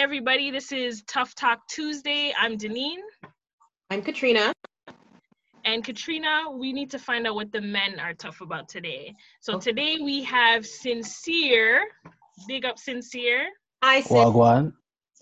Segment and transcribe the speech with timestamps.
[0.00, 2.32] Hey, everybody, this is Tough Talk Tuesday.
[2.40, 2.96] I'm Deneen.
[3.90, 4.50] I'm Katrina.
[5.66, 9.14] And Katrina, we need to find out what the men are tough about today.
[9.42, 9.70] So okay.
[9.72, 11.82] today we have Sincere.
[12.48, 13.50] Big up Sincere.
[13.82, 14.72] Hi, Wagwan.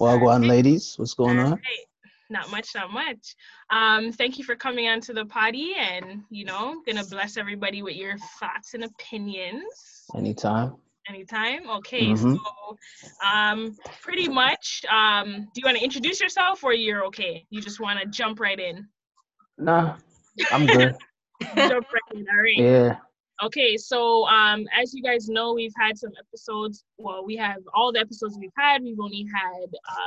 [0.00, 0.94] Wagwan, ladies.
[0.96, 1.52] What's going All on?
[1.54, 1.86] Right.
[2.30, 3.34] Not much, not much.
[3.70, 7.82] Um, thank you for coming on to the party and, you know, gonna bless everybody
[7.82, 9.64] with your thoughts and opinions.
[10.14, 10.76] Anytime.
[11.08, 11.68] Anytime.
[11.70, 12.08] Okay.
[12.08, 12.34] Mm-hmm.
[12.34, 14.84] So, um, pretty much.
[14.90, 17.46] Um, do you want to introduce yourself, or you're okay?
[17.50, 18.86] You just want to jump right in?
[19.56, 19.96] Nah,
[20.50, 20.94] I'm good.
[21.56, 22.26] jump right in.
[22.30, 22.58] All right.
[22.58, 22.96] Yeah.
[23.40, 26.82] Okay, so um, as you guys know, we've had some episodes.
[26.98, 28.82] Well, we have all the episodes we've had.
[28.82, 29.66] We've only had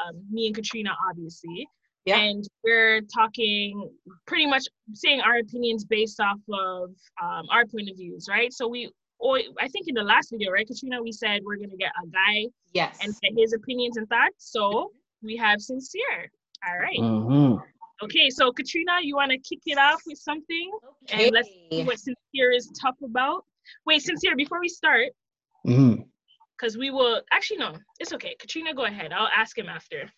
[0.10, 1.68] um, me and Katrina, obviously.
[2.06, 2.18] Yeah.
[2.18, 3.90] And we're talking
[4.26, 6.90] pretty much saying our opinions based off of
[7.24, 8.52] um, our point of views, right?
[8.52, 8.92] So we
[9.22, 12.08] or I think in the last video, right, Katrina, we said we're gonna get a
[12.08, 14.52] guy, yes, and get his opinions and thoughts.
[14.52, 14.92] So
[15.22, 16.32] we have sincere.
[16.68, 17.00] All right.
[17.00, 17.58] mm-hmm.
[18.04, 20.72] Okay, so Katrina, you want to kick it off with something,
[21.04, 21.26] okay.
[21.26, 23.46] and let's see what sincere is tough about.
[23.86, 25.10] Wait, sincere, before we start,
[25.64, 26.80] because mm-hmm.
[26.80, 28.36] we will actually no, it's okay.
[28.40, 29.14] Katrina, go ahead.
[29.14, 30.12] I'll ask him after.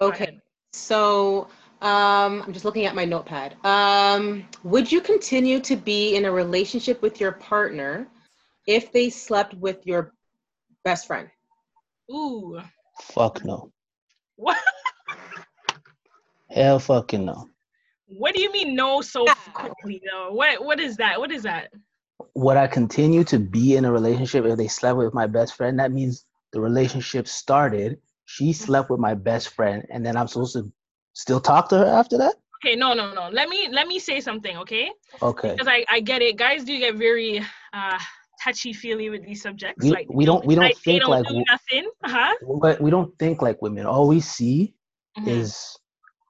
[0.00, 0.38] okay.
[0.72, 1.48] So
[1.82, 3.56] um, I'm just looking at my notepad.
[3.64, 8.06] Um, would you continue to be in a relationship with your partner
[8.70, 10.14] if they slept with your
[10.84, 11.28] best friend?
[12.10, 12.60] Ooh.
[13.02, 13.72] Fuck no.
[14.36, 14.56] What?
[16.50, 17.48] Hell fucking no.
[18.06, 20.32] What do you mean no so quickly though?
[20.32, 21.18] What what is that?
[21.18, 21.70] What is that?
[22.34, 25.78] Would I continue to be in a relationship if they slept with my best friend?
[25.78, 27.98] That means the relationship started.
[28.24, 30.72] She slept with my best friend, and then I'm supposed to
[31.14, 32.34] still talk to her after that?
[32.62, 33.28] Okay, no, no, no.
[33.30, 34.90] Let me let me say something, okay?
[35.22, 35.52] Okay.
[35.52, 36.36] Because I I get it.
[36.36, 37.38] Guys do get very
[37.72, 37.98] uh
[38.42, 39.84] touchy feely with these subjects.
[39.84, 41.90] We, like we don't we don't like, think don't like do nothing.
[42.04, 42.34] Uh-huh.
[42.60, 43.86] But we don't think like women.
[43.86, 44.74] All we see
[45.18, 45.28] mm-hmm.
[45.28, 45.76] is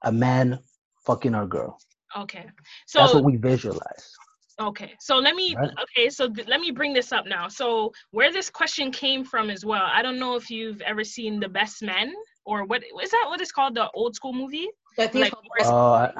[0.03, 0.59] a man
[1.05, 1.77] fucking our girl.
[2.17, 2.45] Okay.
[2.87, 4.11] So that's what we visualize.
[4.59, 4.93] Okay.
[4.99, 5.71] So let me right.
[5.83, 7.47] okay, so th- let me bring this up now.
[7.47, 9.87] So where this question came from as well.
[9.91, 12.13] I don't know if you've ever seen The Best Men
[12.45, 14.67] or what is that What is called the old school movie?
[14.99, 16.11] I think like, uh,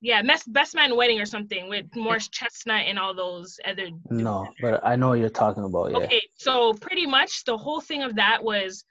[0.00, 3.88] yeah, best best man wedding or something with Morris Chestnut and all those other.
[4.10, 5.90] No, but I know what you're talking about.
[5.90, 5.98] Yeah.
[5.98, 8.84] Okay, so pretty much the whole thing of that was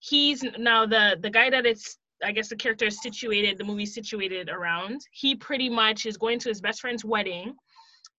[0.00, 3.86] he's now the the guy that it's I guess the character is situated, the movie
[3.86, 5.02] situated around.
[5.12, 7.54] He pretty much is going to his best friend's wedding,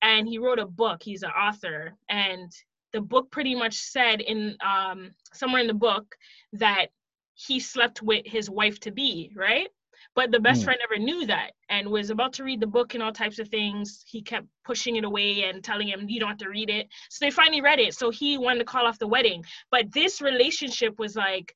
[0.02, 1.04] and he wrote a book.
[1.04, 2.50] He's an author, and
[2.94, 6.16] the book pretty much said in um somewhere in the book
[6.54, 6.88] that
[7.34, 9.68] he slept with his wife to be, right?
[10.16, 10.66] But the best mm.
[10.66, 13.48] friend never knew that and was about to read the book and all types of
[13.50, 14.04] things.
[14.08, 16.88] He kept pushing it away and telling him, You don't have to read it.
[17.10, 17.94] So they finally read it.
[17.94, 19.44] So he wanted to call off the wedding.
[19.72, 21.56] But this relationship was like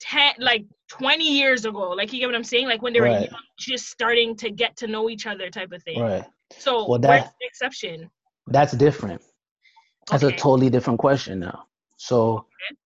[0.00, 1.90] 10, like 20 years ago.
[1.90, 2.68] Like, you get what I'm saying?
[2.68, 3.30] Like when they were right.
[3.30, 6.00] young, just starting to get to know each other, type of thing.
[6.00, 6.24] Right.
[6.58, 8.10] So well, that, exception?
[8.46, 9.22] That's different.
[10.10, 10.34] That's okay.
[10.34, 11.64] a totally different question now.
[11.96, 12.76] So, okay.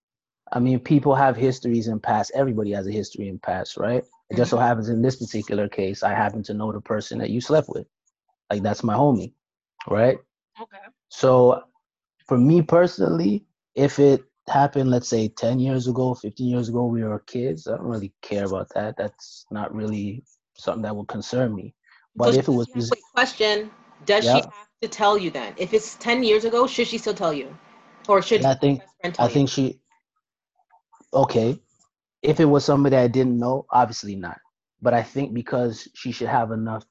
[0.53, 2.33] I mean, people have histories in past.
[2.35, 4.05] Everybody has a history in past, right?
[4.33, 7.29] It just so happens in this particular case, I happen to know the person that
[7.29, 7.87] you slept with.
[8.51, 9.35] Like that's my homie,
[9.87, 10.19] right?
[10.59, 10.79] Okay.
[11.11, 11.65] So
[12.27, 13.45] for me personally,
[13.75, 17.77] if it happened, let's say 10 years ago, 15 years ago, we were kids, I
[17.77, 18.97] don't really care about that.
[18.97, 20.25] That's not really
[20.57, 21.75] something that would concern me.
[22.17, 22.69] But so if it was.
[22.89, 23.71] Quick question
[24.07, 24.37] Does yep.
[24.37, 25.53] she have to tell you then?
[25.59, 27.55] If it's 10 years ago, should she still tell you?
[28.09, 28.81] Or should I think,
[29.19, 29.79] I think she.
[31.13, 31.61] Okay,
[32.23, 34.39] if it was somebody I didn't know, obviously not.
[34.81, 36.85] But I think because she should have enough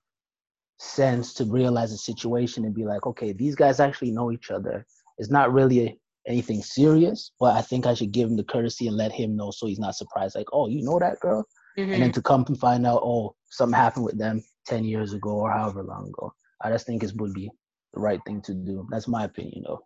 [0.79, 4.85] sense to realize the situation and be like, okay, these guys actually know each other.
[5.17, 5.97] It's not really a,
[6.27, 9.51] anything serious, but I think I should give him the courtesy and let him know
[9.51, 10.35] so he's not surprised.
[10.35, 11.45] Like, oh, you know that girl?
[11.77, 11.93] Mm-hmm.
[11.93, 15.31] And then to come and find out, oh, something happened with them 10 years ago
[15.31, 16.33] or however long ago.
[16.61, 17.49] I just think it would be
[17.93, 18.87] the right thing to do.
[18.91, 19.81] That's my opinion, though.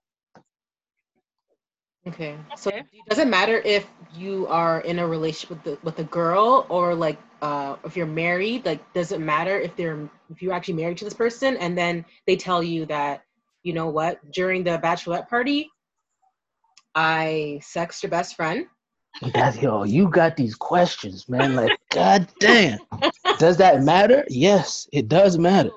[2.07, 2.37] Okay.
[2.55, 6.67] So it doesn't matter if you are in a relationship with the, with a girl
[6.69, 8.65] or like uh, if you're married.
[8.65, 12.05] Like, does it matter if they're if you're actually married to this person and then
[12.27, 13.23] they tell you that
[13.63, 15.71] you know what during the bachelorette party,
[16.93, 18.67] I sexed your best friend.
[19.33, 21.55] That, yo, you got these questions, man.
[21.55, 22.79] Like, god damn.
[23.39, 24.25] Does that matter?
[24.29, 25.71] Yes, it does matter.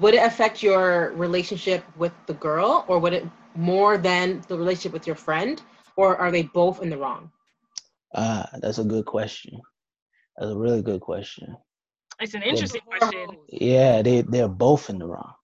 [0.00, 4.92] Would it affect your relationship with the girl, or would it more than the relationship
[4.92, 5.60] with your friend,
[5.96, 7.30] or are they both in the wrong?
[8.14, 9.60] Ah, that's a good question.
[10.36, 11.56] That's a really good question.
[12.20, 13.36] It's an interesting they're, question.
[13.48, 15.34] Yeah, they they're both in the wrong.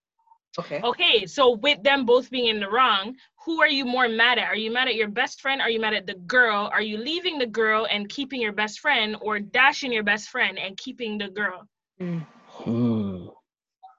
[0.59, 0.81] Okay.
[0.83, 4.49] Okay, so with them both being in the wrong, who are you more mad at?
[4.49, 5.61] Are you mad at your best friend?
[5.61, 6.69] Are you mad at the girl?
[6.73, 10.59] Are you leaving the girl and keeping your best friend, or dashing your best friend
[10.59, 11.69] and keeping the girl?
[12.01, 12.27] Mm.
[12.49, 12.98] Hmm.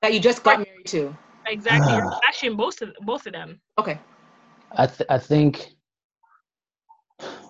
[0.01, 1.15] That you just got married to.
[1.47, 3.59] Exactly, you're dashing both of both of them.
[3.77, 3.99] Okay.
[4.77, 5.73] I th- I think.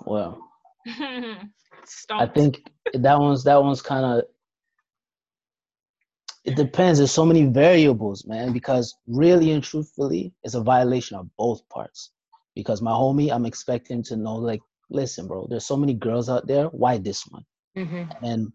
[0.05, 0.49] Well,
[0.87, 2.63] I think
[2.93, 4.23] that one's that one's kind of.
[6.45, 6.99] It depends.
[6.99, 8.51] There's so many variables, man.
[8.53, 12.11] Because really and truthfully, it's a violation of both parts.
[12.55, 15.47] Because my homie, I'm expecting to know, like, listen, bro.
[15.49, 16.65] There's so many girls out there.
[16.67, 17.45] Why this one?
[17.75, 18.51] hmm And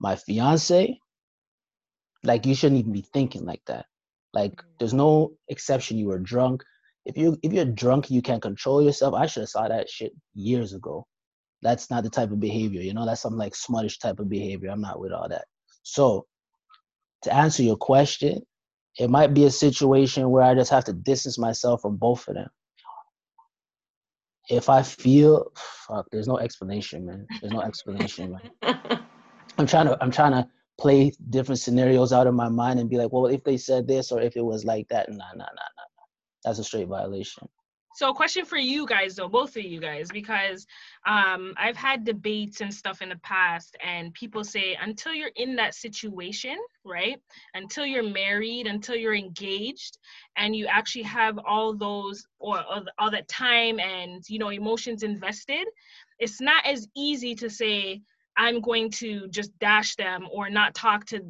[0.00, 0.98] my fiance,
[2.24, 3.86] like, you shouldn't even be thinking like that.
[4.32, 5.98] Like, there's no exception.
[5.98, 6.62] You were drunk.
[7.04, 9.14] If you if you're drunk, you can't control yourself.
[9.14, 11.06] I should have saw that shit years ago.
[11.62, 13.06] That's not the type of behavior, you know.
[13.06, 14.70] That's some like smuttish type of behavior.
[14.70, 15.46] I'm not with all that.
[15.82, 16.26] So,
[17.22, 18.42] to answer your question,
[18.98, 22.34] it might be a situation where I just have to distance myself from both of
[22.34, 22.48] them.
[24.50, 25.50] If I feel,
[25.88, 27.26] fuck, there's no explanation, man.
[27.40, 29.00] There's no explanation, man.
[29.58, 32.96] I'm trying to I'm trying to play different scenarios out of my mind and be
[32.96, 35.44] like, well, if they said this or if it was like that, nah, nah, nah,
[35.46, 36.04] nah.
[36.44, 37.48] That's a straight violation.
[37.98, 40.68] So, a question for you guys, though, both of you guys, because
[41.04, 45.56] um, I've had debates and stuff in the past, and people say until you're in
[45.56, 47.20] that situation, right?
[47.54, 49.98] Until you're married, until you're engaged,
[50.36, 55.02] and you actually have all those or all, all that time and you know emotions
[55.02, 55.66] invested,
[56.20, 58.00] it's not as easy to say
[58.38, 61.20] I'm going to just dash them or not talk to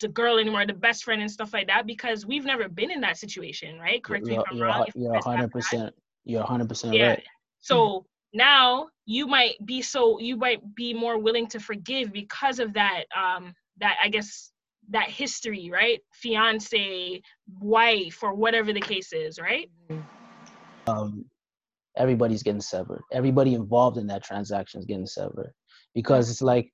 [0.00, 3.00] the girl anymore, the best friend and stuff like that, because we've never been in
[3.00, 4.04] that situation, right?
[4.04, 4.86] Correct me You're, if I'm wrong.
[4.94, 5.50] you're it's that bad.
[5.50, 5.90] 100%.
[6.24, 7.08] You're 100% Yeah.
[7.08, 7.22] right.
[7.60, 8.04] So
[8.34, 13.04] now you might be so you might be more willing to forgive because of that
[13.18, 14.52] um that I guess
[14.90, 16.00] that history, right?
[16.12, 17.22] Fiance,
[17.58, 19.70] wife, or whatever the case is, right?
[20.86, 21.24] um,
[21.96, 23.02] everybody's getting severed.
[23.12, 25.52] Everybody involved in that transaction is getting severed
[25.94, 26.72] because it's like,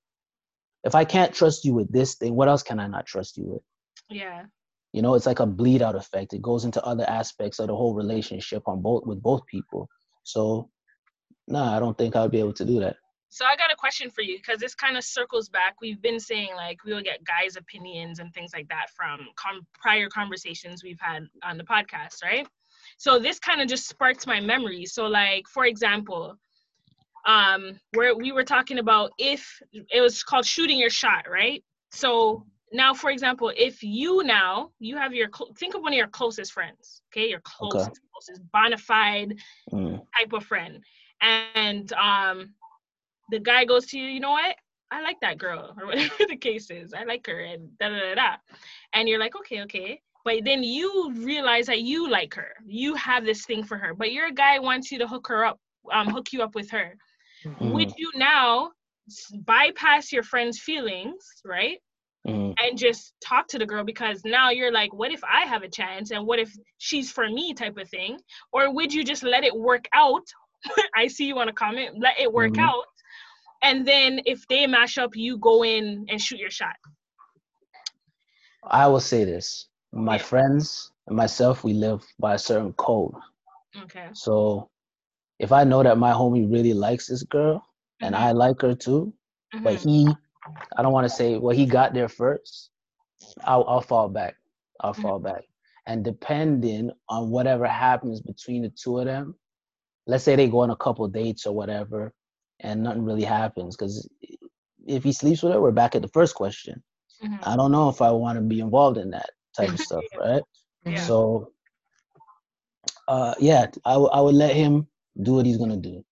[0.85, 3.45] if I can't trust you with this thing, what else can I not trust you
[3.45, 3.63] with?
[4.09, 4.45] Yeah.
[4.93, 6.33] You know, it's like a bleed out effect.
[6.33, 9.89] It goes into other aspects of the whole relationship on both with both people.
[10.23, 10.71] So,
[11.49, 12.97] nah, I don't think I'll be able to do that.
[13.29, 15.75] So I got a question for you because this kind of circles back.
[15.83, 19.67] We've been saying like we will get guys' opinions and things like that from com-
[19.75, 22.47] prior conversations we've had on the podcast, right?
[22.97, 24.87] So this kind of just sparks my memory.
[24.87, 26.39] So like for example,
[27.27, 31.63] um, where we were talking about if it was called shooting your shot, right?
[31.91, 35.29] So now, for example, if you now you have your
[35.59, 39.35] think of one of your closest friends, okay, your closest, closest bona fide
[39.73, 40.01] Mm.
[40.19, 40.83] type of friend.
[41.21, 42.31] And um
[43.31, 44.57] the guy goes to you you know what?
[44.91, 46.93] I like that girl or whatever the case is.
[46.93, 48.37] I like her and da da da da.
[48.93, 50.01] And you're like okay okay.
[50.25, 52.53] But then you realize that you like her.
[52.67, 53.95] You have this thing for her.
[53.95, 55.61] But your guy wants you to hook her up
[55.93, 56.97] um hook you up with her
[57.45, 57.95] would Mhm.
[57.97, 58.71] you now
[59.45, 61.81] bypass your friend's feelings right
[62.27, 62.55] Mhm.
[62.63, 65.69] and just talk to the girl because now you're like, what if I have a
[65.69, 68.19] chance and what if she's for me type of thing?
[68.53, 70.27] Or would you just let it work out?
[70.97, 72.69] I see you want to comment, let it work Mhm.
[72.69, 72.85] out.
[73.63, 76.77] And then if they mash up, you go in and shoot your shot.
[78.65, 83.15] I will say this: my friends and myself, we live by a certain code.
[83.83, 84.09] Okay.
[84.13, 84.71] So,
[85.39, 87.65] if I know that my homie really likes this girl
[88.03, 89.13] and Mhm, I like her too,
[89.63, 89.85] but mhm.
[89.85, 90.19] he
[90.77, 92.71] i don't want to say well he got there first
[93.45, 94.35] i'll, I'll fall back
[94.81, 95.05] i'll Mhm.
[95.05, 95.43] fall back
[95.87, 99.35] and depending on whatever happens between the two of them
[100.07, 102.13] let's say they go on a couple dates or whatever
[102.61, 104.09] and nothing really happens because
[104.87, 106.83] if he sleeps with her we're back at the first question
[107.23, 107.41] Mhm.
[107.45, 110.43] i don't know if i want to be involved in that type of stuff right
[110.85, 110.95] Yeah.
[110.95, 111.49] so
[113.09, 114.87] uh yeah I, w- I would let him
[115.23, 116.05] do what he's gonna do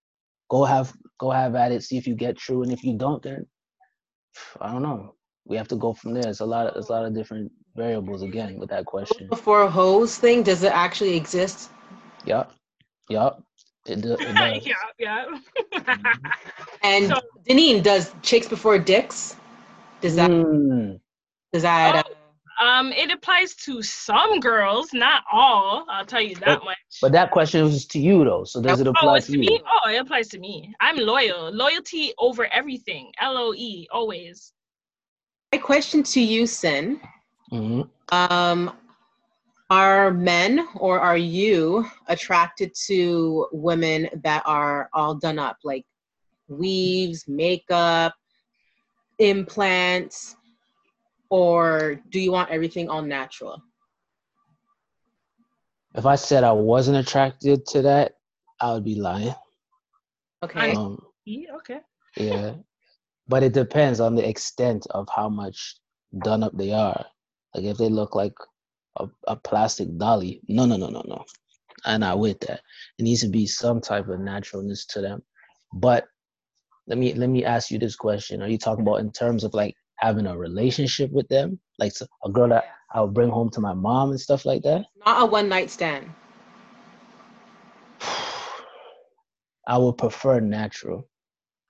[0.50, 3.22] go have go have at it see if you get through and if you don't
[3.22, 3.46] then
[4.60, 5.14] i don't know
[5.46, 7.50] we have to go from there it's a lot of it's a lot of different
[7.76, 11.70] variables again with that question Before hose thing, does it actually exist?
[12.24, 12.52] Yup.
[13.10, 13.42] Yup.
[13.86, 14.64] It, do, it does.
[14.64, 15.24] yeah, yeah.
[16.82, 19.36] And So- Deneen, does chicks before dicks?
[20.00, 21.00] Does that Mm,
[21.52, 22.02] does that uh,
[22.60, 25.84] um, it applies to some girls, not all.
[25.88, 26.76] I'll tell you that But- much.
[27.02, 28.44] but that question was to you though.
[28.44, 29.50] So does it Oh, apply it's to to you?
[29.50, 29.62] me?
[29.66, 30.74] Oh, it applies to me.
[30.80, 31.50] I'm loyal.
[31.52, 33.12] Loyalty over everything.
[33.20, 34.52] L O E, always.
[35.52, 37.00] my question to you, Sin?
[37.52, 37.88] Mhm.
[38.10, 38.76] Um,
[39.70, 45.86] are men or are you attracted to women that are all done up, like
[46.48, 48.14] weaves, makeup,
[49.18, 50.36] implants,
[51.34, 53.60] or do you want everything all natural?
[55.96, 58.12] If I said I wasn't attracted to that,
[58.60, 59.34] I would be lying.
[60.44, 60.74] Okay.
[60.74, 61.80] Um, Yeah, okay.
[62.16, 62.54] yeah,
[63.26, 65.74] but it depends on the extent of how much
[66.22, 67.04] done up they are.
[67.52, 68.34] Like if they look like
[69.00, 71.24] a, a plastic dolly, no, no, no, no, no.
[71.84, 72.60] I'm not with that.
[72.98, 75.20] It needs to be some type of naturalness to them.
[75.72, 76.06] But
[76.86, 79.52] let me let me ask you this question: Are you talking about in terms of
[79.52, 81.92] like having a relationship with them, like
[82.24, 84.84] a girl that I would bring home to my mom and stuff like that?
[85.04, 86.10] Not a one night stand.
[89.66, 91.08] I would prefer natural.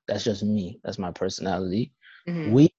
[0.09, 0.81] That's just me.
[0.85, 1.93] That's my personality.
[2.29, 2.51] Mhm.
[2.51, 2.71] Weave,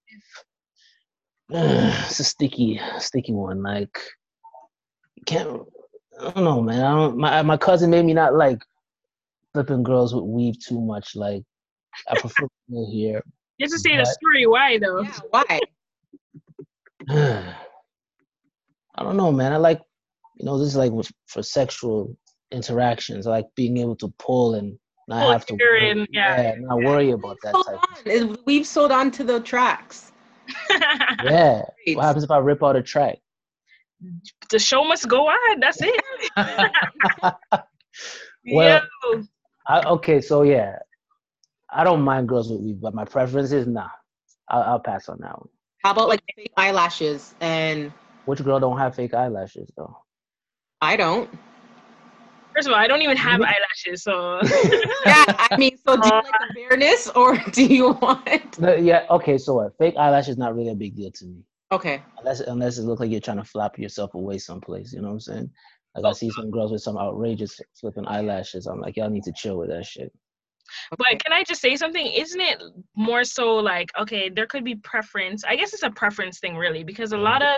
[1.50, 3.64] it's a sticky, sticky one.
[3.64, 3.98] Like,
[5.26, 5.62] can't.
[6.20, 6.84] I don't know, man.
[6.84, 7.18] I don't.
[7.18, 8.60] My my cousin made me not like
[9.54, 11.16] flipping girls with weave too much.
[11.16, 11.44] Like,
[12.10, 12.48] I prefer
[12.94, 13.24] hair.
[13.58, 15.02] You have to say the story why though.
[15.02, 15.60] Yeah, why?
[18.98, 19.54] I don't know, man.
[19.54, 19.82] I like,
[20.38, 20.92] you know, this is like
[21.28, 22.16] for sexual
[22.52, 23.28] interactions.
[23.28, 26.56] I like being able to pull and not Pull have to worry, in, yeah.
[26.60, 27.76] not worry about that Sold type.
[27.76, 27.96] on.
[28.06, 30.12] It- We've sold on to the tracks.
[31.24, 31.64] Yeah.
[31.86, 31.96] Great.
[31.98, 33.18] What happens if I rip out a track?
[34.52, 35.60] the show must go on.
[35.60, 36.04] That's it.
[38.54, 38.82] Well,
[39.68, 40.78] I, okay, so yeah,
[41.76, 43.90] I don't mind girls with weave, but my preference is nah.
[44.48, 45.50] I'll, I'll pass on that one.
[45.84, 47.36] How about like fake eyelashes?
[47.42, 47.92] And
[48.26, 49.98] Which girl don't have fake eyelashes though?
[50.82, 51.30] I don't.
[52.56, 54.40] First of all, I don't even have eyelashes, so
[55.06, 58.58] Yeah, I mean, so do you like the bareness or do you want?
[58.58, 59.78] No, yeah, okay, so what?
[59.78, 61.44] Fake eyelashes not really a big deal to me.
[61.74, 62.02] Okay.
[62.20, 65.16] Unless unless it looks like you're trying to flap yourself away someplace, you know what
[65.16, 65.50] I'm saying?
[65.96, 68.66] Like I see some girls with some outrageous flipping eyelashes.
[68.66, 70.14] I'm like, y'all need to chill with that shit.
[70.98, 72.06] But can I just say something?
[72.06, 72.62] Isn't it
[72.96, 75.44] more so like, okay, there could be preference.
[75.44, 77.58] I guess it's a preference thing, really, because a lot of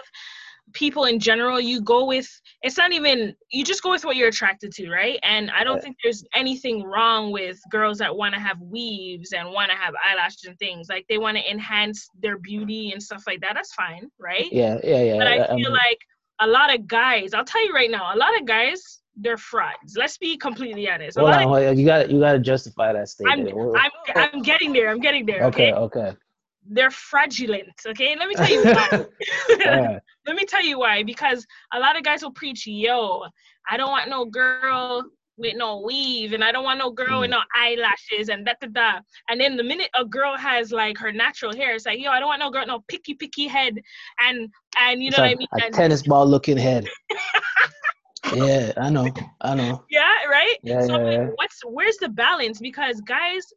[0.73, 2.27] people in general, you go with,
[2.61, 5.17] it's not even, you just go with what you're attracted to, right?
[5.23, 5.83] And I don't Right.
[5.83, 9.93] think there's anything wrong with girls that want to have weaves and want to have
[10.03, 10.87] eyelashes and things.
[10.89, 13.53] Like they want to enhance their beauty and stuff like that.
[13.53, 14.51] That's fine, right?
[14.51, 15.17] Yeah, yeah, yeah.
[15.17, 15.99] But I um, feel like
[16.39, 19.97] a lot of guys, I'll tell you right now, a lot of guys, they're frauds.
[19.97, 21.17] Let's be completely honest.
[21.17, 23.57] Hold on, hold on, you got you got to justify that I'm, statement.
[23.77, 24.89] I'm, I'm getting there.
[24.89, 25.43] I'm getting there.
[25.45, 25.99] okay, Okay.
[26.01, 26.17] okay.
[26.69, 27.69] They're fraudulent.
[27.87, 28.15] Okay.
[28.19, 29.05] Let me tell you why.
[30.27, 31.01] Let me tell you why.
[31.03, 33.23] Because a lot of guys will preach, yo,
[33.69, 35.03] I don't want no girl
[35.37, 37.33] with no weave and I don't want no girl with Mm.
[37.37, 38.99] no eyelashes and da da da.
[39.29, 42.19] And then the minute a girl has like her natural hair, it's like, yo, I
[42.19, 43.79] don't want no girl, no picky picky head
[44.19, 45.47] and and you know It's what I mean?
[45.61, 46.87] a And- tennis ball looking head.
[48.35, 49.83] yeah, I know, I know.
[49.89, 50.55] yeah, right?
[50.63, 51.27] Yeah, so yeah, like, yeah.
[51.35, 52.59] what's where's the balance?
[52.59, 53.53] Because guys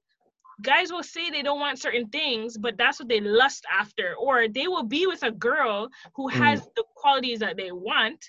[0.62, 4.14] guys will say they don't want certain things, but that's what they lust after.
[4.20, 6.32] Or they will be with a girl who Mm.
[6.32, 8.22] has the qualities that they want,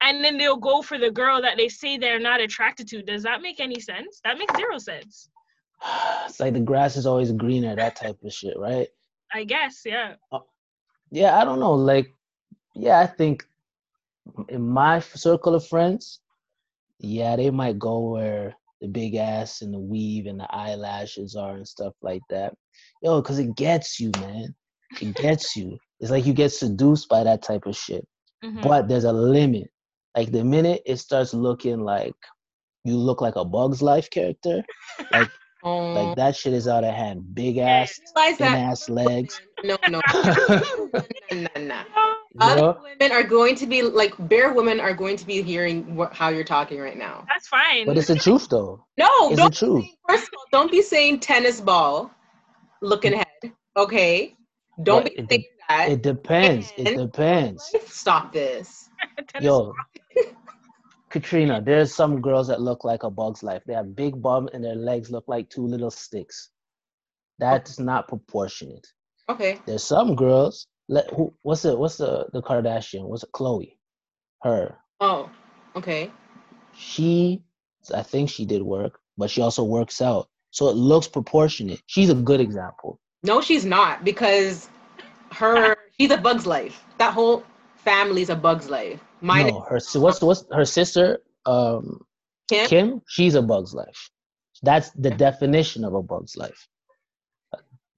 [0.00, 3.02] and then they'll go for the girl that they say they're not attracted to.
[3.02, 4.20] Does that make any sense?
[4.24, 5.28] That makes zero sense.
[6.26, 8.88] It's like the grass is always greener, that type of shit, right?
[9.32, 10.14] I guess, yeah.
[11.10, 11.74] Yeah, I don't know.
[11.74, 12.14] Like,
[12.74, 13.46] yeah, I think
[14.48, 16.20] in my circle of friends,
[16.98, 21.56] yeah, they might go where the big ass and the weave and the eyelashes are
[21.56, 22.54] and stuff like that.
[23.02, 24.54] Yo, because it gets you, man.
[25.00, 25.78] It gets you.
[26.00, 28.06] It's like you get seduced by that type of shit.
[28.44, 28.62] Mhm.
[28.62, 29.70] But there's a limit.
[30.16, 32.14] Like the minute it starts looking like
[32.84, 34.62] you look like a Bugs Life character,
[35.12, 35.28] like
[35.64, 37.34] Um, like that shit is out of hand.
[37.34, 37.98] Big ass,
[38.36, 39.40] thin ass legs.
[39.64, 41.02] no, no, no,
[41.32, 41.84] no, no.
[42.40, 46.12] Other women are going to be like bare women are going to be hearing what,
[46.12, 47.24] how you're talking right now.
[47.28, 47.86] That's fine.
[47.86, 48.84] But it's the truth though.
[48.96, 49.84] No, It's don't the truth.
[49.84, 52.10] saying- first of all, don't be saying tennis ball
[52.82, 53.16] looking mm.
[53.16, 53.52] head.
[53.76, 54.36] Okay,
[54.82, 55.90] don't But be it saying that.
[55.90, 56.72] It depends.
[56.76, 57.72] It depends.
[57.86, 58.88] Stop this.
[59.28, 59.74] Tennis- Yo,
[61.10, 63.62] Katrina, there's some girls that look like a bug's life.
[63.66, 66.50] They have big bum and their legs look like two little sticks.
[67.38, 68.86] That's not proportionate.
[69.28, 69.60] Okay.
[69.66, 70.66] There's some girls.
[70.88, 71.34] Let who?
[71.42, 73.04] What's the what's the the Kardashian?
[73.04, 73.32] What's it?
[73.32, 73.76] Khloé.
[74.42, 74.76] Her.
[75.00, 75.30] Oh,
[75.74, 76.10] okay.
[76.74, 77.42] She.
[77.94, 81.80] I think she did work, but she also works out, so it looks proportionate.
[81.86, 83.00] She's a good example.
[83.22, 84.68] No, she's not because
[85.32, 86.84] her she's a bug's life.
[86.98, 87.44] That whole
[87.76, 89.00] family's a bug's life.
[89.20, 91.20] Mine no, her what's what's her sister?
[91.44, 92.00] Um,
[92.48, 92.68] Kim.
[92.68, 94.10] Kim, she's a bug's life.
[94.62, 96.68] That's the definition of a bug's life.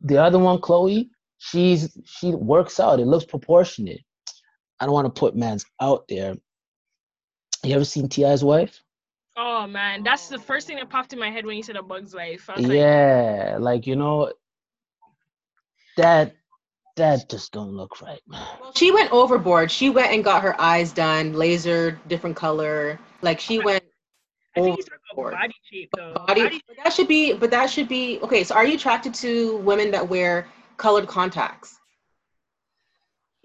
[0.01, 3.01] The other one, Khloé, she's she works out.
[3.01, 4.01] It looks proportionate.
[4.81, 6.37] I don't want to put man's out there.
[7.65, 8.81] You ever seen T.I.'s wife?
[9.37, 11.83] Oh man, that's the first thing that popped in my head when you said a
[11.83, 12.49] bug's life.
[12.51, 14.33] I was like, Yeah, like you know,
[15.97, 16.35] that
[16.97, 18.45] that just don't look right, man.
[18.77, 19.71] She went overboard.
[19.71, 22.99] She went and got her eyes done, laser, different color.
[23.23, 23.85] Like she went.
[24.57, 25.35] I think he's Overboard.
[25.35, 26.15] body shape though.
[26.27, 28.43] Body, but that should be, but that should be okay.
[28.43, 30.49] So, are you attracted to women that wear
[30.79, 31.79] colored contacts?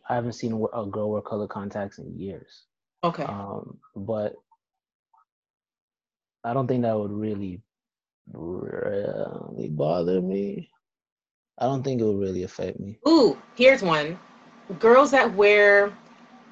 [0.09, 2.63] I haven't seen a girl wear color contacts in years.
[3.03, 3.23] Okay.
[3.23, 4.35] Um, but
[6.43, 7.61] I don't think that would really
[8.31, 10.69] really bother me.
[11.57, 12.99] I don't think it would really affect me.
[13.07, 14.17] Ooh, here's one.
[14.79, 15.95] Girls that wear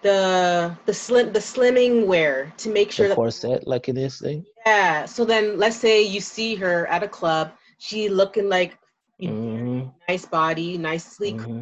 [0.02, 4.20] the the slim the slimming wear to make sure The that corset, like in this
[4.20, 4.46] thing.
[4.66, 5.06] yeah.
[5.06, 8.78] So then, let's say you see her at a club, she looking like
[9.20, 9.51] hmm
[10.08, 11.40] nice body, nice sleek.
[11.42, 11.62] hmm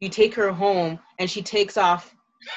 [0.00, 2.14] You take her home, and she takes off.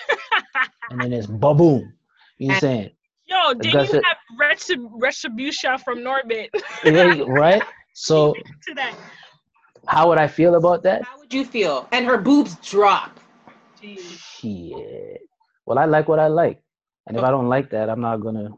[0.91, 1.93] And then it's ba-boom.
[2.37, 2.89] You know what I'm saying?
[3.27, 4.03] Yo, did you it.
[4.05, 6.49] have retrib- retribution from Norbit
[6.83, 7.63] Yeah, right?
[7.93, 8.35] So
[8.67, 8.95] to that?
[9.87, 11.03] how would I feel about that?
[11.03, 11.87] How would you feel?
[11.91, 13.19] And her boobs drop.
[13.81, 14.19] Jeez.
[14.39, 15.21] Shit.
[15.65, 16.61] Well, I like what I like.
[17.07, 18.49] And if I don't like that, I'm not gonna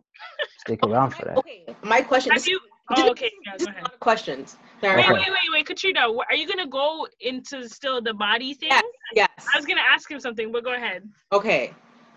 [0.59, 1.37] stick around for that.
[1.37, 2.31] Okay, my question.
[2.33, 2.59] Have This, you?
[2.91, 3.31] Oh, okay.
[3.45, 4.57] Yeah, go is a lot of questions.
[4.81, 5.13] That are- Wait, Okay.
[5.13, 6.01] wait, wait, wait, Katrina.
[6.29, 8.69] Are you gonna go into still the body thing?
[8.69, 8.83] Yes.
[9.15, 9.29] Yes.
[9.53, 11.07] I was gonna ask him something, but go ahead.
[11.31, 11.73] Okay.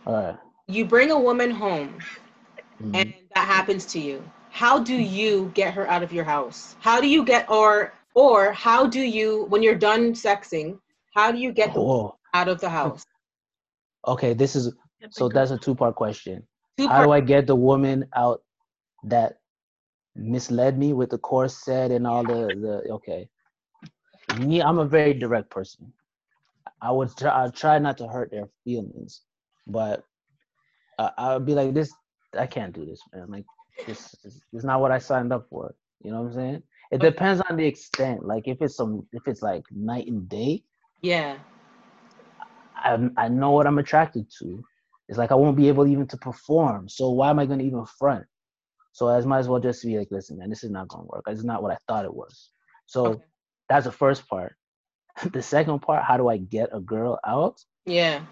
[0.07, 0.39] All right.
[0.67, 1.99] You bring a woman home,
[2.81, 2.95] Mhm.
[2.97, 4.23] and that happens to you.
[4.51, 6.77] How do you get her out of your house?
[6.81, 10.79] How do you get or or how do you when you're done sexing?
[11.15, 12.17] How do you get the Whoa.
[12.35, 13.05] out of the house?
[14.07, 14.75] Okay, this is
[15.11, 16.47] so that's a two part question.
[16.77, 18.43] Two How do I get the woman out
[19.05, 19.40] that
[20.21, 23.29] misled me with the corset and all the the okay?
[24.39, 25.93] Me, I'm a very direct person.
[26.81, 29.23] I would try, I try not to hurt their feelings,
[29.67, 30.05] but
[30.99, 31.93] I, I would be like, this,
[32.39, 33.31] I can't do this, man.
[33.31, 33.45] Like,
[33.87, 35.75] this, is this is not what I signed up for.
[36.03, 36.63] You know what I'm saying?
[36.93, 38.25] It depends on the extent.
[38.25, 40.63] Like, if it's some, if it's like night and day,
[41.03, 41.39] yeah.
[42.77, 44.63] I I know what I'm attracted to.
[45.09, 46.89] It's like I won't be able even to perform.
[46.89, 48.25] So why am I gonna even front?
[48.93, 51.25] So I might as well just be like, listen, man, this is not gonna work.
[51.29, 52.51] It's not what I thought it was.
[52.87, 53.23] So Okay.
[53.69, 54.55] that's the first part.
[55.33, 57.61] the second part, how do I get a girl out?
[57.87, 58.23] Yeah.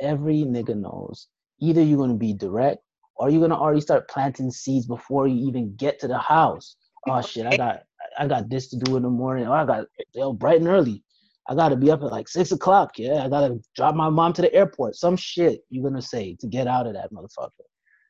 [0.00, 1.28] Every nigga knows.
[1.60, 2.78] Either you're gonna be direct
[3.16, 6.76] or you're gonna already start planting seeds before you even get to the house.
[7.08, 7.80] Oh shit, I got
[8.18, 9.46] I got this to do in the morning.
[9.46, 11.02] Oh, I got know, bright and early.
[11.48, 12.98] I gotta be up at like six o'clock.
[12.98, 14.94] Yeah, I gotta drop my mom to the airport.
[14.96, 17.50] Some shit you're gonna say to get out of that motherfucker.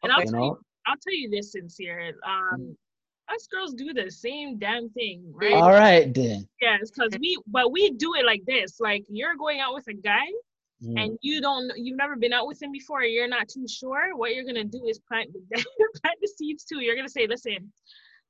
[0.03, 0.59] And I'll you, know?
[0.89, 2.15] I'll tell you this, sincere.
[2.27, 2.77] Um,
[3.33, 5.53] us girls do the same damn thing, right?
[5.53, 6.49] All right then.
[6.63, 8.81] Yes, because we, but we do it like this.
[8.81, 10.27] Like you're going out with a guy,
[10.81, 10.95] Mm.
[10.97, 13.03] and you don't, you've never been out with him before.
[13.03, 14.17] You're not too sure.
[14.17, 15.41] What you're gonna do is plant the
[16.01, 16.79] plant the seeds too.
[16.81, 17.73] You're gonna say, listen,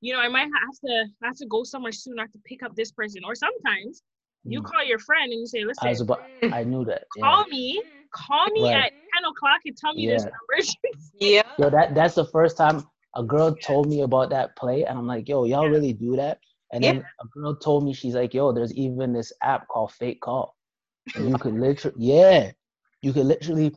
[0.01, 2.17] you know, I might have to have to go somewhere soon.
[2.17, 3.21] I have to pick up this person.
[3.23, 4.01] Or sometimes
[4.45, 4.65] you Mm.
[4.65, 7.03] call your friend and you say, I listen, about I knew that.
[7.17, 7.21] Yeah.
[7.23, 8.75] call me, call me Right.
[8.85, 10.29] at ten o'clock and tell me there's Yeah.
[10.29, 10.77] an emergency.
[11.19, 11.41] Yeah.
[11.57, 15.05] Yo, that that's the first time a girl told me about that play, and I'm
[15.07, 15.69] like, yo, y'all Yeah.
[15.69, 16.39] really do that?
[16.71, 16.93] And Yeah.
[16.93, 20.55] then a girl told me she's like, yo, there's even this app called Fake Call.
[21.15, 22.51] And you could literally, yeah,
[23.01, 23.75] you could literally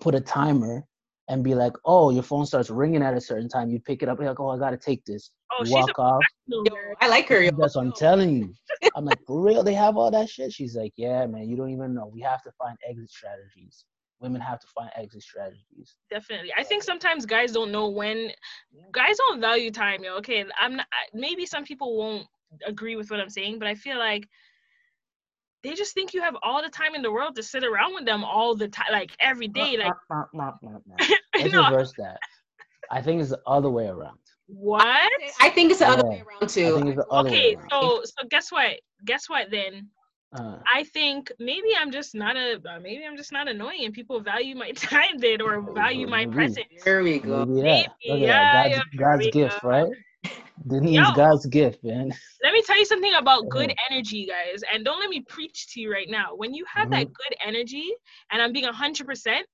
[0.00, 0.84] put a timer
[1.28, 3.70] and be like, oh, your phone starts ringing at a certain time.
[3.70, 5.30] You pick it up, you're like, oh, I gotta take this.
[5.58, 6.22] Oh, walk off.
[6.46, 6.64] Yo.
[7.00, 7.42] I like her.
[7.42, 7.50] Yo.
[7.58, 8.54] That's what I'm telling you.
[8.94, 10.52] I'm like, for real, they have all that shit.
[10.52, 12.10] She's like, yeah, man, you don't even know.
[12.12, 13.84] We have to find exit strategies.
[14.20, 15.96] Women have to find exit strategies.
[16.10, 18.30] definitely i think sometimes guys don't know when
[18.90, 22.26] guys don't value time yo okay i'm not maybe some people won't
[22.66, 24.26] agree with what i'm saying but i feel like
[25.62, 28.06] they just think you have all the time in the world to sit around with
[28.06, 29.92] them all the time like every day like
[31.38, 32.18] Let's reverse that.
[32.90, 34.18] I think it's the other way around.
[34.46, 36.10] What I think it's the other Yeah.
[36.10, 36.74] way around too.
[36.74, 39.88] think it's the other okay so so guess what guess what then
[40.32, 43.94] Uh, i think maybe i'm just not a uh, maybe i'm just not annoying and
[43.94, 46.36] people value my time then or value my Maybe.
[46.36, 47.44] presence There we go.
[47.46, 47.86] maybe that.
[48.08, 48.28] Look Maybe, at that.
[48.28, 49.68] yeah, God's, yeah, God's gift, go.
[49.68, 49.92] right?
[50.66, 51.12] Denise, Yo.
[51.14, 52.12] God's gift, man.
[52.42, 54.62] let me tell you something about good energy, guys.
[54.72, 56.34] And don't let me preach to you right now.
[56.34, 57.88] When you have that good energy,
[58.30, 59.46] and I'm being 100%,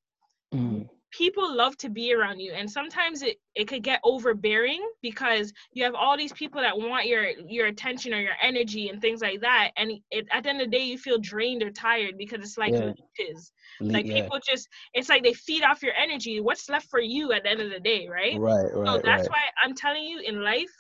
[0.54, 0.86] Mm.
[1.12, 2.52] People love to be around you.
[2.52, 7.06] And sometimes it, it could get overbearing because you have all these people that want
[7.06, 9.70] your your attention or your energy and things like that.
[9.76, 12.58] And it, at the end of the day, you feel drained or tired because it's
[12.58, 12.92] like Yeah.
[13.18, 13.52] leeches.
[13.80, 14.28] Le- Like yeah.
[14.28, 16.40] people just, it's like they feed off your energy.
[16.40, 18.40] What's left for you at the end of the day, right?
[18.40, 19.30] Right, right So that's right.
[19.30, 20.70] why I'm telling you in life,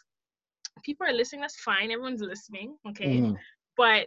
[0.84, 1.42] people are listening.
[1.42, 1.90] That's fine.
[1.90, 2.76] Everyone's listening.
[2.88, 3.38] Okay Mhm.
[3.76, 4.06] but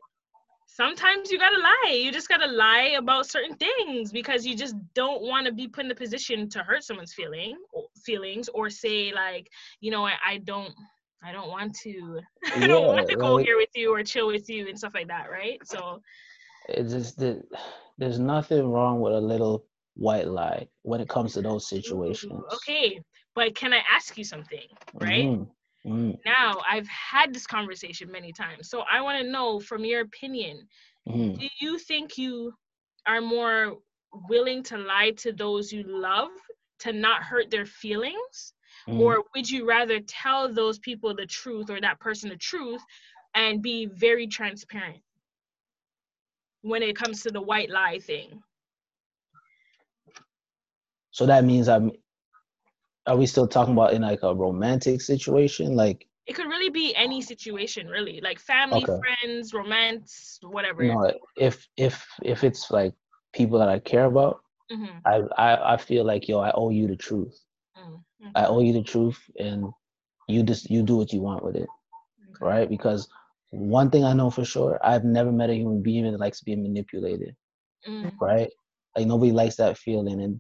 [0.76, 1.94] sometimes you gotta lie.
[2.04, 5.84] You just gotta lie about certain things because you just don't want to be put
[5.86, 7.56] in the position to hurt someone's feeling
[8.04, 9.46] feelings or say like
[9.80, 10.74] you know I, I don't
[11.24, 12.20] i don't want to
[12.56, 14.94] i don't want to go like- here with you or chill with you and stuff
[14.94, 15.60] like that right?
[15.66, 16.02] So
[16.70, 17.44] It's just that
[17.98, 22.44] there's nothing wrong with a little white lie when it comes to those situations.
[22.58, 23.00] Okay,
[23.34, 25.26] but can I ask you something, right?
[25.26, 25.48] Mhm,
[25.86, 28.70] mhm, Now, I've had this conversation many times.
[28.70, 30.68] So I want to know from your opinion,
[31.08, 31.40] mhm.
[31.40, 32.54] do you think you
[33.08, 33.78] are more
[34.30, 36.30] willing to lie to those you love
[36.80, 38.54] to not hurt their feelings?
[38.88, 38.98] mhm.
[39.02, 42.82] Or would you rather tell those people the truth or that person the truth
[43.36, 45.04] and be very transparent
[46.62, 48.44] when it comes to the white lie thing?
[51.12, 51.92] So that means I'm.
[53.08, 55.76] Are we still talking about in like a romantic situation?
[55.76, 59.00] Like, It could really be any situation, really, like family, Okay.
[59.00, 60.84] friends, romance, whatever.
[60.88, 62.94] know, if if if it's like
[63.34, 64.38] people that I care about,
[64.70, 67.36] hmm I I, I feel like yo, I owe you the truth.
[67.76, 69.74] mm I owe you the truth, and
[70.28, 71.70] you just you do what you want with it,
[72.40, 72.70] right?
[72.70, 73.08] Because
[73.52, 76.64] one thing I know for sure, I've never met a human being that likes being
[76.64, 77.36] manipulated,
[77.88, 78.50] Mm, right?
[78.96, 80.40] Like nobody likes that feeling, and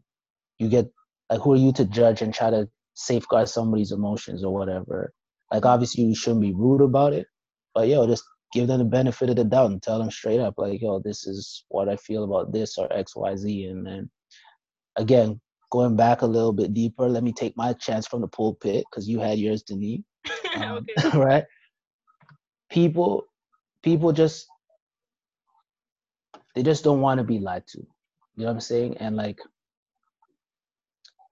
[0.60, 0.88] you get
[1.30, 5.14] like who are you to judge and try to safeguard somebody's emotions or whatever?
[5.52, 7.28] Like obviously you shouldn't be rude about it,
[7.74, 10.56] but yo, just give them the benefit of the doubt and tell them straight up,
[10.58, 14.10] like yo, this is what I feel about this or X Y Z, and then
[14.96, 15.40] again
[15.72, 19.10] going back a little bit deeper, let me take my chance from the pulpit because
[19.10, 20.02] you had yours, Denise.
[20.56, 21.18] Um, okay.
[21.18, 21.44] right?
[22.70, 23.26] People,
[23.84, 24.48] people just
[26.56, 27.80] they just don't want to be lied to.
[27.80, 27.88] You
[28.38, 28.98] know what I'm saying?
[28.98, 29.40] And like,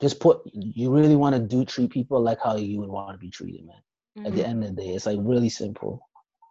[0.03, 3.17] just put you really want to do treat people like how you would want to
[3.17, 3.81] be treated, man.
[4.27, 4.49] At the Mhm.
[4.49, 5.93] end of the day, it's like really simple.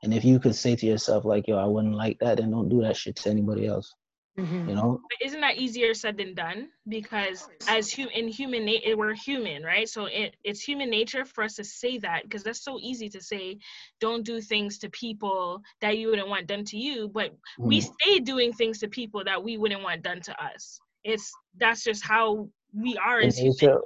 [0.03, 2.69] And if you could say to yourself like, "Yo, I wouldn't like that," then don't
[2.69, 3.95] do that shit to anybody else.
[4.39, 4.69] Mhm.
[4.69, 5.01] You know?
[5.11, 6.71] But isn't that easier said than done?
[6.89, 9.89] Because as hu- in human nature, we're human, right?
[9.89, 13.21] So it, it's human nature for us to say that because that's so easy to
[13.21, 13.59] say,
[14.01, 17.09] don't do things to people that you wouldn't want done to you.
[17.09, 17.91] But we Mm.
[17.93, 20.81] stay doing things to people that we wouldn't want done to us.
[21.05, 23.63] It's that's just how we are as humans.
[23.63, 23.81] nature-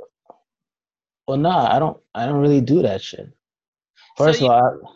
[1.26, 1.98] Well, nah, I don't.
[2.14, 3.28] I don't really do that shit.
[4.16, 4.90] So First you- of all, I,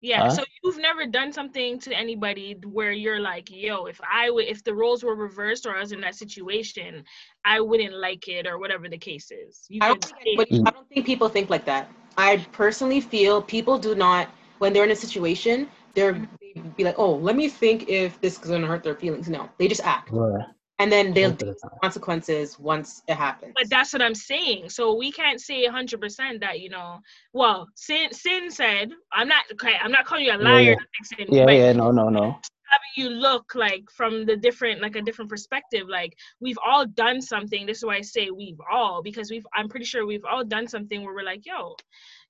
[0.00, 0.22] Yeah.
[0.24, 0.30] Huh?
[0.30, 4.64] So you've never done something to anybody where you're like, yo, if I would, if
[4.64, 7.04] the roles were reversed or I was in that situation,
[7.44, 9.64] I wouldn't like it or whatever the case is.
[9.68, 10.68] You I don't, think say- anybody, mm.
[10.68, 11.88] I don't think people think like that.
[12.16, 14.28] I personally feel people do not,
[14.58, 16.68] when they're in a situation, they're mm-hmm.
[16.70, 19.28] be like, oh, let me think if this is going to hurt their feelings.
[19.28, 20.10] No, they just act.
[20.10, 20.44] bruh,
[20.78, 21.78] And then they'll most deal the with time.
[21.82, 23.52] consequences once it happens.
[23.54, 24.70] but that's what I'm saying.
[24.70, 26.98] So we can't say 100% that, you know,
[27.32, 30.74] well, Sin, Sin said, I'm not, okay, I'm not calling you a liar, yeah.
[30.74, 32.36] nothing, Sin, Yeah, but yeah, no, no, no.
[32.70, 37.20] having you look like from the different like a different perspective like we've all done
[37.20, 40.44] something this is why i say we've all because we've i'm pretty sure we've all
[40.44, 41.76] done something where we're like yo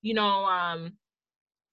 [0.01, 0.91] you know um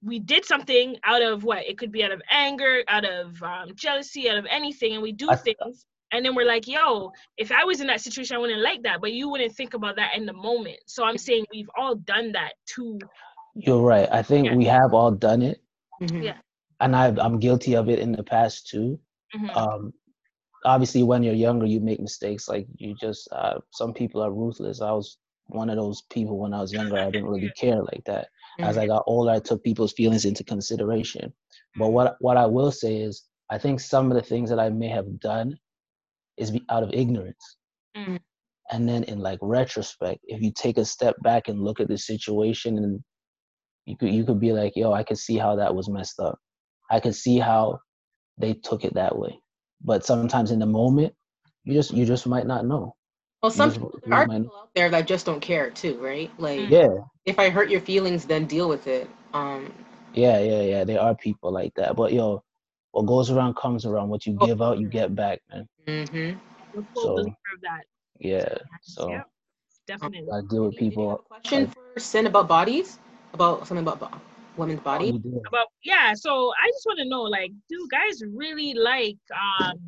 [0.04, 3.68] we did something out of what it could be out of anger out of um,
[3.74, 7.51] jealousy out of anything and we do I- things and then we're like yo if
[7.53, 10.16] i was in that situation i wouldn't like that but you wouldn't think about that
[10.16, 12.99] in the moment so i'm saying we've all done that too
[13.55, 14.09] You're right.
[14.12, 14.55] I think Yeah.
[14.55, 15.59] we have all done it,
[16.01, 16.23] Mhm.
[16.23, 16.38] Yeah.
[16.79, 18.99] and I've, I'm guilty of it in the past too.
[19.35, 19.57] Mhm.
[19.57, 19.92] Um,
[20.64, 22.49] obviously, when you're younger, you make mistakes.
[22.49, 24.81] Like you just, uh, some people are ruthless.
[24.81, 25.18] I was
[25.49, 26.96] one of those people when I was younger.
[26.96, 28.29] I didn't really care like that.
[28.61, 31.33] As I got older, I took people's feelings into consideration.
[31.77, 34.68] But what what I will say is, I think some of the things that I
[34.70, 35.59] may have done
[36.40, 37.57] is be out of ignorance.
[37.96, 38.18] Mm.
[38.72, 41.98] And then in like retrospect, if you take a step back and look at the
[41.98, 43.00] situation and
[43.87, 46.38] you could you could be like, yo, I could see how that was messed up.
[46.90, 47.79] I could see how
[48.38, 49.38] they took it that way.
[49.83, 51.14] But sometimes in the moment,
[51.64, 52.94] you just you just might not know.
[53.42, 56.31] Well, some just- there are people out there that just don't care too, right?
[56.38, 56.70] Like, Mm.
[56.70, 56.88] Yeah,
[57.24, 59.09] if I hurt your feelings, then deal with it.
[59.35, 59.72] Um,
[60.14, 60.85] yeah, yeah, yeah.
[60.85, 61.96] There are people like that.
[61.96, 62.42] But yo,
[62.92, 64.09] what goes around comes around.
[64.09, 65.68] What you Oh, give out, you get back, man.
[65.87, 66.40] mhm.
[66.74, 67.85] I'm a full So- that
[68.18, 68.55] Yeah.
[68.83, 69.26] So Yep,
[69.87, 71.12] definitely I deal with Did have people.
[71.12, 72.98] a question for Sin about bodies?
[73.33, 74.18] About something about bo-
[74.57, 75.07] women's body?
[75.24, 79.79] you about yeah so i just want to know like do guys really like um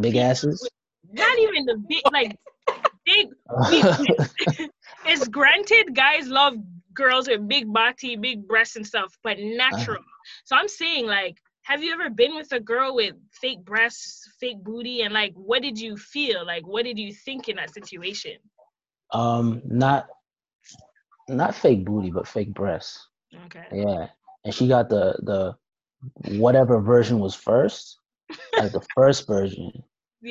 [0.00, 0.66] Big asses.
[1.12, 2.36] not even the big like
[3.04, 3.28] big
[5.06, 6.54] it's granted guys love
[6.94, 10.02] girls with big body big breasts and stuff but natural
[10.44, 11.36] so i'm saying like
[11.70, 15.62] have you ever been with a girl with fake breasts fake booty and like what
[15.62, 18.38] did you feel like what did you think in that situation
[19.12, 20.08] um, not
[21.28, 23.08] not fake booty, but fake breasts.
[23.46, 24.08] okay Yeah,
[24.44, 25.56] and she got the the
[26.14, 27.98] whatever version was first,
[28.58, 29.70] like the first version.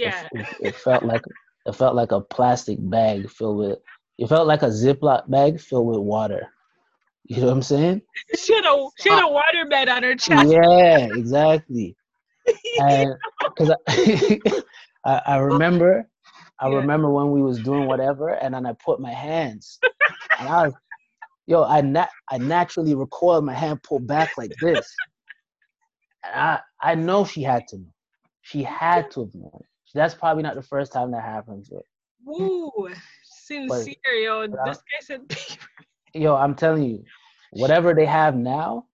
[0.03, 1.21] it- yeah It, it felt like
[1.65, 3.79] it felt like a plastic bag filled with.
[4.17, 6.49] It felt like a Ziploc bag filled with water.
[7.29, 8.01] You know what I'm saying?
[8.35, 11.95] she had a she had a waterbed on her chest Yeah, exactly.
[13.57, 14.41] Because I,
[15.05, 16.07] I, I remember,
[16.59, 16.75] I Yeah.
[16.75, 19.79] remember when we was doing whatever, and then I put my hands,
[20.39, 20.73] and I was,
[21.47, 24.95] yo, I nat- I naturally recoiled, my hand pulled back like this.
[26.23, 27.93] And I I know she had to know.
[28.41, 29.63] She had to have known.
[29.93, 31.69] That's probably not the first time that happens.
[31.69, 31.83] But,
[32.23, 32.89] Woo,
[33.23, 34.47] sincere, yo.
[34.47, 35.21] but This guy said,
[36.13, 37.03] yo, I'm telling you,
[37.51, 38.85] whatever they have now,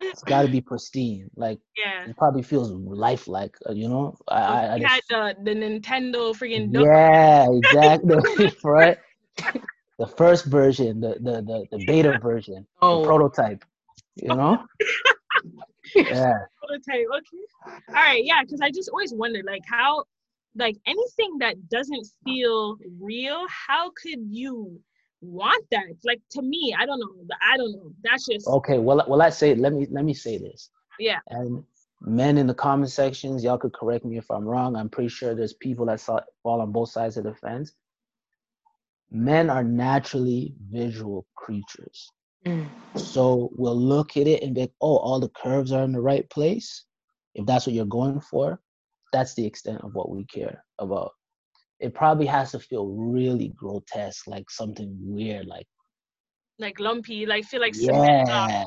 [0.00, 1.30] it's got to be pristine.
[1.36, 2.08] Like yeah.
[2.08, 3.56] it probably feels lifelike.
[3.68, 6.72] uh, You know, I, I, I just- had the, the Nintendo freaking.
[6.72, 8.52] Yeah, exactly.
[8.64, 8.98] right.
[9.98, 13.64] The first version, the the the, the beta version, the Oh, prototype.
[14.16, 14.64] You know?
[15.94, 16.34] yeah.
[16.58, 17.06] prototype.
[17.16, 17.78] Okay.
[17.88, 18.24] All right.
[18.24, 18.42] Yeah.
[18.42, 20.04] Because I just always wondered, like, how,
[20.56, 24.80] like, anything that doesn't feel real, how could you
[25.24, 25.84] want that?
[26.04, 27.14] Like, to me, I don't know.
[27.52, 27.92] I don't know.
[28.02, 28.78] That's just, Okay.
[28.78, 30.70] Well, well, I say let me let me say this.
[30.98, 31.18] yeah.
[31.30, 31.62] And
[32.02, 34.76] men in the comment sections, y'all could correct me if I'm wrong.
[34.76, 37.72] I'm pretty sure there's people that saw, fall on both sides of the fence.
[39.10, 42.10] Men are naturally visual creatures.
[42.46, 45.92] mm, So we'll look at it and be like, oh, all the curves are in
[45.92, 46.84] the right place.
[47.34, 48.60] If that's what you're going for,
[49.12, 51.12] that's the extent of what we care about.
[51.80, 55.66] It probably has to feel really grotesque, like something weird, like
[56.58, 58.28] Like lumpy, like feel like cement.
[58.28, 58.64] yeah,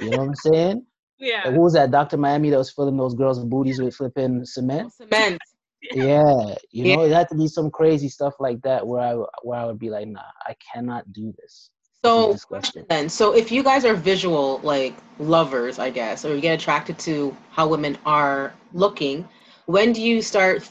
[0.00, 0.84] you know what I'm saying?
[1.20, 1.42] Yeah.
[1.46, 2.16] Like, who was that Dr.
[2.16, 4.86] Miami that was filling those girls' booties with flipping cement?
[4.86, 5.38] Oh, cement.
[5.94, 6.96] Yeah, you Yeah.
[6.96, 9.78] know, it had to be some crazy stuff like that where I where I would
[9.78, 11.70] be like, nah, I cannot do this.
[12.04, 12.84] So This is disgusting.
[12.88, 16.98] then, so if you guys are visual like lovers, I guess, or you get attracted
[17.00, 19.26] to how women are looking,
[19.66, 20.68] when do you start?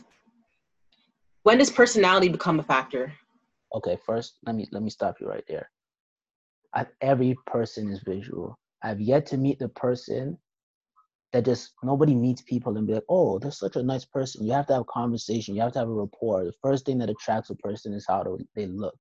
[1.47, 3.13] When does personality become a factor?
[3.73, 5.69] okay first let me let me stop you right there.
[6.75, 8.59] I, every person is visual.
[8.83, 10.37] I've yet to meet the person
[11.31, 14.45] that just nobody meets people and be like oh they're such a nice person.
[14.45, 15.55] You have to have a conversation.
[15.55, 16.43] You have to have a rapport.
[16.43, 18.19] The first thing that attracts a person is how
[18.55, 18.95] they- look.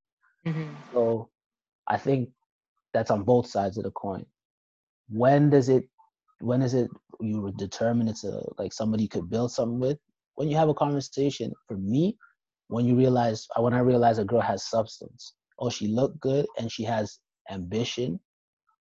[0.47, 0.69] Mhm.
[0.93, 1.29] so
[1.95, 2.21] i think
[2.95, 4.25] that's on both sides of the coin.
[5.09, 5.85] When does it
[6.51, 6.89] when is it
[7.21, 9.99] you determine it's a like somebody you could build something with?
[10.37, 12.05] When you have a conversation for me
[12.69, 15.35] when you realize uh, when i realize a girl has substance.
[15.59, 17.19] Oh she looked good and she has
[17.51, 18.21] ambition.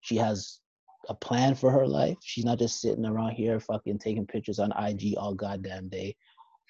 [0.00, 0.60] She has
[1.08, 2.16] a plan for her life.
[2.22, 6.16] She's not just sitting around here fucking taking pictures on ig all goddamn day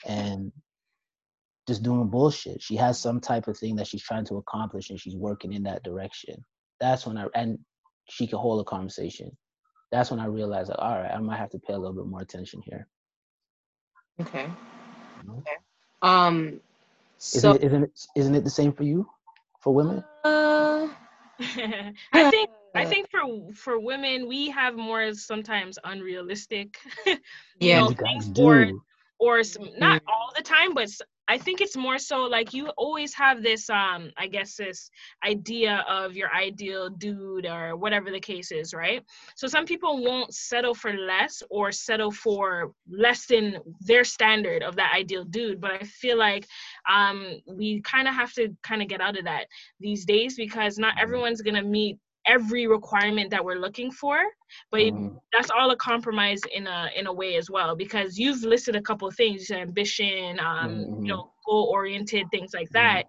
[0.07, 0.53] and
[1.67, 2.61] just doing bullshit.
[2.61, 5.63] She has some type of thing that she's trying to accomplish and she's working in
[5.63, 6.45] that direction.
[6.81, 7.59] That's when i and
[8.11, 9.37] she can hold a conversation.
[9.93, 12.07] That's when i realized like all right i might have to pay a little bit
[12.07, 12.89] more attention here.
[14.21, 14.49] Okay.
[15.23, 15.43] you know?
[17.33, 17.39] Um.
[17.39, 17.55] isn't So.
[17.55, 19.07] it isn't it isn't it the same for you
[19.61, 20.89] for women Uh,
[22.13, 26.79] I think I think for for women, we have more sometimes unrealistic,
[27.61, 27.81] you Yeah.
[27.81, 28.73] know, things or
[29.19, 29.79] or s- Mm.
[29.79, 33.43] not all the time, but s- I think it's more so like you always have
[33.43, 34.91] this um I guess this
[35.25, 39.03] idea of your ideal dude or whatever the case is, right?
[39.35, 44.77] So some people won't settle for less or settle for less than their standard of
[44.77, 46.47] that ideal dude, but I feel like
[46.91, 49.47] um we kind of have to kind of get out of that
[49.81, 54.19] these days because not everyone's going to meet every requirement that we're looking for,
[54.71, 55.21] but Mhm.
[55.33, 58.81] that's all a compromise in a in a way as well because you've listed a
[58.83, 61.03] couple of things ambition um Mhm.
[61.05, 62.73] you know goal oriented things like Mhm.
[62.73, 63.03] that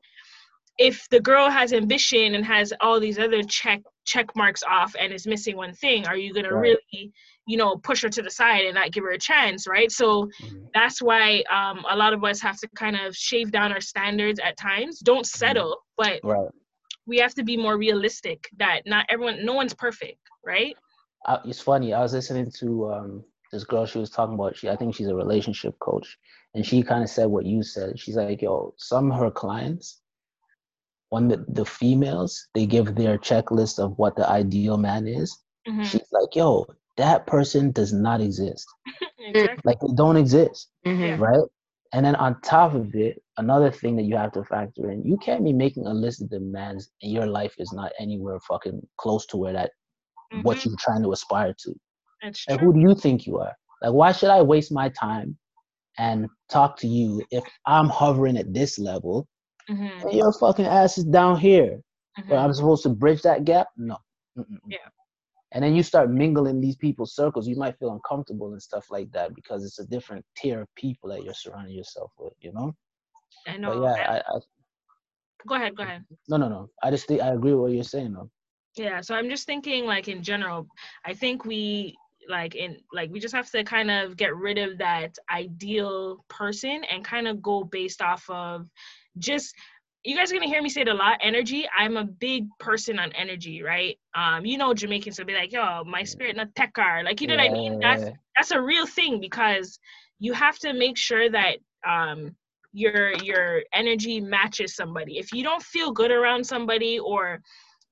[0.78, 5.13] if the girl has ambition and has all these other check check marks off and
[5.13, 7.12] is missing one thing are you going to really
[7.47, 10.25] you know push her to the side and not give her a chance right so
[10.41, 10.69] Mhm.
[10.73, 14.39] that's why um, a lot of us have to kind of shave down our standards
[14.39, 16.49] at times don't settle but right
[17.08, 20.76] we have to be more realistic that not everyone no one's perfect right
[21.26, 21.91] I, it's funny.
[21.94, 23.86] I was listening to um, this girl.
[23.88, 24.56] She was talking about.
[24.56, 26.20] She, I think she's a relationship coach,
[26.54, 28.00] and she kind of said what you said.
[28.00, 30.02] She's like, "Yo, some of her clients,
[31.10, 35.38] when the, the females, they give their checklist of what the ideal man is.
[35.68, 35.84] Mhm.
[35.86, 36.65] She's like, yo,
[36.98, 38.68] that person does not exist.
[39.18, 41.18] exactly Like they don't exist, mhm.
[41.20, 41.48] right?
[41.96, 45.18] And then on top of it, another thing that you have to factor in, you
[45.18, 49.26] can't be making a list of demands and your life is not anywhere fucking close
[49.28, 49.72] to where that
[50.42, 50.66] what Mhm.
[50.66, 51.74] you're trying to aspire to.
[52.22, 52.58] That's true.
[52.58, 53.56] who do you think you are?
[53.82, 55.38] Like why should I waste my time
[55.98, 59.26] and talk to you if I'm hovering at this level
[59.70, 61.82] Mhm, and your fucking ass is down here?
[62.28, 62.40] But mhm.
[62.40, 63.68] I'm supposed to bridge that gap?
[63.78, 63.98] No.
[64.38, 64.60] Mm-mm.
[64.68, 64.90] Yeah.
[65.56, 69.10] And then you start mingling these people's circles, you might feel uncomfortable and stuff like
[69.13, 72.76] that because it's a different tier of people that you're surrounding yourself with, you know?
[73.48, 73.84] I But know.
[73.86, 74.39] yeah, and- I, I
[75.48, 75.76] go ahead.
[75.78, 76.04] Go ahead.
[76.28, 76.70] no no no.
[76.84, 78.30] I just think I agree with what you're saying though.
[78.76, 79.00] Yeah.
[79.00, 80.68] So I'm just thinking, like in general,
[81.06, 81.96] I think we
[82.28, 86.84] like in like we just have to kind of get rid of that ideal person
[86.91, 88.68] and kind of go based off of
[89.20, 89.56] just
[90.06, 91.18] you guys are gonna hear me say it a lot.
[91.22, 91.68] Energy.
[91.78, 93.98] I'm a big person on energy, right?
[94.13, 97.36] Um, you know, Jamaicans will be like, "Yo, my spirit not tekar." Like, you know
[97.36, 97.80] what I mean?
[97.80, 99.80] That's that's a real thing because
[100.20, 102.36] you have to make sure that um
[102.72, 105.18] your your energy matches somebody.
[105.18, 107.41] If you don't feel good around somebody, or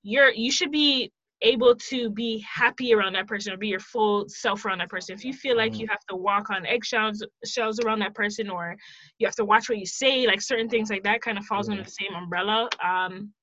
[0.04, 1.12] you're you should be
[1.44, 5.14] able to be happy around that person or be your full self around that person.
[5.14, 5.82] If you feel like mm-hmm.
[5.82, 8.76] you have to walk on eggshells shells around that person or
[9.20, 11.70] you have to watch what you say, like certain things like that kind of falls
[11.70, 12.70] under the same umbrella.
[12.84, 13.34] Um,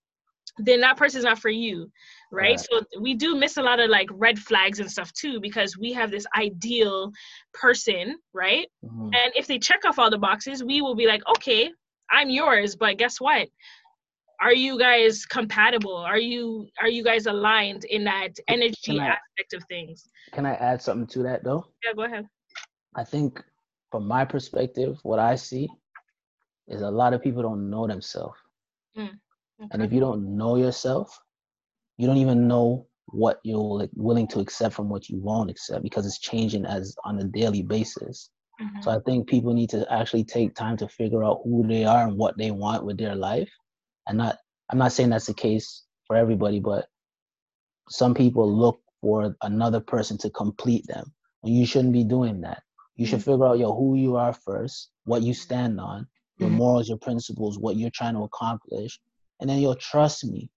[0.58, 1.90] then that person's not for you
[2.32, 2.50] right?
[2.50, 2.60] right?
[2.60, 5.92] so we do miss a lot of like red flags and stuff too because we
[5.92, 7.10] have this ideal
[7.54, 9.10] person right mm-hmm.
[9.14, 11.70] and if they check off all the boxes we will be like okay
[12.10, 13.48] i'm yours but guess what
[14.40, 15.96] are you guys compatible?
[15.96, 20.08] Are you are you guys aligned in that energy I, aspect of things?
[20.32, 21.66] can i add something to that though?
[21.84, 22.26] Yeah go ahead.
[22.96, 23.42] I think
[23.90, 25.68] from my perspective what i see
[26.68, 28.38] is a lot of people don't know themselves.
[28.96, 29.68] Mm, okay.
[29.72, 31.18] and if you don't know yourself
[31.98, 36.06] you don't even know what you're willing to accept from what you won't accept because
[36.06, 38.30] it's changing as on a daily basis.
[38.60, 38.82] Mm-hmm.
[38.82, 42.06] so i think people need to actually take time to figure out who they are
[42.06, 43.50] and what they want with their life
[44.10, 44.38] and not
[44.70, 46.86] i'm not saying that's the case for everybody but
[47.88, 52.62] some people look for another person to complete them when you shouldn't be doing that
[52.96, 53.30] you should mm-hmm.
[53.30, 56.06] figure out yo who you are first what you stand on
[56.38, 56.58] your mm-hmm.
[56.58, 59.00] morals your principles what you're trying to accomplish
[59.40, 60.50] and then you'll trust me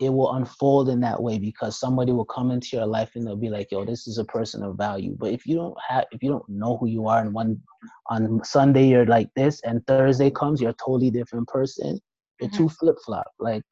[0.00, 3.36] it will unfold in that way because somebody will come into your life and they'll
[3.36, 5.16] be like, yo, this is a person of value.
[5.18, 7.60] But if you don't have if you don't know who you are and one
[8.08, 11.98] on Sunday you're like this and Thursday comes, you're a totally different person,
[12.40, 12.64] you're mm-hmm.
[12.64, 13.30] too flip flop.
[13.38, 13.62] Like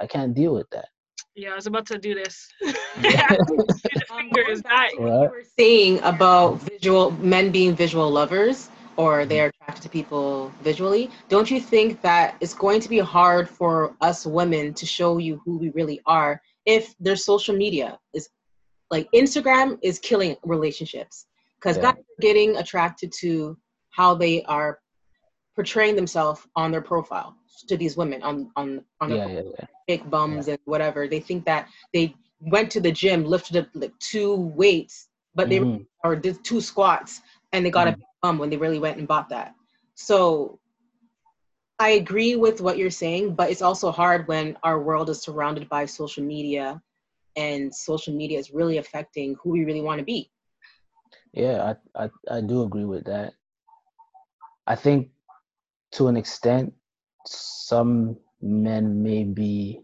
[0.00, 0.86] I can't deal with that.
[1.34, 2.46] Yeah, I was about to do this.
[4.22, 9.82] fingers, um, what you were saying about visual men being visual lovers or they're attracted
[9.82, 14.74] to people visually don't you think that it's going to be hard for us women
[14.74, 18.28] to show you who we really are if their social media is
[18.90, 21.26] like instagram is killing relationships
[21.58, 21.84] because yeah.
[21.84, 23.56] guys are getting attracted to
[23.90, 24.78] how they are
[25.54, 27.36] portraying themselves on their profile
[27.68, 29.66] to these women on on on yeah, yeah, yeah.
[29.86, 33.96] big bums and whatever they think that they went to the gym lifted up like
[33.98, 35.82] two weights but they mm-hmm.
[36.04, 37.20] or did two squats
[37.52, 38.00] and they got mm-hmm.
[38.00, 39.54] a bum when they really went and bought that.
[39.94, 40.58] So
[41.78, 45.68] I agree with what you're saying, but it's also hard when our world is surrounded
[45.68, 46.80] by social media
[47.36, 50.30] and social media is really affecting who we really want to be.
[51.32, 53.32] Yeah, I, I, I do agree with that.
[54.66, 55.08] I think
[55.92, 56.72] to an extent,
[57.26, 59.80] some men may be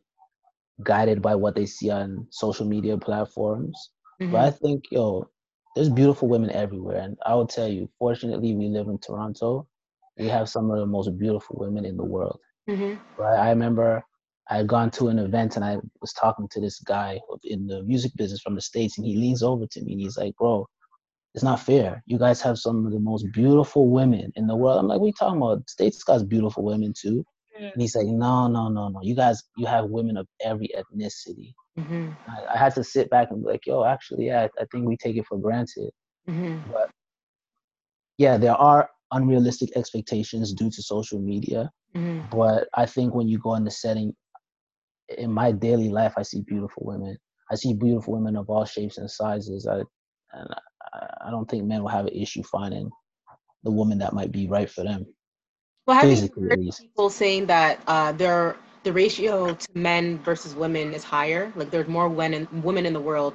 [0.82, 3.90] guided by what they see on social media platforms.
[4.20, 4.32] Mm-hmm.
[4.32, 5.28] But I think, yo,
[5.74, 7.00] there's beautiful women everywhere.
[7.00, 9.66] And I will tell you, fortunately, we live in Toronto.
[10.18, 12.40] We have some of the most beautiful women in the world.
[12.68, 12.94] Mm-hmm.
[13.20, 13.38] Right?
[13.38, 14.02] I remember
[14.50, 17.82] I had gone to an event and I was talking to this guy in the
[17.82, 20.66] music business from the States, and he leans over to me and he's like, Bro,
[21.34, 22.02] it's not fair.
[22.06, 24.78] You guys have some of the most beautiful women in the world.
[24.78, 25.68] I'm like, What are you talking about?
[25.68, 27.24] States got beautiful women too.
[27.58, 29.00] And he's like, No, no, no, no.
[29.02, 31.52] You guys, you have women of every ethnicity.
[31.78, 32.10] Mm-hmm.
[32.28, 34.86] I, I, had to sit back and be like, yo, actually, yeah, I, I think
[34.86, 35.90] we take it for granted.
[36.28, 36.72] Mm-hmm.
[36.72, 36.90] But
[38.16, 41.70] yeah, there are unrealistic expectations due to social media.
[41.94, 42.36] Mm-hmm.
[42.36, 44.12] But I think when you go in the setting,
[45.16, 47.16] in my daily life, I see beautiful women.
[47.50, 49.66] I see beautiful women of all shapes and sizes.
[49.66, 49.78] I,
[50.32, 50.54] and
[50.92, 52.90] I, I don't think men will have an issue finding
[53.64, 55.06] the woman that might be right for them.
[55.86, 60.94] Well, have you heard people saying that uh, there the ratio to men versus women
[60.94, 61.52] is higher.
[61.56, 63.34] Like there's more women women in the world.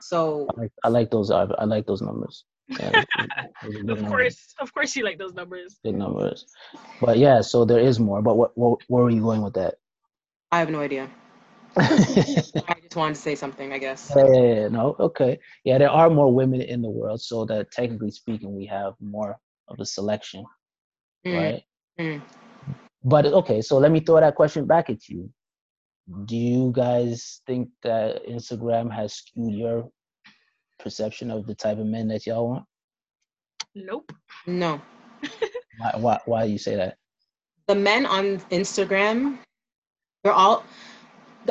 [0.00, 1.30] So I like, I like those.
[1.30, 2.44] I, I like those numbers.
[2.68, 3.04] Yeah,
[3.88, 5.78] of course, of course, you like those numbers.
[5.84, 6.46] Big numbers,
[7.00, 7.40] but yeah.
[7.42, 8.22] So there is more.
[8.22, 9.74] But what, what where were you going with that?
[10.50, 11.10] I have no idea.
[11.76, 14.12] I just wanted to say something, I guess.
[14.14, 15.38] Yeah, yeah, yeah, no, okay.
[15.64, 19.38] Yeah, there are more women in the world, so that technically speaking, we have more
[19.68, 20.44] of a selection,
[21.26, 21.34] mm.
[21.34, 21.62] right?
[21.98, 22.20] Mm.
[23.02, 25.30] But okay, so let me throw that question back at you.
[26.26, 29.88] Do you guys think that Instagram has skewed your
[30.78, 32.64] perception of the type of men that y'all want?
[33.74, 34.12] Nope.
[34.46, 34.82] No.
[35.78, 36.98] why, why, why do you say that?
[37.68, 39.38] The men on Instagram,
[40.22, 40.62] they're all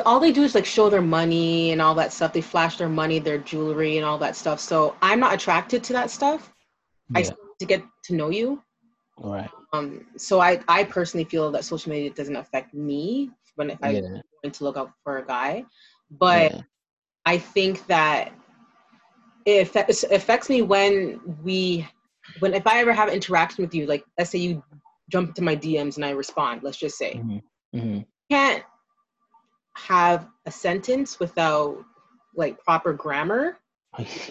[0.06, 2.32] all they do is like show their money and all that stuff.
[2.32, 4.60] They flash their money, their jewelry, and all that stuff.
[4.60, 6.52] So I'm not attracted to that stuff.
[7.10, 7.20] Yeah.
[7.20, 7.30] I
[7.60, 8.62] to get to know you.
[9.18, 9.50] All right.
[9.72, 13.94] Um, so I, I personally feel that social media doesn't affect me when if I'm
[14.42, 15.64] going to look out for a guy,
[16.10, 16.60] but yeah.
[17.24, 18.32] I think that
[19.44, 21.86] it affects, affects me when we,
[22.40, 24.62] when if I ever have interaction with you, like let's say you
[25.10, 26.62] jump into my DMs and I respond.
[26.62, 27.42] Let's just say Mhm.
[27.74, 28.06] Mhm.
[28.30, 28.64] can't
[29.74, 31.84] have a sentence without
[32.34, 33.58] like proper grammar.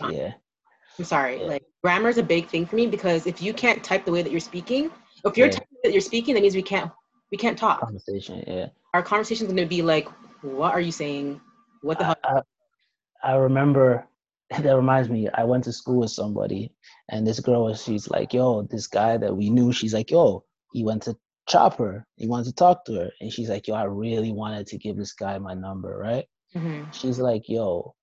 [0.10, 0.34] yeah.
[0.98, 1.48] I'm sorry, Yeah.
[1.48, 4.22] like grammar is a big thing for me because if you can't type the way
[4.22, 4.92] that you're speaking,
[5.26, 5.54] if you're Yeah.
[5.54, 6.92] typing that you're speaking, that means we can't
[7.32, 7.80] we can't talk.
[7.80, 8.44] Conversation.
[8.46, 8.68] Yeah.
[8.94, 10.10] Our conversation is going to be like,
[10.42, 11.40] what are you saying?
[11.82, 12.44] What the I, hell?
[13.24, 14.06] I, I remember
[14.50, 16.74] that reminds me i went to school with somebody
[17.08, 20.44] and this girl was she's like yo this guy that we knew she's like yo
[20.74, 21.16] he went to
[21.48, 24.66] chop her he wanted to talk to her and she's like yo i really wanted
[24.68, 26.26] to give this guy my number right
[26.56, 26.94] Mhm.
[26.94, 27.94] she's like yo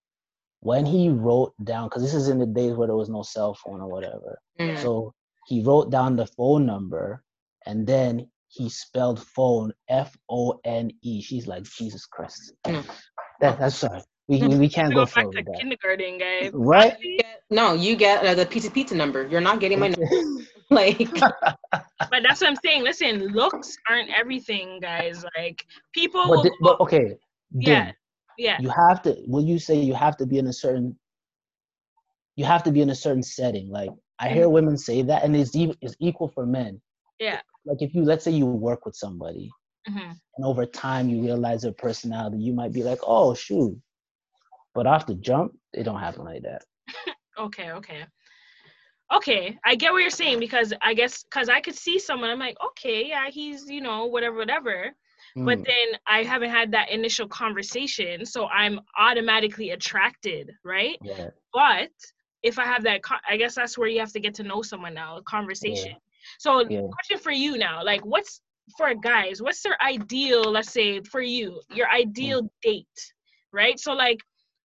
[0.60, 3.54] when he wrote down because this is in the days where there was no cell
[3.54, 4.78] phone or whatever Mm.
[4.82, 5.14] so
[5.46, 7.22] he wrote down the phone number
[7.66, 12.84] and then he spelled phone f-o-n-e she's like jesus christ Mm.
[13.40, 16.50] that, that's sorry we, we, we can't go go back further to that kindergarten, guys.
[16.52, 19.26] right Get- no, you get uh, the pizza pizza number.
[19.26, 20.06] You're not getting my number.
[20.80, 21.10] like
[22.10, 22.84] But that's what I'm saying.
[22.84, 25.24] Listen, looks aren't everything, guys.
[25.36, 25.64] Like
[25.94, 27.14] people but, will but okay
[27.52, 27.86] Yeah.
[27.86, 27.94] then
[28.38, 28.58] yeah.
[28.60, 30.96] you have to will you say you have to be in a certain
[32.36, 33.90] you have to be in a certain setting like
[34.20, 36.80] i hear women say that and it's even it's equal for men
[37.20, 37.26] Mm-hmm.
[37.26, 37.40] Yeah.
[37.64, 39.50] like if you let's say you work with somebody
[39.86, 43.76] hmm and over time you realize their personality you might be like oh shoot
[44.74, 46.62] but off the jump it don't happen like that
[47.38, 48.04] Okay, okay.
[49.14, 52.38] Okay, I get what you're saying because I guess because I could see someone, I'm
[52.38, 54.92] like, okay, yeah, he's, you know, whatever, whatever.
[55.44, 60.98] But Mm, then I haven't had that initial conversation, so I'm automatically attracted, right?
[61.00, 61.90] yeah But
[62.42, 64.94] if I have that, I guess that's where you have to get to know someone
[64.94, 65.92] now, a conversation.
[66.38, 68.40] So, yeah question for you now, like, what's
[68.76, 69.40] for guys?
[69.42, 70.42] What's their ideal?
[70.50, 72.86] Let's say for you, your ideal date,
[73.52, 73.78] right?
[73.78, 74.20] So, like,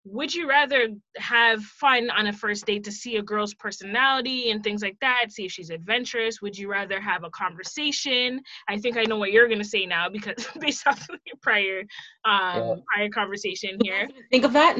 [0.05, 4.61] would you rather have fun on a first date to see a girl's personality and
[4.63, 6.41] things like that, see if she's adventurous?
[6.41, 8.41] Would you rather have a conversation?
[8.67, 11.79] I think I know what you're gonna say now because based off of your prior,
[12.25, 12.75] um, Yeah.
[12.93, 14.07] prior conversation here.
[14.31, 14.79] think of that.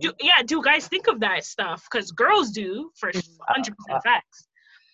[0.00, 1.84] Do, yeah, do guys think of that stuff?
[1.90, 3.10] Because girls do, for
[3.48, 4.48] hundred Uh, percent facts.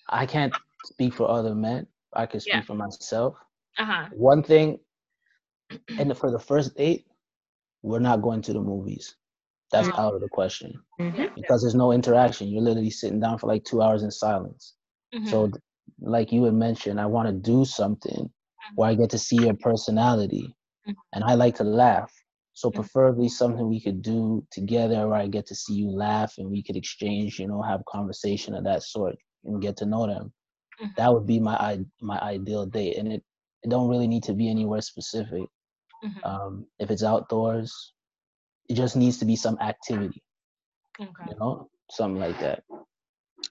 [0.08, 2.60] i can't speak for other men i can speak Yeah.
[2.62, 3.34] for myself
[3.78, 4.04] Uh huh.
[4.12, 4.78] one thing
[5.98, 7.06] and for the first date
[7.84, 9.16] we're not going to the movies
[9.70, 9.98] that's Mhm.
[9.98, 11.34] out of the question Mhm.
[11.34, 12.48] because there's no interaction.
[12.48, 14.74] You're literally sitting down for like two hours in silence.
[15.14, 15.26] Mm-hmm.
[15.26, 15.50] So,
[16.00, 18.32] like you had mentioned, I want to do something
[18.76, 20.54] where I get to see your personality,
[20.88, 20.94] Mhm.
[21.12, 22.10] and I like to laugh.
[22.54, 22.74] So, Mhm.
[22.76, 26.62] preferably something we could do together where I get to see you laugh and we
[26.62, 30.32] could exchange, you know, have conversation of that sort and get to know them.
[30.80, 30.94] Mhm.
[30.96, 33.22] That would be my my ideal date, and it
[33.62, 35.44] it don't really need to be anywhere specific.
[36.04, 36.26] Mhm.
[36.26, 37.94] Um, if it's outdoors,
[38.68, 40.22] it just needs to be some activity,
[41.00, 41.24] okay.
[41.28, 42.62] you know, something like that.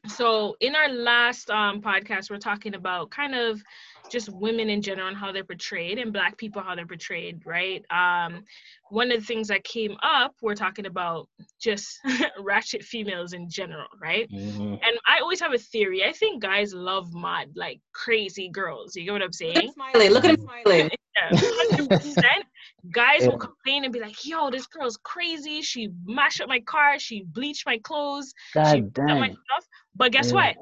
[0.07, 3.61] so in our last um, podcast we're talking about kind of
[4.09, 7.83] just women in general and how they're portrayed and black people how they're portrayed right
[7.89, 8.43] um,
[8.89, 11.27] one of the things that came up we're talking about
[11.61, 11.99] just
[12.39, 14.73] ratchet females in general right Mhm.
[14.73, 19.05] and i always have a theory i think guys love mod like crazy girls you
[19.05, 20.11] get what i'm Look saying at him smiling.
[20.11, 20.89] Look at him smiling.
[21.15, 22.23] yeah, 100%.
[22.91, 23.27] Guys Yeah.
[23.27, 25.61] will complain and be like, yo, this girl's crazy.
[25.61, 26.99] She mashed up my car.
[26.99, 28.33] She bleached my clothes.
[28.71, 29.67] She God messed up my stuff.
[29.95, 30.35] But guess Yeah.
[30.35, 30.55] what?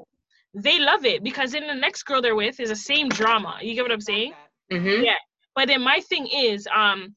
[0.54, 3.58] They love it because then the next girl they're with is the same drama.
[3.62, 4.34] You get what I'm saying?
[4.70, 5.04] Mhm.
[5.04, 5.16] Yeah.
[5.54, 7.14] But then my thing is, um,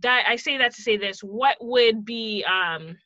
[0.00, 1.20] that I say that to say this.
[1.20, 2.96] What would be, um,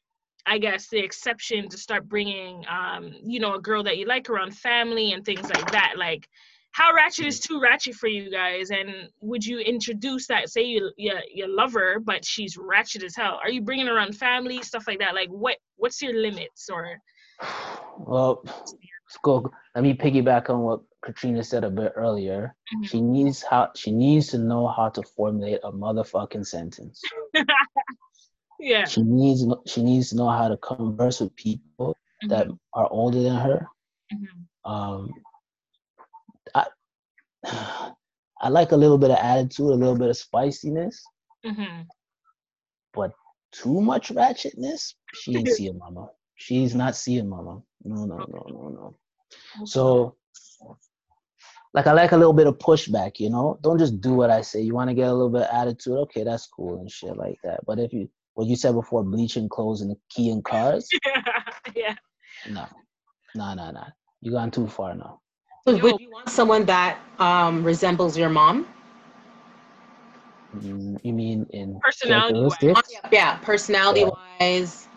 [0.47, 4.31] I guess, the exception to start bringing, um, you know, a girl that you like
[4.31, 5.95] around family and things like that?
[5.99, 6.29] Like,
[6.73, 8.71] how ratchet is too ratchet for you guys?
[8.71, 10.49] And would you introduce that?
[10.49, 13.39] Say you you, you love her, but she's ratchet as hell.
[13.43, 15.15] Are you bringing around family stuff like that?
[15.15, 16.99] Like, what what's your limits or?
[17.99, 18.43] Well,
[19.09, 19.51] let's.
[19.75, 22.55] Let me piggyback on what Katrina said a bit earlier.
[22.75, 22.85] Mhm.
[22.89, 27.03] She needs how she needs to know how to formulate a motherfucking sentence.
[28.61, 28.85] Yeah.
[28.85, 31.97] She needs she needs to know how to converse with people
[32.29, 33.69] that Mhm, are older than her.
[34.13, 35.15] mhm, Um,
[36.55, 36.67] I
[38.41, 41.05] I like a little bit of attitude, a little bit of spiciness,
[41.47, 41.87] mhm.
[42.93, 43.13] but
[43.53, 44.95] too much ratchetness.
[45.15, 46.11] She ain't seeing mama.
[46.39, 47.61] She's not seeing mama.
[47.85, 49.67] No, no, no, no, no.
[49.67, 50.17] So,
[51.75, 53.59] like, I like a little bit of pushback, you know?
[53.61, 54.63] Don't just do what I say.
[54.63, 55.99] You want to get a little bit of attitude?
[56.05, 57.67] Okay, that's cool and shit like that.
[57.67, 60.89] But if you, what you said before, bleaching clothes and keying cars,
[61.75, 61.97] yeah.
[62.49, 62.67] no,
[63.35, 63.85] no, no, no.
[64.21, 65.21] You gone too far now.
[65.67, 68.67] So would you want someone that um, resembles your mom?
[70.57, 73.01] Mm, You mean in Personality-wise.
[73.11, 74.05] Yeah, personality
[74.41, 74.88] wise.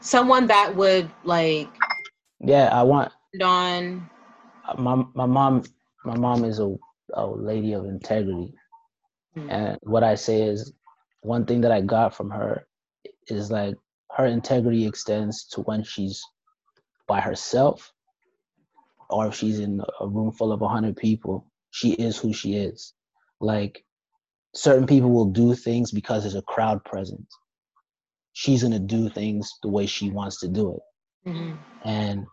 [0.00, 1.68] Someone that would like
[2.40, 4.08] Yeah, I want, on?
[4.78, 5.64] My my mom
[6.04, 6.74] my mom is a,
[7.14, 8.54] a lady of integrity.
[9.36, 9.50] Mm.
[9.50, 10.72] and what i say is
[11.22, 12.66] one thing that i got from her
[13.28, 13.76] is like
[14.12, 16.22] her integrity extends to when she's
[17.06, 17.92] by herself
[19.10, 21.46] or if she's in a room full of 100 people.
[21.70, 22.94] She is who she is.
[23.40, 23.84] Like
[24.54, 27.26] certain people will do things because there's a crowd present
[28.32, 31.58] she's going to do things the way she wants to do it Mhm.
[31.84, 32.26] and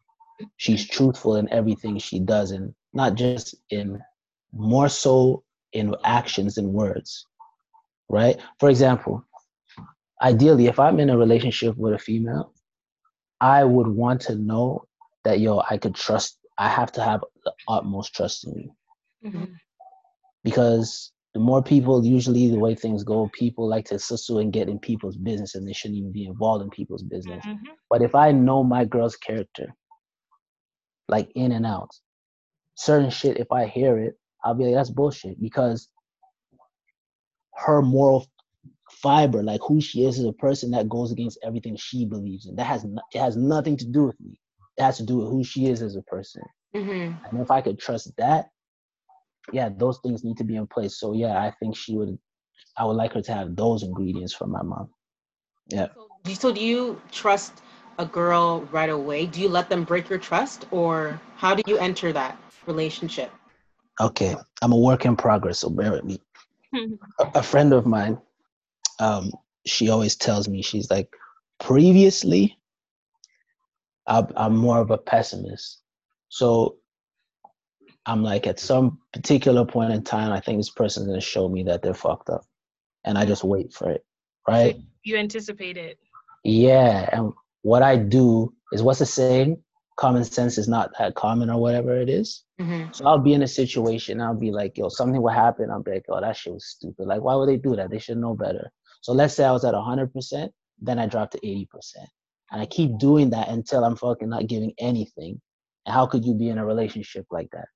[0.58, 4.00] she's truthful in everything she does and not just in
[4.54, 5.44] more so
[5.74, 7.26] in actions than words
[8.10, 9.24] right for example
[10.22, 12.54] ideally if i'm in a relationship with a female
[13.42, 14.84] i would want to know
[15.24, 18.72] that yo i could trust i have to have the utmost trust in you
[19.32, 19.54] Mhm.
[20.44, 24.70] because the more people usually the way things go people like to sussue and get
[24.70, 27.60] in people's business and they shouldn't even be involved in people's business Mhm.
[27.90, 29.74] but if I know my girl's character,
[31.08, 31.90] like in and out,
[32.76, 35.90] certain shit, if I hear it, I'll be like, that's bullshit because
[37.56, 38.26] her moral
[38.92, 42.56] fiber, like who she is as a person, that goes against everything she believes in.
[42.56, 44.40] That has no, it has nothing to do with me.
[44.78, 46.44] It has to do with who she is as a person.
[46.76, 47.20] Mhm.
[47.32, 48.50] And if I could trust that,
[49.54, 51.00] yeah, those things need to be in place.
[51.00, 52.18] So yeah, I think she would.
[52.78, 54.90] I would like her to have those ingredients for my mom.
[55.70, 55.88] Yeah.
[55.94, 57.64] So, do- so do you trust
[57.98, 59.26] a girl right away?
[59.26, 62.38] Do you let them break your trust, or how do you enter that
[62.68, 63.32] relationship?
[64.00, 66.22] Okay, I'm a work in progress, so bear with me.
[67.20, 68.20] A, a friend of mine,
[69.00, 69.32] um,
[69.66, 71.12] she always tells me she's like,
[71.60, 72.58] previously,
[74.06, 75.82] I'm, I'm more of a pessimist.
[76.30, 76.78] So
[78.08, 81.64] I'm like, at some particular point in time, I think this person's gonna show me
[81.64, 82.46] that they're fucked up,
[83.04, 84.06] and I just wait for it,
[84.48, 84.78] right?
[85.04, 86.00] You anticipate it.
[86.44, 89.62] Yeah, and what I do is what's the saying?
[89.98, 92.44] Common sense is not that common, or whatever it is.
[92.62, 92.96] Mhm.
[92.96, 95.70] So I'll be in a situation, I'll be like, yo, something will happen.
[95.70, 97.08] I'll be like, oh, that shit was stupid.
[97.08, 97.90] Like, why would they do that?
[97.90, 98.72] They should know better.
[99.02, 102.08] So let's say I was at 100%, then I dropped to 80%.
[102.52, 105.42] And I keep doing that until I'm fucking not giving anything.
[105.86, 107.68] And how could you be in a relationship like that?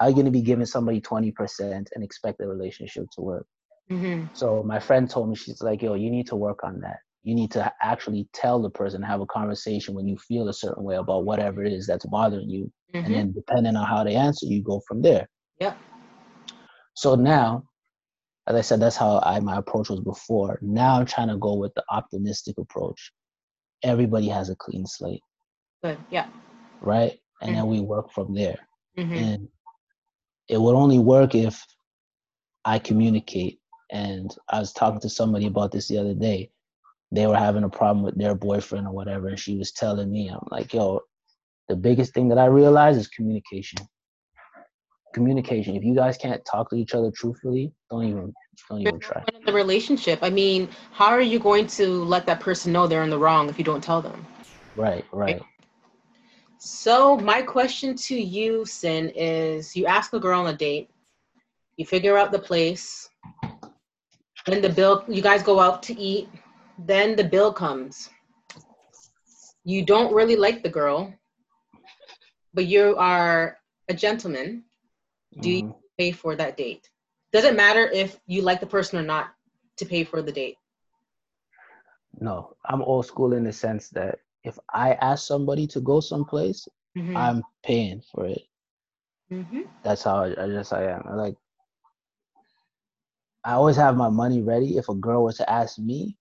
[0.00, 3.46] How are you going to be giving somebody 20% and expect the relationship to work?
[3.90, 4.34] Mhm.
[4.34, 7.00] So my friend told me, she's like, yo, you need to work on that.
[7.22, 10.84] You need to actually tell the person, have a conversation when you feel a certain
[10.84, 13.16] way about whatever it is that's bothering you and Mhm.
[13.16, 15.28] then depending on how they answer you go from there
[15.58, 15.74] Yeah.
[16.94, 17.64] so now
[18.46, 21.54] as i said that's how i my approach was before now i'm trying to go
[21.54, 23.12] with the optimistic approach
[23.84, 25.22] everybody has a clean slate
[25.82, 25.98] Good.
[26.10, 26.28] Yeah.
[26.80, 28.58] right and then we work from there
[28.98, 29.16] Mhm.
[29.16, 29.48] and
[30.50, 31.64] it would only work if
[32.64, 33.60] i communicate.
[33.90, 36.50] And i was talking to somebody about this the other day.
[37.12, 40.28] They were having a problem with their boyfriend or whatever and she was telling me
[40.28, 41.00] i'm like yo
[41.68, 43.78] the biggest thing that i realize is communication.
[45.12, 45.74] Communication.
[45.74, 48.32] If you guys can't talk to each other truthfully don't even
[48.68, 49.24] don't even try.
[49.34, 53.02] In the relationship, I mean, how are you going to let that person know they're
[53.02, 54.26] in the wrong if you don't tell them?
[54.76, 55.40] right right
[56.60, 60.90] So my question to you, Sin, is you ask a girl on a date,
[61.76, 63.08] you figure out the place,
[64.46, 66.28] then the bill, you guys go out to eat,
[66.78, 68.10] then the bill comes.
[69.64, 71.14] You don't really like the girl,
[72.54, 73.58] but you are
[73.88, 74.64] a gentleman.
[75.40, 75.74] Do you Mhm.
[75.98, 76.90] pay for that date?
[77.32, 79.34] Doesn't matter if you like the person or not
[79.78, 80.56] to pay for the date.
[82.20, 86.68] no i'm old school in the sense that if i ask somebody to go someplace
[86.96, 87.16] Mhm.
[87.16, 88.42] i'm paying for it
[89.30, 89.66] Mhm.
[89.82, 91.02] that's how I, I just I am.
[91.08, 91.36] I like
[93.44, 96.16] I always have my money ready if a girl were to ask me,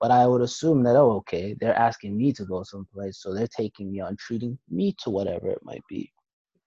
[0.00, 3.48] but I would assume that oh okay, they're asking me to go someplace, so they're
[3.48, 6.12] taking me on treating me to whatever it might be.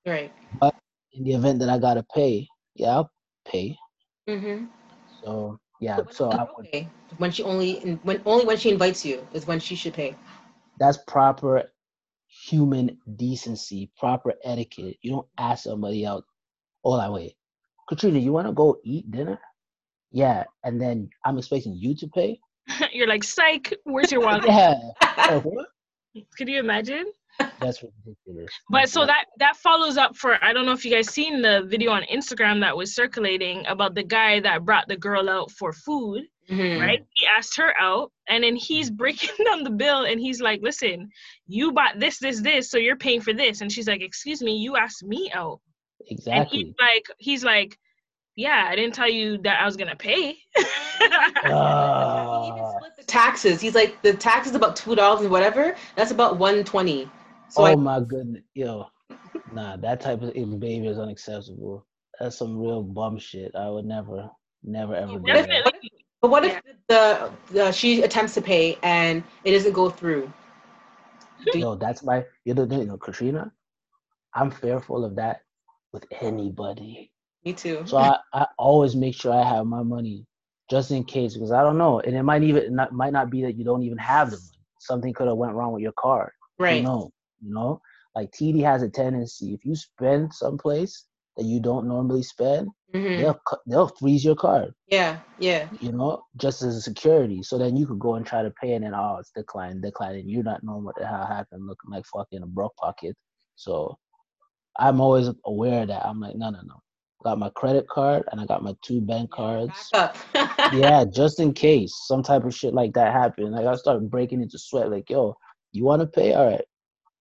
[0.05, 0.31] Right.
[1.13, 3.11] In the event that I gotta pay, yeah, I'll
[3.47, 3.77] pay.
[4.27, 4.65] Mm-hmm.
[5.23, 6.87] So yeah, But when so I would, pay?
[7.17, 10.15] when she only when only when she invites you is when she should pay.
[10.79, 11.63] That's proper
[12.27, 14.97] human decency, proper etiquette.
[15.01, 16.25] You don't ask somebody out.
[16.83, 17.35] all that way.
[17.89, 19.39] Katrina, you want to go eat dinner?
[20.11, 22.39] Yeah, and then I'm expecting you to pay.
[22.93, 24.45] You're like, psych, where's your wallet?
[24.49, 24.75] Yeah?
[26.37, 27.05] Could you imagine?
[27.59, 28.51] That's ridiculous.
[28.69, 31.63] But so that that follows up for I don't know if you guys seen the
[31.67, 35.73] video on Instagram that was circulating about the guy that brought the girl out for
[35.73, 36.79] food, Mhm.
[36.79, 37.05] right?
[37.13, 41.09] He asked her out and then he's breaking down the bill and he's like, "Listen,
[41.47, 44.55] you bought this this this, so you're paying for this." And she's like, "Excuse me,
[44.57, 45.59] you asked me out."
[46.07, 46.59] Exactly.
[46.59, 47.77] And he's like he's like,
[48.35, 50.37] "Yeah, I didn't tell you that I was going to pay."
[50.95, 53.61] He even the taxes.
[53.61, 55.75] He's like the tax is about two dollars and whatever.
[55.95, 57.09] That's about one twenty.
[57.49, 58.85] So oh I my goodness, yo,
[59.51, 61.85] Nah, that type of behavior is unacceptable.
[62.19, 63.55] That's some real bum shit.
[63.55, 64.29] I would never,
[64.63, 65.65] never ever do that.
[65.65, 65.91] Definitely.
[66.21, 66.59] But what Yeah.
[66.59, 70.31] if the, the she attempts to pay and it doesn't go through?
[71.51, 73.51] Do Yo, that's my you know, you know Katrina.
[74.33, 75.41] I'm fearful of that
[75.93, 77.11] with anybody.
[77.45, 77.83] Me too.
[77.85, 80.25] So I, I always make sure I have my money
[80.69, 81.99] just in case because I don't know.
[81.99, 84.59] And it might even not might not be that you don't even have the money.
[84.79, 86.31] Something could have went wrong with your card.
[86.59, 86.77] right.
[86.77, 87.11] You know,
[87.41, 87.81] you know,
[88.15, 91.05] like TD has a tendency if you spend someplace
[91.37, 93.17] that you don't normally spend, Mhm.
[93.17, 94.73] they'll they'll freeze your card.
[94.87, 95.19] Yeah.
[95.39, 95.67] Yeah.
[95.81, 97.43] You know, just as a security.
[97.43, 100.17] So then you could go and try to pay, and then oh, it's declined, declined,
[100.17, 103.15] and you're not knowing what the hell happened, looking like fucking a broke pocket.
[103.55, 103.97] So
[104.77, 106.05] I'm always aware of that.
[106.05, 106.81] I'm like, no, no, no.
[107.23, 109.89] Got my credit card and I got my two bank cards.
[110.73, 113.51] Yeah, just in case some type of shit like that happened.
[113.51, 114.89] Like I started breaking into sweat.
[114.91, 115.35] Like, yo,
[115.71, 116.33] you want to pay?
[116.33, 116.65] All right.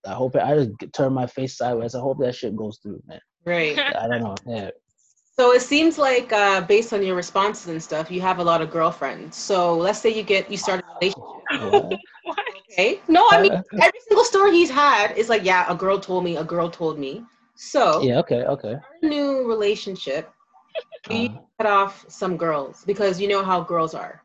[0.07, 1.94] I hope it, I just turn my face sideways.
[1.94, 3.20] I hope that shit goes through, man.
[3.44, 3.78] right.
[3.78, 4.34] I don't know.
[4.46, 4.70] Yeah.
[5.36, 8.62] So it seems like uh, based on your responses and stuff, you have a lot
[8.62, 9.36] of girlfriends.
[9.36, 11.90] So let's say you get you start a relationship.
[11.90, 12.00] What?
[12.24, 12.38] What?
[12.70, 13.00] Okay.
[13.09, 16.36] No, I mean every single story he's had is like, yeah, a girl told me,
[16.36, 17.24] a girl told me.
[17.57, 18.18] So yeah.
[18.20, 18.44] Okay.
[18.44, 18.74] Okay.
[18.74, 20.30] start a new relationship.
[21.09, 24.22] Do you Uh, cut off some girls because you know how girls are.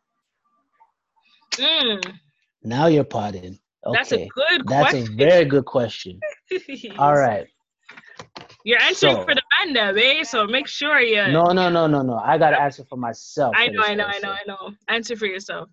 [1.54, 2.20] Mm,
[2.64, 3.60] now you're potting.
[3.86, 3.98] Okay.
[3.98, 5.14] That's a good That's question.
[5.14, 6.20] a very good question.
[6.98, 7.48] All right.
[8.66, 10.26] You're answering So- for the man, there, babe.
[10.26, 11.28] So make sure you.
[11.32, 12.18] No, no, no, no, no.
[12.18, 13.54] I gotta answer for myself.
[13.58, 14.72] I know, I know, I know, I know.
[14.90, 15.70] Answer for yourself.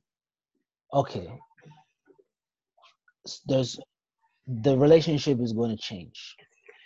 [0.94, 1.28] Okay.
[3.46, 3.78] There's
[4.46, 6.36] the relationship is going to change.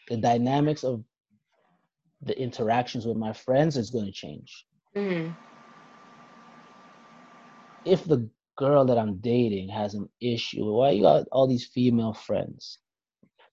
[0.08, 1.04] The dynamics of
[2.22, 4.64] the interactions with my friends is going to change.
[4.96, 5.28] hmm
[7.86, 8.28] if the
[8.60, 12.78] girl that I'm dating has an issue, why you got all these female friends?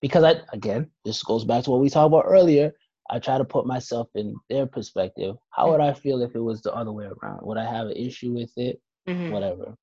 [0.00, 2.72] Because I again, this goes back to what we talked about earlier.
[3.10, 5.36] I try to put myself in their perspective.
[5.50, 7.40] How would I feel if it was the other way around?
[7.42, 8.80] Would I have an issue with it?
[9.08, 9.76] hmm Whatever.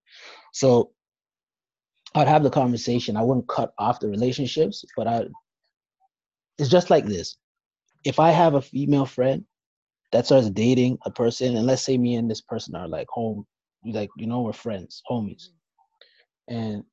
[0.53, 0.91] So
[2.15, 3.17] I'd have the conversation.
[3.17, 5.25] I wouldn't cut off the relationships, but I
[6.59, 7.37] it's just like this.
[8.05, 9.43] If I have a female friend
[10.11, 13.45] that starts dating a person, and let's say me and this person are like home,
[13.85, 15.49] like you know, we're friends, homies,
[16.47, 16.83] and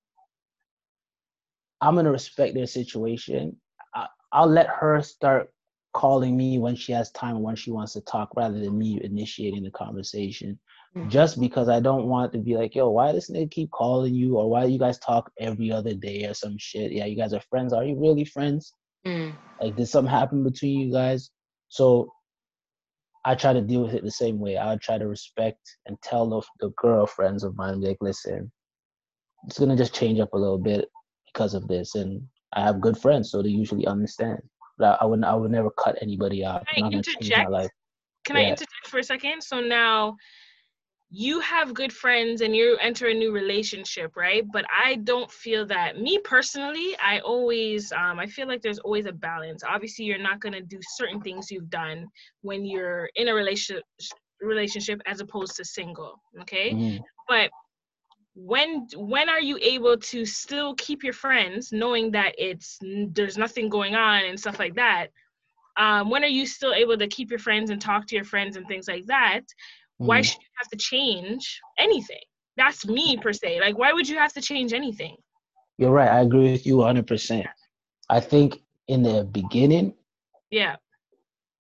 [1.81, 3.57] I'm gonna respect their situation.
[3.95, 5.51] I, I'll let her start
[5.95, 9.63] calling me when she has time when she wants to talk, rather than me initiating
[9.65, 10.59] the conversation.
[10.97, 11.09] Mhm.
[11.09, 14.37] Just because I don't want to be like, yo, why does nigga keep calling you,
[14.39, 16.93] or why you guys talk every other day or some shit?
[16.93, 17.73] Yeah, you guys are friends.
[17.73, 18.73] Are you really friends?
[19.07, 21.31] mm Like, did something happen between you guys?
[21.69, 22.13] So
[23.25, 24.59] I try to deal with it the same way.
[24.59, 28.51] I try to respect and tell the, the girlfriends of mine, like, listen,
[29.47, 30.89] it's gonna just change up a little bit
[31.33, 31.95] because of this.
[31.95, 34.41] And I have good friends, so they usually understand.
[34.79, 36.65] But I, I would I would never cut anybody off.
[36.67, 37.75] Can I I'm not gonna change my interject?
[38.25, 39.43] Can I interject for a second?
[39.43, 40.17] So now
[41.15, 44.45] you have good friends and you enter a new relationship, right?
[44.53, 49.07] But I don't feel that me personally, I always um I feel like there's always
[49.07, 49.63] a balance.
[49.63, 52.07] Obviously, you're not going to do certain things you've done
[52.43, 53.85] when you're in a relationship
[54.43, 56.75] relationship as opposed to single, okay?
[56.75, 57.01] Mhm.
[57.29, 57.51] but
[58.35, 62.79] when when are you able to still keep your friends knowing that it's
[63.13, 65.09] there's nothing going on and stuff like that
[65.77, 68.57] um, when are you still able to keep your friends and talk to your friends
[68.57, 69.43] and things like that
[70.05, 70.25] why Mhm.
[70.25, 72.25] should you have to change anything
[72.57, 75.17] that's me per se like why would you have to change anything
[75.79, 76.11] You're right.
[76.11, 77.47] I agree with you 100%.
[78.09, 79.95] I think in the beginning,
[80.51, 80.77] yeah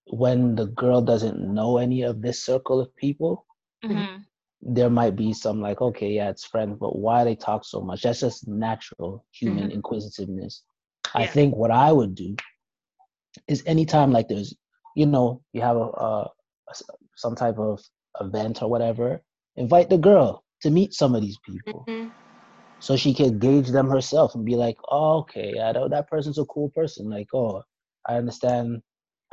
[0.06, 3.46] when the girl doesn't know any of this circle of people,
[3.82, 4.16] hmm
[4.64, 8.02] there might be some like, okay, yeah, it's friends, but why they talk so much?
[8.02, 10.62] That's just natural human inquisitiveness.
[11.14, 12.36] I think what I would do
[13.48, 14.54] is anytime like there's,
[14.94, 16.30] you know, you have a, a,
[16.68, 16.74] a
[17.16, 17.80] some type of
[18.20, 19.22] event or whatever,
[19.56, 22.12] invite the girl to meet some of these people Mhm.
[22.78, 26.38] so she can gauge them herself and be like, oh, okay, I know that person's
[26.38, 27.08] a cool person.
[27.10, 27.62] Like, oh,
[28.08, 28.82] I understand.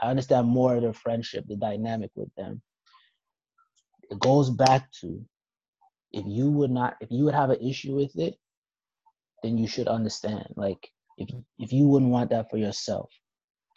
[0.02, 2.62] I understand more of their friendship, the dynamic with them.
[4.10, 5.24] It goes back to
[6.12, 8.36] if you would not, if you would have an issue with it,
[9.44, 10.48] then you should understand.
[10.56, 13.10] Like, if if you wouldn't want that for yourself,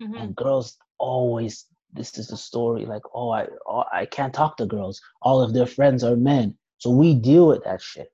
[0.01, 2.86] hmm and girls always, this is the story.
[2.86, 5.01] Like, oh, I, oh, I can't talk to girls.
[5.22, 8.09] All of their friends are men, so we deal with that shit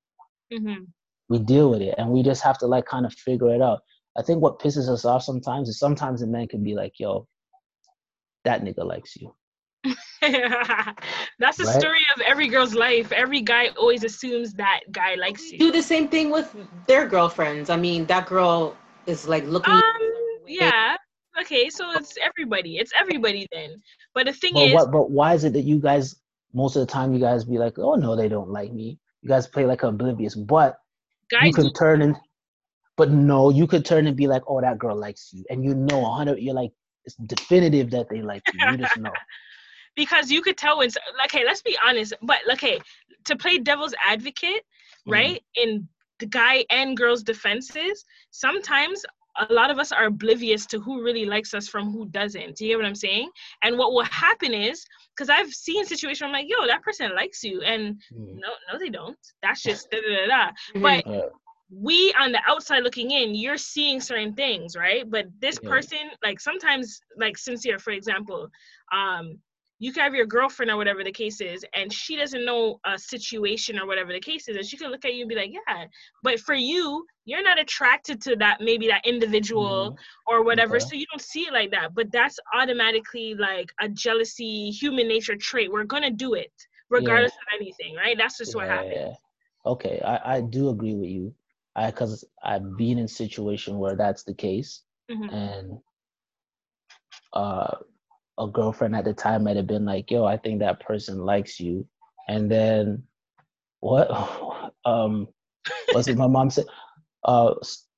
[0.53, 0.85] hmm
[1.29, 3.81] we deal with it and we just have to like kind of figure it out.
[4.17, 7.29] I think what pisses us off sometimes is sometimes the men can be like, yo,
[8.45, 9.35] that nigga likes you.
[10.23, 11.81] that's the Right?
[11.81, 15.83] story of every girl's life every guy always assumes that guy likes you Do the
[15.83, 16.55] same thing with
[16.87, 17.71] their girlfriends.
[17.71, 18.77] I mean, that girl
[19.07, 19.75] is like looking.
[19.75, 20.97] Um, a yeah,
[21.41, 22.79] Okay, so it's everybody.
[22.79, 23.83] It's everybody then.
[24.15, 24.93] But the thing But is, what?
[24.93, 26.17] But why is it that you guys
[26.53, 28.99] most of the time you guys be like, oh no, they don't like me.
[29.23, 30.79] You guys play like oblivious, but
[31.43, 32.17] you can do- turn and,
[32.97, 35.75] but no, you could turn and be like, oh, that girl likes you, and you
[35.75, 36.73] know, a hundred, you're like,
[37.05, 38.61] it's definitive that they like you.
[38.71, 39.13] You just know.
[39.97, 40.91] because you could tell when.
[41.25, 42.15] Okay, let's be honest.
[42.23, 42.81] But okay,
[43.25, 44.65] to play devil's advocate,
[45.07, 45.13] Mhm.
[45.13, 45.43] right?
[45.55, 49.05] In the guy and girl's defenses, sometimes
[49.39, 52.57] a lot of us are oblivious to who really likes us from who doesn't.
[52.57, 53.31] Do you hear what I'm saying?
[53.63, 54.85] And what will happen is,
[55.17, 58.35] because I've seen situations, I'm like, yo, that person likes you, and Mm.
[58.35, 59.19] no, no, they don't.
[59.43, 60.27] That's just da da da.
[60.27, 60.53] da.
[60.75, 60.83] Mhm.
[60.83, 61.33] But
[61.71, 65.09] we on the outside looking in, you're seeing certain things, right?
[65.09, 65.69] But this Yeah.
[65.71, 68.49] person, like sometimes, like sincere, for example,
[68.93, 69.39] um,
[69.79, 72.99] you can have your girlfriend or whatever the case is, and she doesn't know a
[72.99, 75.53] situation or whatever the case is, and she can look at you and be like,
[75.53, 75.87] yeah.
[76.23, 79.97] But for you, you're not attracted to that maybe that individual mhm.
[80.27, 80.81] or whatever, Okay.
[80.81, 81.95] so you don't see it like that.
[81.95, 85.71] But that's automatically like a jealousy, human nature trait.
[85.71, 86.53] We're gonna do it
[86.91, 88.17] regardless of anything, right?
[88.19, 88.95] That's just what happens.
[88.95, 89.15] yeah.
[89.67, 91.35] Okay, I, I do agree with you.
[91.77, 95.33] I because I've been in situation where that's the case, Mhm.
[95.33, 95.79] and
[97.33, 97.77] uh,
[98.39, 101.59] a girlfriend at the time might have been like, "Yo, I think that person likes
[101.59, 101.87] you,"
[102.29, 103.03] and then
[103.81, 104.11] what?
[104.85, 105.29] um,
[105.93, 106.17] what's it?
[106.17, 106.67] My mom said,
[107.25, 107.55] "Uh,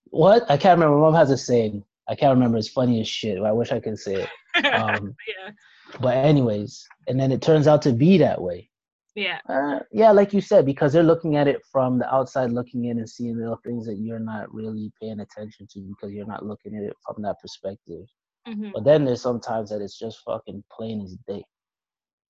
[0.07, 0.51] what?
[0.51, 0.97] I can't remember.
[0.97, 1.85] My mom has a saying.
[2.09, 2.59] I can't remember.
[2.59, 3.41] It's funny as shit.
[3.41, 4.29] I wish I could say it.
[4.75, 5.53] Um, yeah,
[6.01, 8.69] but anyways, and then it turns out to be that way.
[9.15, 9.39] yeah.
[9.49, 12.99] Uh, yeah, like you said, because they're looking at it from the outside, looking in
[12.99, 16.75] and seeing little things that you're not really paying attention to because you're not looking
[16.75, 18.07] at it from that perspective.
[18.47, 21.45] Hmm But then there's sometimes that it's just fucking plain as day.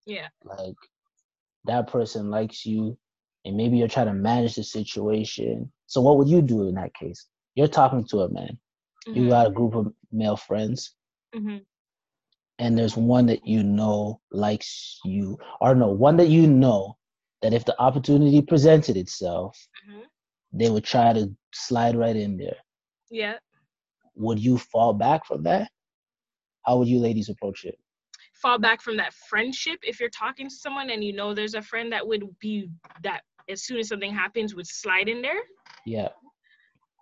[0.07, 0.29] Yeah.
[0.45, 0.77] Like
[1.65, 2.97] that person likes you,
[3.45, 5.73] and maybe you're trying to manage the situation.
[5.87, 7.27] So what would you do in that case?
[7.55, 8.59] You're talking to a man.
[9.13, 9.29] You Mhm.
[9.29, 10.95] got a group of male friends,
[11.35, 11.65] Mhm.
[12.59, 16.97] and there's one that you know likes you, or no, one that you know
[17.43, 19.57] that if the opportunity presented itself,
[19.87, 20.09] Mhm.
[20.53, 22.57] they would try to slide right in there.
[23.11, 23.39] Yeah.
[24.15, 25.71] Would you fall back from that?
[26.67, 27.79] How would you ladies approach it?
[28.35, 31.63] Fall back from that friendship if you're talking to someone and you know there's a
[31.63, 32.71] friend that would be
[33.03, 35.41] that as soon as something happens would slide in there.
[35.87, 36.09] Yeah.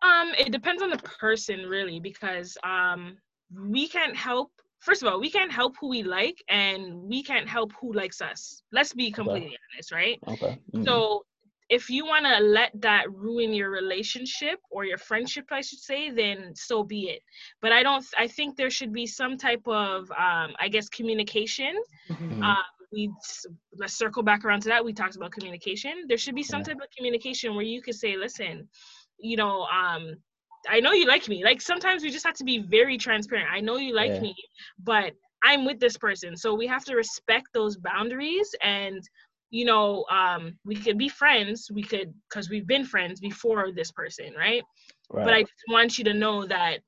[0.03, 3.19] Um, it depends on the person really because um
[3.53, 4.51] we can't help
[4.81, 8.21] first of all, we can't help who we like and we can't help who likes
[8.21, 8.63] us.
[8.73, 10.21] Let's be completely honest, right?
[10.29, 10.57] Okay.
[10.75, 10.85] Mhm.
[10.85, 11.25] So
[11.69, 16.11] if you want to let that ruin your relationship or your friendship, I should say,
[16.11, 17.23] then so be it.
[17.61, 18.05] But I don't.
[18.19, 21.75] I think there should be some type of, um, I guess, communication.
[22.09, 22.19] Mhm.
[22.31, 22.43] Mhm.
[22.47, 22.63] Uh,
[22.93, 23.11] we
[23.77, 24.85] let's circle back around to that.
[24.85, 26.05] We talked about communication.
[26.09, 28.69] There should be some type of communication where you could say, "Listen,
[29.19, 30.17] you know, um,
[30.69, 31.45] I know you like me.
[31.45, 33.49] Like sometimes we just have to be very transparent.
[33.51, 34.21] I know you like Yeah.
[34.21, 34.35] me,
[34.79, 35.13] but
[35.43, 39.03] I'm with this person, so we have to respect those boundaries and."
[39.51, 43.91] You know um we could be friends we could because we've been friends before this
[43.93, 44.63] person right?
[45.11, 45.25] right.
[45.25, 46.79] but i just want you to know that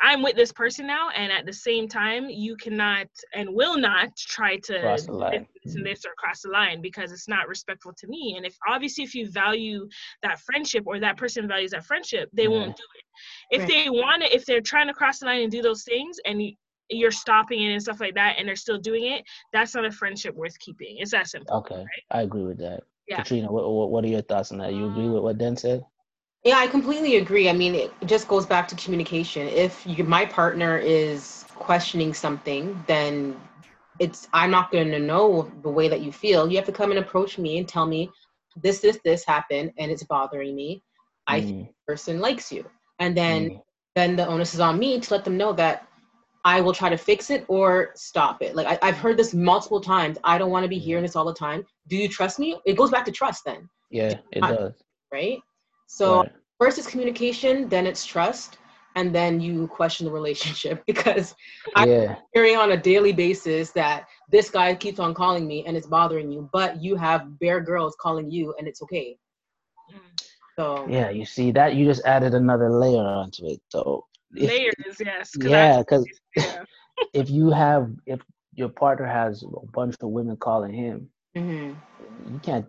[0.00, 4.08] i'm with this person now and at the same time you cannot and will not
[4.16, 5.32] try to Cross the line.
[5.32, 8.46] this, this and this or cross the line because it's not respectful to me and
[8.46, 9.86] if obviously if you value
[10.22, 12.50] that friendship or that person values that friendship they Yeah.
[12.50, 13.04] won't do it
[13.50, 13.68] if Right.
[13.84, 16.42] they want to if they're trying to cross the line and do those things and
[16.42, 16.54] you,
[16.90, 19.90] you're stopping it and stuff like that and they're still doing it that's not a
[19.90, 22.84] friendship worth keeping it's that simple Okay, I agree with that.
[23.08, 23.16] Yeah.
[23.16, 24.74] Katrina, what, what what are your thoughts on that?
[24.74, 25.84] You agree with what Den said?
[26.44, 27.48] Yeah, I completely agree.
[27.48, 29.46] I mean, it just goes back to communication.
[29.48, 33.40] If you, my partner is questioning something, then
[33.98, 36.50] it's I'm not going to know the way that you feel.
[36.50, 38.10] You have to come and approach me and tell me
[38.62, 40.82] this, this, this happened, and it's bothering me.
[41.26, 42.64] I think Mm, the person likes you,
[42.98, 43.62] and then mm,
[43.94, 45.86] then the onus is on me to let them know that
[46.44, 48.54] I will try to fix it or stop it.
[48.54, 50.18] Like I, I've heard this multiple times.
[50.24, 51.64] I don't want to be hearing this all the time.
[51.88, 52.60] Do you trust me?
[52.66, 54.72] It goes back to trust then, yeah, it I- does.
[55.12, 55.38] right?
[55.86, 56.32] So Right.
[56.58, 58.58] first it's communication, then it's trust,
[58.96, 61.34] and then you question the relationship because
[61.76, 65.76] I- Yeah, hearing on a daily basis that this guy keeps on calling me and
[65.76, 69.16] it's bothering you, but you have bare girls calling you and it's okay.
[69.92, 69.98] Mm.
[70.58, 71.08] So yeah.
[71.10, 73.60] You see that you just added another layer onto it,
[74.36, 76.64] If- layers yes 'cause yeah, because yeah.
[77.14, 78.20] if you have if
[78.54, 81.76] your partner has a bunch of women calling him, mhm.
[82.24, 82.66] you can't.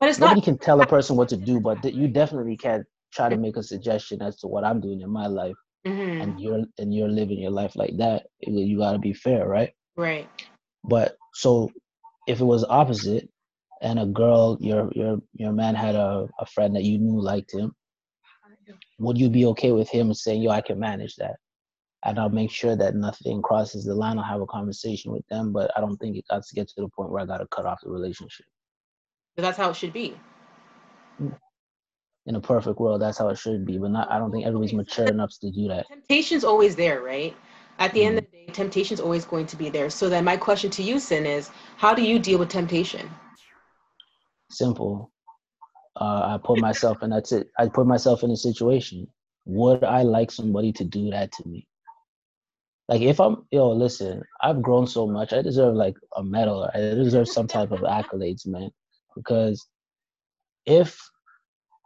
[0.00, 2.56] but it's Nobody not can tell a person what to do, but th- you definitely
[2.56, 6.20] can't try to make a suggestion as to what I'm doing in my life, mhm,
[6.20, 8.26] and you're and you're living your life like that.
[8.40, 9.72] You you gotta be fair, right?
[9.96, 10.30] right.
[10.84, 11.70] But so
[12.26, 13.28] if it was opposite
[13.82, 17.52] and a girl, your your your man had a, a friend that you knew liked
[17.52, 17.74] him,
[19.00, 21.36] would you be okay with him saying, Yo, I can manage that?
[22.04, 24.18] and I'll make sure that nothing crosses the line.
[24.18, 26.74] I'll have a conversation with them, but I don't think it got to get to
[26.80, 28.46] the point where I got to cut off the relationship.
[29.36, 30.18] But that's how it should be.
[32.26, 34.10] In a perfect world, that's how it should be, but not.
[34.10, 35.88] I don't think everybody's mature enough to do that.
[35.88, 37.36] Temptation's always there, right?
[37.78, 38.26] At the end mm-hmm.
[38.26, 39.90] of the day, temptation's always going to be there.
[39.90, 43.10] So then my question to you, Sin, is how do you deal with temptation?
[44.50, 45.10] Simple.
[45.96, 47.48] Uh, I put myself in that's it.
[47.58, 49.08] I put myself in a situation.
[49.46, 51.66] Would I like somebody to do that to me?
[52.88, 55.32] Like if I'm yo, listen, I've grown so much.
[55.32, 56.68] I deserve like a medal.
[56.74, 58.70] I deserve some type of accolades, man.
[59.14, 59.66] Because
[60.66, 60.98] if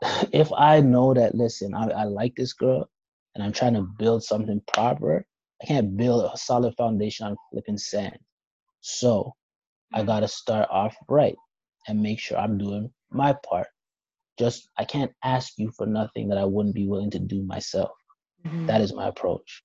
[0.33, 2.89] if I know that listen, I, I like this girl
[3.35, 5.27] and I'm trying to build something proper,
[5.63, 8.19] I can't build a solid foundation on flipping sand.
[8.81, 9.35] So
[9.93, 11.37] I gotta start off right
[11.87, 13.69] and make sure I'm doing my part.
[14.39, 17.93] Just I can't ask you for nothing that I wouldn't be willing to do myself.
[18.45, 18.67] Mhm.
[18.67, 19.63] That is my approach.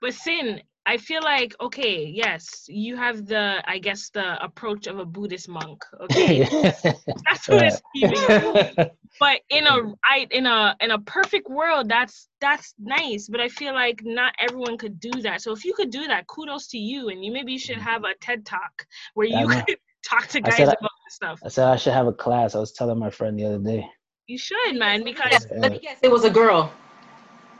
[0.00, 4.98] But sin, I feel like okay, yes, you have the I guess the approach of
[4.98, 5.82] a Buddhist monk.
[6.00, 6.44] Okay,
[7.26, 8.94] that's what it's keeping.
[9.20, 13.28] But in a I in a in a perfect world, that's that's nice.
[13.28, 15.40] But I feel like not everyone could do that.
[15.40, 17.08] So if you could do that, kudos to you.
[17.08, 20.56] And you maybe you should have a TED talk where you could talk to guys
[20.56, 21.40] said I- about this stuff.
[21.44, 22.54] I said I should have a class.
[22.54, 23.88] I was telling my friend the other day.
[24.26, 26.72] You should, man, because Yes, let me guess, it was a girl.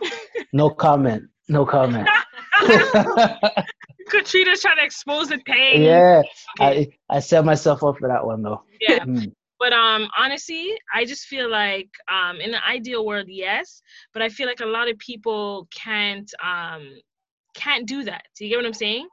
[0.52, 1.24] No comment.
[1.48, 2.08] No comment.
[4.10, 5.82] Katrina's trying to expose the pain.
[5.82, 6.22] yeah,
[6.60, 8.62] I I set myself up for that one though.
[8.80, 9.00] yeah.
[9.00, 9.32] Mm.
[9.58, 13.82] But um, honestly, I just feel like um, in the ideal world, yes.
[14.12, 16.98] But I feel like a lot of people can't um
[17.54, 18.24] can't do that.
[18.36, 19.08] Do you get what I'm saying?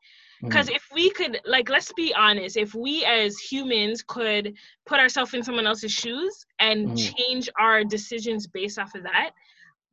[0.49, 5.33] Because if we could, like, let's be honest, if we as humans could put ourselves
[5.33, 6.97] in someone else's shoes and Mhm.
[6.97, 9.31] change our decisions based off of that,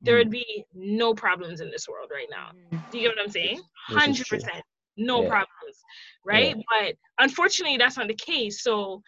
[0.02, 2.50] there would be no problems in this world right now.
[2.90, 3.60] Do you get what I'm saying?
[3.90, 4.62] 100%
[4.96, 5.28] no Yeah.
[5.28, 5.84] problems,
[6.24, 6.54] right?
[6.70, 8.62] But unfortunately, that's not the case.
[8.62, 9.02] So,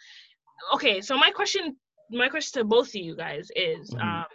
[0.73, 1.75] okay, so my question,
[2.11, 4.01] my question to both of you guys is, Mhm.
[4.01, 4.25] um,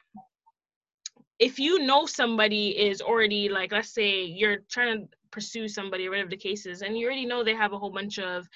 [1.38, 6.11] if you know somebody is already like, let's say you're trying to pursue somebody or
[6.11, 8.49] whatever the case is, and you already know they have a whole bunch of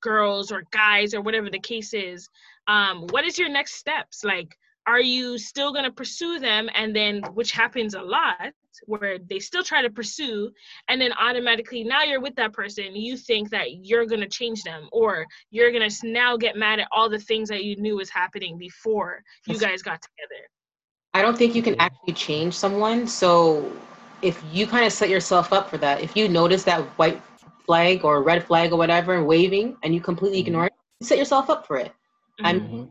[0.00, 2.28] girls or guys or whatever the case is,
[2.68, 4.24] um, what is your next steps?
[4.24, 4.56] Like,
[4.86, 8.50] are you still going to pursue them and then which happens a lot
[8.86, 10.50] where they still try to pursue
[10.88, 14.64] and then automatically now you're with that person you think that you're going to change
[14.64, 17.96] them or you're going to now get mad at all the things that you knew
[17.96, 20.42] was happening before you guys got together
[21.14, 23.06] I don't think you can actually change someone.
[23.06, 23.70] So
[24.22, 27.20] if you kind of set yourself up for that, if you notice that white
[27.66, 30.46] flag or red flag or whatever waving and you completely Mhm.
[30.46, 31.92] ignore it, you set yourself up for it.
[32.44, 32.70] I'm- Mhm.
[32.70, 32.90] Mhm.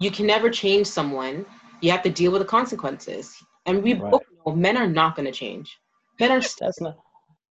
[0.00, 1.44] You can never change someone.
[1.82, 3.36] You have to deal with the consequences.
[3.66, 4.10] And we Right.
[4.10, 5.78] both know men are not going to change.
[6.18, 6.96] Men are st- That's not.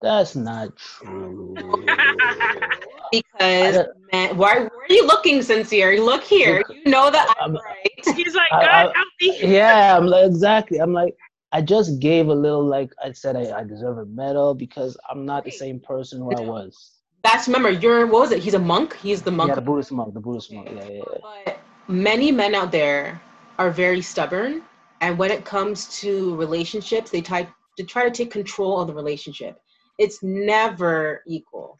[0.01, 1.55] That's not true.
[3.11, 4.37] because I- men.
[4.37, 5.99] Why, why are you looking sincere?
[6.01, 6.63] Look here.
[6.69, 8.15] You know that I'm I'm- right.
[8.15, 10.79] he's like I- god I- help me yeah, I'm like exactly.
[10.79, 11.15] I'm like
[11.55, 15.25] I just gave a little like I said I, I deserve a medal because I'm
[15.25, 16.97] not the same person who I was.
[17.23, 17.69] That's remember.
[17.69, 18.39] You're what was it?
[18.39, 18.97] He's a monk.
[18.97, 19.47] He's the monk.
[19.47, 20.67] Yeah, the Buddhist monk, the Buddhist monk.
[20.69, 21.01] Yeah, yeah.
[21.45, 23.21] But many men out there
[23.57, 24.63] are very stubborn,
[24.99, 27.47] and when it comes to relationships, they try
[27.77, 29.57] to try to take control of the relationship.
[29.97, 31.79] It's never equal.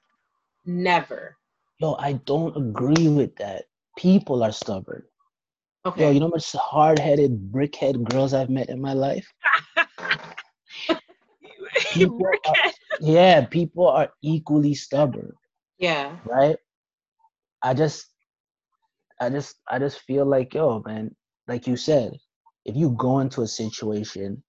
[0.65, 1.36] Never.
[1.80, 3.65] Yo, I don't agree with that.
[3.97, 5.03] People are stubborn.
[5.86, 6.01] Okay.
[6.01, 9.32] Yo, you know how much hard-headed, brickhead girls I've met in my life?
[11.96, 12.72] People are-.
[13.00, 15.32] Yeah, people are equally stubborn.
[15.80, 16.16] yeah.
[16.26, 16.58] right?
[17.62, 18.08] I just,
[19.20, 21.16] I just, I just feel like, yo, man,
[21.48, 22.14] like you said,
[22.66, 24.43] if you go into a situation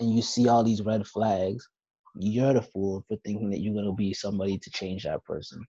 [0.00, 1.68] and you see all these red flags,
[2.16, 5.64] you're the fool for thinking that you're gonna be somebody to change that person.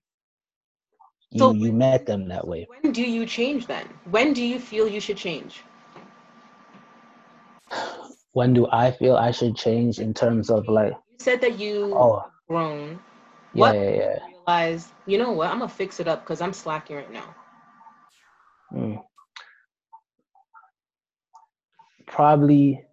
[1.30, 2.66] You So you met them that way.
[2.68, 3.86] When do you change then?
[4.10, 5.62] When do you feel you should change?
[8.32, 11.94] When do I feel I should change in terms of like, You said that you
[11.94, 12.98] oh, grown.
[13.54, 14.18] yeah, What yeah, yeah.
[14.46, 15.50] realize, you know what?
[15.50, 17.34] I'm gonna fix it up because I'm slacking right now.
[18.72, 19.02] Mm.
[22.06, 22.84] Probably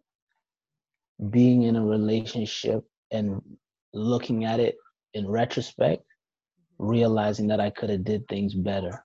[1.29, 3.41] being in a relationship and
[3.93, 4.75] looking at it
[5.13, 6.03] in retrospect,
[6.77, 9.03] realizing that I could have did things better.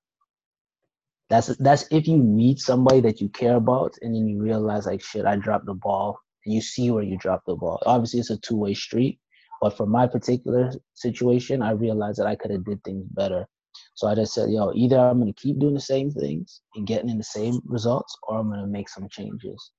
[1.30, 5.02] That's that's if you meet somebody that you care about and then you realize like
[5.02, 7.82] shit, I dropped the ball you see where you drop the ball.
[7.86, 9.18] Obviously it's a two-way street,
[9.60, 13.46] but for my particular situation, I realized that I could have did things better.
[13.94, 17.10] So I just said, yo, either I'm gonna keep doing the same things and getting
[17.10, 19.70] in the same results, or I'm gonna make some changes.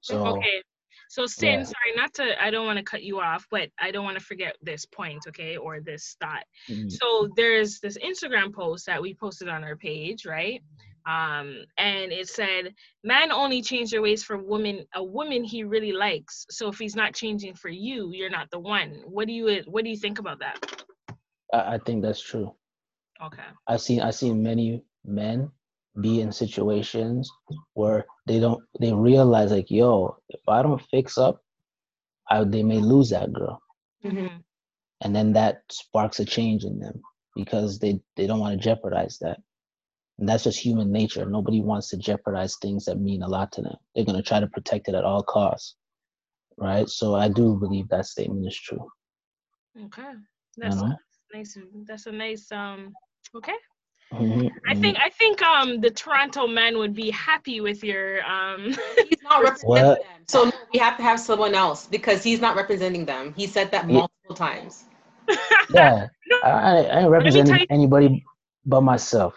[0.00, 0.62] So okay
[1.08, 1.64] So Sin, Yeah.
[1.64, 4.24] sorry, not to I don't want to cut you off, but I don't want to
[4.24, 6.44] forget this point, okay, or this thought.
[6.70, 6.90] Mhm.
[6.90, 10.62] So there's this Instagram post that we posted on our page, right?
[11.06, 12.74] Um, and it said,
[13.04, 16.46] "Man only change their ways for woman, a woman he really likes.
[16.50, 19.84] So if he's not changing for you, you're not the one." What do you What
[19.84, 20.84] do you think about that?
[21.52, 22.54] I, I think that's true.
[23.22, 23.42] Okay.
[23.68, 25.50] I've seen I've seen many men
[26.00, 27.30] be in situations
[27.74, 31.42] where they don't they realize like, yo, if I don't fix up,
[32.30, 33.60] I they may lose that girl.
[34.04, 34.12] Mhm.
[34.12, 34.44] Mhm.
[35.02, 37.02] And then that sparks a change in them
[37.34, 39.40] because they, they don't want to jeopardize that.
[40.18, 41.24] And that's just human nature.
[41.24, 43.76] Nobody wants to jeopardize things that mean a lot to them.
[43.94, 45.76] They're gonna try to protect it at all costs.
[46.58, 46.88] Right?
[46.88, 48.86] So I do believe that statement is true.
[49.86, 50.12] Okay.
[50.58, 50.94] That's know?
[51.32, 51.56] nice.
[51.86, 52.52] That's a nice.
[52.52, 52.94] Um.
[53.34, 53.54] Okay.
[54.12, 54.80] Mhm, I mhm.
[54.80, 58.74] think I think um the Toronto men would be happy with your um.
[59.08, 60.00] He's not representing What?
[60.00, 60.20] them.
[60.28, 63.32] So no, we have to have someone else because he's not representing them.
[63.34, 63.94] He said that Yeah.
[64.00, 64.84] multiple times.
[65.70, 66.06] yeah.
[66.44, 68.24] I, I I ain't representing anybody
[68.66, 69.34] but myself.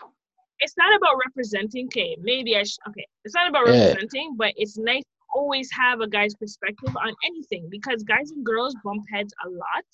[0.59, 1.85] It's not about representing.
[1.87, 2.79] Okay, maybe I should.
[2.89, 3.89] Okay, it's not about Yeah.
[3.89, 8.45] representing, but it's nice to always have a guy's perspective on anything because guys and
[8.45, 9.85] girls bump heads a lot.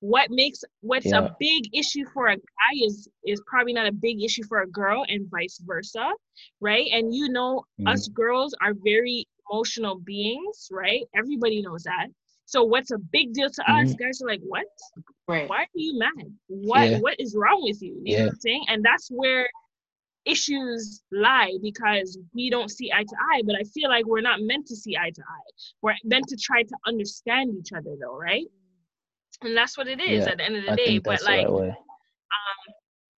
[0.00, 1.18] What makes what's Yeah.
[1.26, 4.66] a big issue for a guy is is probably not a big issue for a
[4.68, 6.12] girl, and vice versa,
[6.60, 6.88] right?
[6.92, 7.88] And you know, Mhm.
[7.88, 11.02] us girls are very emotional beings, right?
[11.14, 12.08] Everybody knows that.
[12.46, 13.94] So what's a big deal to us?
[13.94, 14.66] Guys are like, what?
[15.26, 15.48] Right.
[15.48, 16.34] why are you mad?
[16.48, 16.98] What Yeah.
[17.00, 18.00] what is wrong with you?
[18.04, 18.64] You know what I'm saying?
[18.68, 19.48] And that's where
[20.24, 24.40] issues lie because we don't see eye to eye, but I feel like we're not
[24.40, 25.50] meant to see eye to eye.
[25.82, 28.46] We're meant to try to understand each other though, right?
[29.42, 30.86] And that's what it is Yeah, at the end of the I day.
[30.86, 32.74] think But like um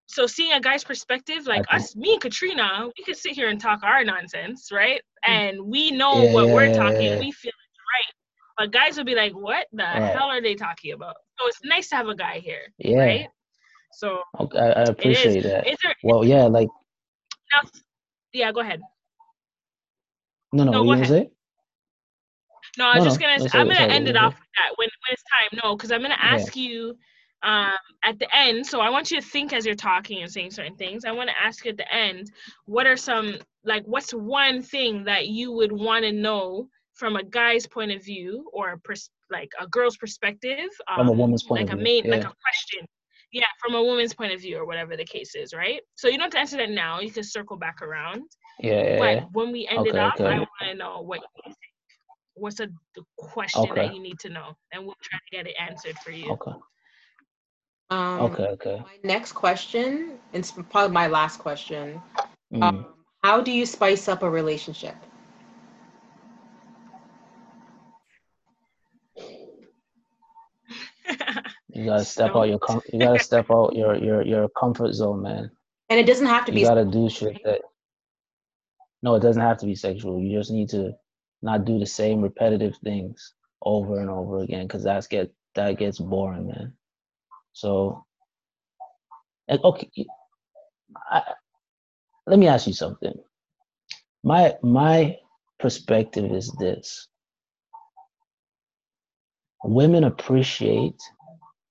[0.06, 3.48] so seeing a guy's perspective, like think- us, me and Katrina, we could sit here
[3.48, 5.00] and talk our nonsense, right?
[5.24, 6.26] And we know Mm.
[6.26, 8.14] Yeah, what yeah, we're talking, we feel it's right.
[8.58, 10.12] But guys will be like, what the Right.
[10.12, 11.16] hell are they talking about?
[11.38, 12.98] So it's nice to have a guy here, Yeah.
[12.98, 13.28] right?
[13.92, 15.66] So Okay, I, I appreciate that.
[15.66, 16.68] is there Well, yeah, like
[17.52, 17.68] now,
[18.32, 18.80] yeah, go ahead.
[20.52, 21.30] no, no, No, what go say?
[22.78, 23.38] No, I was No, just gonna.
[23.38, 25.60] no, I'm gonna sorry, end go it off with that when when it's time.
[25.62, 26.34] No, because I'm gonna Yeah.
[26.34, 26.96] ask you
[27.42, 27.72] um,
[28.04, 28.66] at the end.
[28.66, 31.04] So I want you to think as you're talking and saying certain things.
[31.04, 32.30] I want to ask you at the end.
[32.66, 33.84] What are some like?
[33.86, 38.48] What's one thing that you would want to know from a guy's point of view
[38.52, 40.68] or a pers- like a girl's perspective?
[40.88, 42.86] Um, From a woman's point like of a view, main like a question.
[43.32, 45.80] Yeah, from a woman's point of view or whatever the case is, right?
[45.94, 47.00] So you don't have to answer that now.
[47.00, 48.22] You can circle back around.
[48.58, 49.24] Yeah, yeah, But yeah.
[49.32, 50.24] when we end it Okay, up, okay.
[50.24, 51.56] I want to know what you think.
[52.34, 53.86] What's a the question Okay.
[53.86, 56.30] that you need to know, and we'll try to get it answered for you.
[56.32, 56.52] Okay.
[57.90, 58.78] Um, Okay, okay.
[58.82, 62.00] My next question, and it's probably my last question.
[62.52, 62.62] Mm.
[62.62, 62.86] Um,
[63.22, 64.94] how do you spice up a relationship?
[71.80, 74.92] You gotta step So- out your com- you gotta step out your your your comfort
[74.92, 75.50] zone, man.
[75.88, 76.60] And it doesn't have to You be.
[76.60, 77.62] You gotta do shit that.
[79.02, 80.20] No, it doesn't have to be sexual.
[80.20, 80.92] You just need to
[81.42, 85.98] not do the same repetitive things over and over again, because that's get that gets
[85.98, 86.74] boring, man.
[87.54, 88.04] So,
[89.48, 89.90] and okay,
[91.10, 91.22] I,
[92.26, 93.14] let me ask you something.
[94.22, 95.16] My my
[95.58, 97.08] perspective is this:
[99.64, 101.00] women appreciate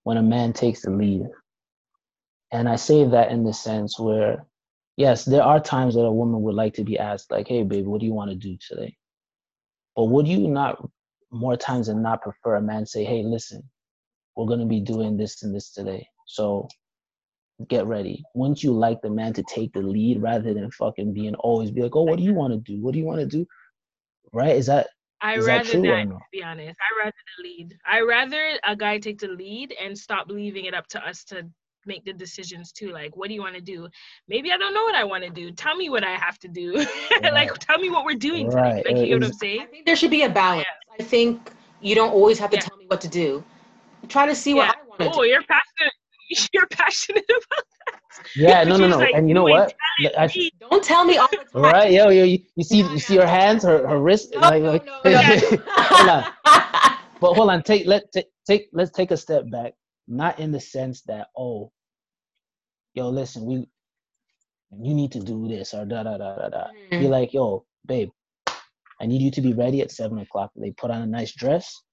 [0.03, 1.27] when a man takes the lead.
[2.51, 4.45] And I say that in the sense where,
[4.97, 7.85] yes, there are times that a woman would like to be asked, like, hey, baby,
[7.85, 8.95] what do you want to do today?
[9.95, 10.83] But would you not,
[11.31, 13.61] more times than not, prefer a man say, hey, listen,
[14.35, 16.07] we're going to be doing this and this today.
[16.25, 16.69] So
[17.67, 18.23] get ready.
[18.33, 21.81] Wouldn't you like the man to take the lead rather than fucking being always be
[21.81, 22.81] like, oh, what do you want to do?
[22.81, 23.45] What do you want to do?
[24.31, 24.55] Right?
[24.55, 24.87] Is that,
[25.21, 26.15] I Is that rather true that, no?
[26.15, 26.79] to be honest.
[26.79, 27.77] I rather the lead.
[27.85, 31.47] I rather a guy take the lead and stop leaving it up to us to
[31.85, 32.91] make the decisions too.
[32.91, 33.87] Like, what do you want to do?
[34.27, 35.51] Maybe I don't know what I want to do.
[35.51, 36.73] Tell me what I have to do.
[37.33, 38.83] like, tell me what we're doing Right.
[38.83, 38.93] today.
[38.93, 39.67] Like, you know what I'm Is- I saying?
[39.71, 40.67] think there should be a balance.
[40.99, 41.51] I think
[41.81, 42.61] you don't always have to Yeah.
[42.61, 43.43] tell me what to do.
[44.07, 45.19] Try to see what I want to Oh, do.
[45.19, 45.93] Oh, you're passionate.
[46.53, 47.65] You're passionate about
[48.35, 48.97] yeah, no, no, no.
[48.99, 49.73] like, and you know what?
[49.99, 51.61] ain't I, me." Don't tell me all the time.
[51.63, 54.41] right, yo, yo, you, you see, No, you see her hands, her, her wrist, No,
[54.41, 55.21] like, like, no, no.
[55.23, 56.25] hold on.
[57.21, 59.73] but hold on take let take, take let's take a step back
[60.07, 61.71] not in the sense that oh
[62.93, 63.55] yo listen we
[64.81, 67.09] you need to do this or da da da da da be Mhm.
[67.09, 68.09] like yo babe
[69.01, 71.83] i need you to be ready at seven o'clock they put on a nice dress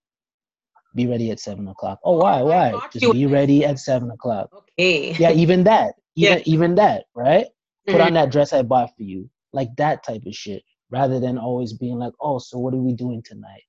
[0.95, 4.49] be ready at seven o'clock oh why why just be ready at seven o'clock
[4.79, 5.13] Okay.
[5.15, 6.45] yeah even that even Yeah.
[6.47, 7.47] even that right
[7.89, 8.07] put Mhm.
[8.07, 11.73] on that dress i bought for you like that type of shit rather than always
[11.75, 13.63] being like oh so what are we doing tonight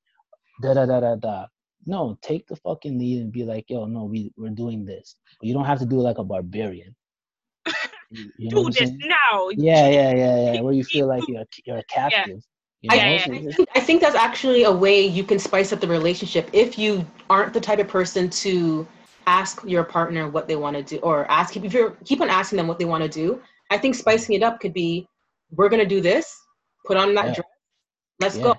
[0.62, 1.46] da da da da da.
[1.86, 5.16] No, take the fucking lead and be like, yo, no, we we're doing this.
[5.40, 6.96] But you don't have to do it like a barbarian.
[8.12, 9.00] You, you Do this saying?
[9.06, 9.50] now.
[9.50, 10.62] Yeah, yeah, yeah, yeah.
[10.62, 12.42] Where you feel like you're you're a captive.
[12.82, 13.04] You I, know?
[13.04, 13.50] Yeah, yeah.
[13.50, 16.80] I think, I think that's actually a way you can spice up the relationship if
[16.80, 18.88] you aren't the type of person to
[19.28, 22.58] ask your partner what they want to do or ask if you keep on asking
[22.58, 23.40] them what they want to do.
[23.70, 25.08] I think spicing it up could be,
[25.52, 26.36] we're gonna do this.
[26.86, 27.34] Put on that Yeah.
[27.36, 27.48] dress.
[28.22, 28.44] Let's Yeah.
[28.44, 28.50] go.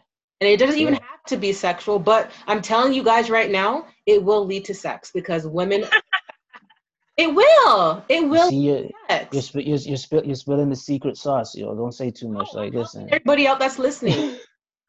[0.40, 1.00] And it doesn't even Yeah.
[1.10, 4.74] have to be sexual, but I'm telling you guys right now, it will lead to
[4.74, 5.84] sex because women.
[7.16, 8.04] it will.
[8.08, 8.48] It will.
[8.50, 9.32] see, you're, sex.
[9.32, 11.74] you're, sp- you're, you're, you're spilling the secret sauce, yo.
[11.74, 12.48] Don't say too much.
[12.52, 13.06] Like, listen.
[13.10, 14.36] Everybody out that's listening, Yeah,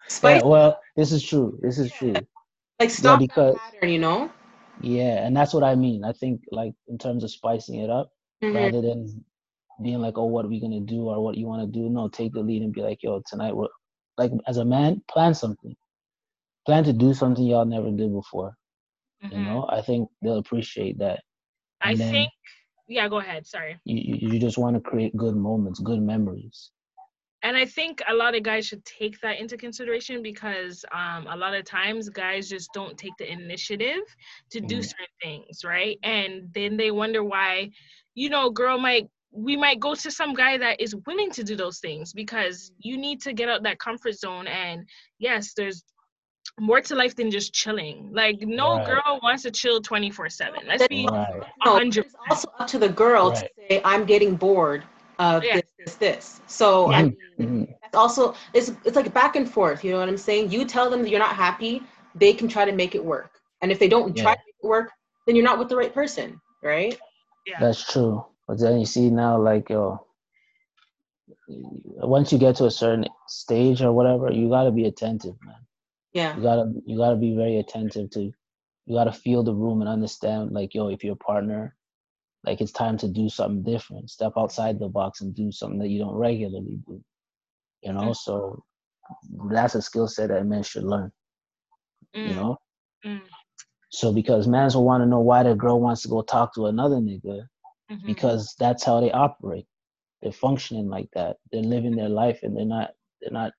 [0.09, 1.57] spice well, this is true.
[1.61, 2.13] This is true.
[2.79, 3.89] like stop because- that pattern.
[3.89, 4.31] You know.
[4.81, 6.03] Yeah, and that's what I mean.
[6.03, 8.11] I think, like, in terms of spicing it up,
[8.41, 8.55] Mhm.
[8.55, 9.25] rather than
[9.81, 11.89] being like, oh, what are we gonna do or what you want to do?
[11.89, 13.67] No, take the lead and be like, yo, tonight we're
[14.17, 15.75] like, as a man, plan something.
[16.65, 18.55] Plan to do something y'all never did before.
[19.21, 19.45] You Mhm.
[19.45, 21.23] know, I think they'll appreciate that.
[21.81, 22.31] I And then- think.
[22.87, 23.45] Yeah, go ahead.
[23.45, 23.79] Sorry.
[23.85, 26.71] You you, you just want to create good moments, good memories.
[27.43, 31.35] And i think a lot of guys should take that into consideration because um, a
[31.35, 34.01] lot of times guys just don't take the initiative
[34.51, 34.83] to do Mhm.
[34.85, 37.69] certain things right and then they wonder why
[38.15, 41.55] you know girl might we might go to some guy that is willing to do
[41.55, 44.87] those things because you need to get out that comfort zone and
[45.19, 45.83] yes there's
[46.59, 48.85] more to life than just chilling like no Right.
[48.87, 51.43] girl wants to chill 24 7 let's be Right.
[51.63, 53.39] No, 100 it's also up to the girl Right.
[53.39, 54.83] to say, "I'm getting bored
[55.19, 55.55] of Yeah.
[55.57, 59.83] this, this, this." So I Mhm, mean, that's also it's it's like back and forth.
[59.83, 60.51] You know what I'm saying?
[60.51, 61.83] You tell them that you're not happy,
[62.15, 64.67] they can try to make it work, and if they don't try to make it
[64.67, 64.91] work,
[65.25, 66.99] then you're not with the right person, right?
[67.45, 68.25] yeah That's true.
[68.47, 70.05] But then you see now, like, yo,
[71.47, 75.65] once you get to a certain stage or whatever, you gotta be attentive, man.
[76.13, 76.35] Yeah.
[76.35, 78.21] You gotta you gotta be very attentive to.
[78.85, 81.75] You gotta feel the room and understand, like, yo, if your partner,
[82.45, 84.09] like, it's time to do something different.
[84.09, 87.03] Step outside the box and do something that you don't regularly do.
[87.81, 88.63] You know, so
[89.51, 91.11] that's a skill set that men should learn.
[92.21, 92.57] You Mm, know.
[93.05, 93.21] mm,
[93.89, 96.67] So because mans will want to know why the girl wants to go talk to
[96.67, 97.47] another nigga,
[97.89, 98.05] mhm.
[98.05, 99.67] because that's how they operate.
[100.21, 101.37] They're functioning like that.
[101.51, 103.53] They're living their life and they're not they're not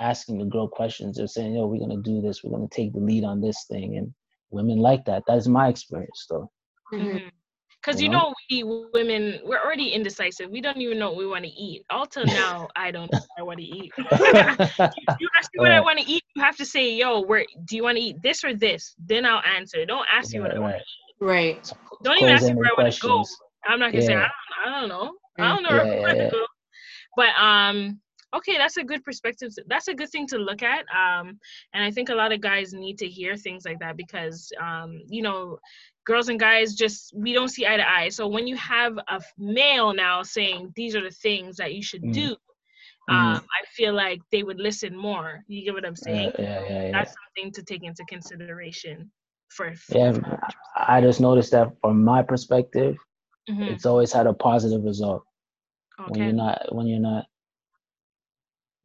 [0.00, 1.16] asking the girl questions.
[1.16, 3.96] They're saying, yo, we're gonna do this, we're gonna take the lead on this thing.
[3.96, 4.14] And
[4.50, 5.24] women like that.
[5.26, 6.50] That's my experience though.
[6.92, 7.39] Mhm.
[7.80, 8.28] Because You you know?
[8.28, 10.50] know, we women, we're already indecisive.
[10.50, 11.84] We don't even know what we want to eat.
[11.90, 13.92] All till now, I don't know what I want to eat.
[15.18, 17.76] you ask me what I want to eat, you have to say, yo, where do
[17.76, 18.94] you want to eat this or this?
[19.04, 19.84] Then I'll answer.
[19.86, 20.74] Don't ask me what right, I want.
[20.74, 20.82] right.
[21.20, 21.72] Right.
[22.02, 23.24] Don't even ask me Close-ended where I want to go.
[23.66, 24.30] I'm not gonna say I don't,
[24.66, 25.12] I don't know.
[25.40, 26.30] I don't know where Yeah, I want to yeah.
[26.30, 26.46] go.
[27.16, 28.00] But um,
[28.36, 29.50] okay, that's a good perspective.
[29.66, 30.84] That's a good thing to look at.
[30.94, 31.38] Um,
[31.72, 35.00] and I think a lot of guys need to hear things like that because um,
[35.08, 35.58] you know,
[36.06, 38.08] girls and guys just we don't see eye to eye.
[38.08, 42.02] So when you have a male now saying these are the things that you should
[42.02, 42.12] Mm.
[42.12, 42.36] do,
[43.08, 43.14] Mhm.
[43.16, 45.42] um, I feel like they would listen more.
[45.48, 46.32] You get what I'm saying?
[46.38, 46.92] Yeah, yeah, yeah, yeah.
[46.92, 49.10] That's something to take into consideration
[49.48, 49.74] for.
[49.74, 50.38] for Yeah,
[50.76, 52.96] I just noticed that from my perspective,
[53.48, 53.72] Mhm.
[53.72, 55.24] it's always had a positive result.
[56.06, 57.26] When you're not when you're not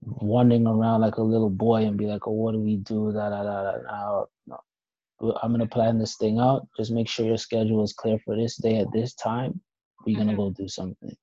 [0.06, 3.12] wandering around like a little boy and be like, oh, what do we do?
[3.14, 3.78] Da da da da.
[3.78, 4.26] da.
[4.48, 5.34] No.
[5.42, 6.68] I'm gonna plan this thing out.
[6.78, 9.60] Just make sure your schedule is clear for this day at this time.
[10.06, 10.38] We're gonna Mhm.
[10.38, 11.16] go do something.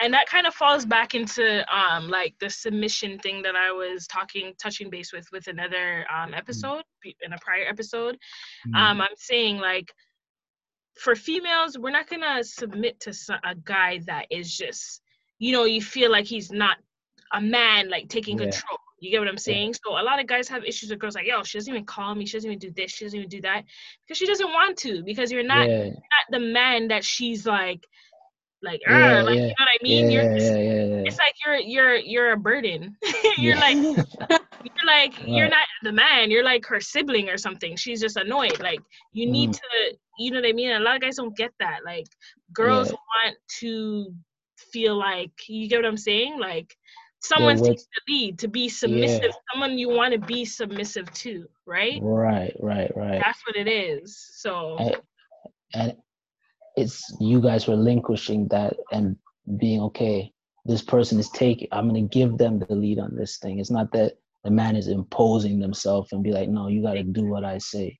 [0.00, 1.44] and that kind of falls back into
[1.76, 6.32] um like the submission thing that i was talking touching base with with another um
[6.34, 8.16] episode be- in a prior episode
[8.76, 9.92] um i'm saying like
[11.00, 13.10] for females we're not gonna submit to
[13.44, 15.02] a guy that is just
[15.40, 16.76] you know you feel like he's not
[17.32, 18.44] a man like taking Yeah.
[18.44, 21.14] control you get what i'm saying so a lot of guys have issues with girls
[21.14, 23.28] like yo she doesn't even call me she doesn't even do this she doesn't even
[23.28, 23.62] do that
[24.06, 27.80] because she doesn't want to because you're not yeah, not the man that she's like
[28.62, 30.10] like, Yeah, like yeah, you know what I yeah, mean?
[30.10, 31.04] you're just, yeah, yeah, yeah.
[31.04, 32.96] it's like you're you're you're a burden.
[33.36, 33.78] you're like
[34.62, 36.30] you're like you're not the man.
[36.30, 37.76] You're like her sibling or something.
[37.76, 38.60] She's just annoyed.
[38.60, 38.82] Like
[39.12, 39.54] you need Mm.
[39.54, 40.72] to, you know what I mean?
[40.72, 41.80] A lot of guys don't get that.
[41.84, 42.06] Like
[42.52, 42.92] girls Yeah.
[42.92, 44.14] want to
[44.72, 46.38] feel like you get what I'm saying?
[46.38, 46.76] Like
[47.20, 49.32] someone what- takes the lead to be submissive.
[49.52, 51.98] Someone you want to be submissive to, right?
[52.02, 53.20] right, right, right.
[53.20, 54.16] That's what it is.
[54.34, 54.96] So and,
[55.74, 55.96] and
[56.76, 59.16] it's you guys relinquishing that and
[59.58, 60.30] being okay
[60.66, 63.70] this person is taking i'm going to give them the lead on this thing it's
[63.70, 64.12] not that
[64.44, 67.56] the man is imposing themselves and be like no you got to do what i
[67.58, 67.98] say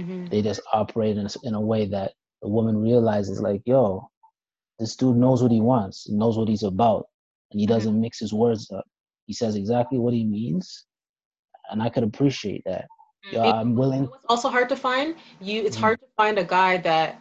[0.00, 0.28] Mhm.
[0.30, 2.12] they just operate in a, in a way that
[2.42, 4.10] the woman realizes like yo
[4.80, 7.06] this dude knows what he wants knows what he's about
[7.50, 8.84] and he doesn't mix his words up
[9.26, 10.86] he says exactly what he means
[11.70, 12.86] and i could appreciate that
[13.30, 14.04] Yo, I'm willing.
[14.04, 15.14] It's also hard to find.
[15.40, 15.80] You, it's Mhm.
[15.80, 17.20] hard to find a guy that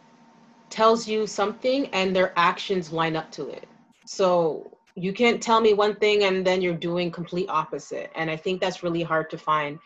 [0.70, 3.68] tells you something and their actions line up to it.
[4.06, 8.10] So you can't tell me one thing and then you're doing complete opposite.
[8.16, 9.80] And I think that's really hard to find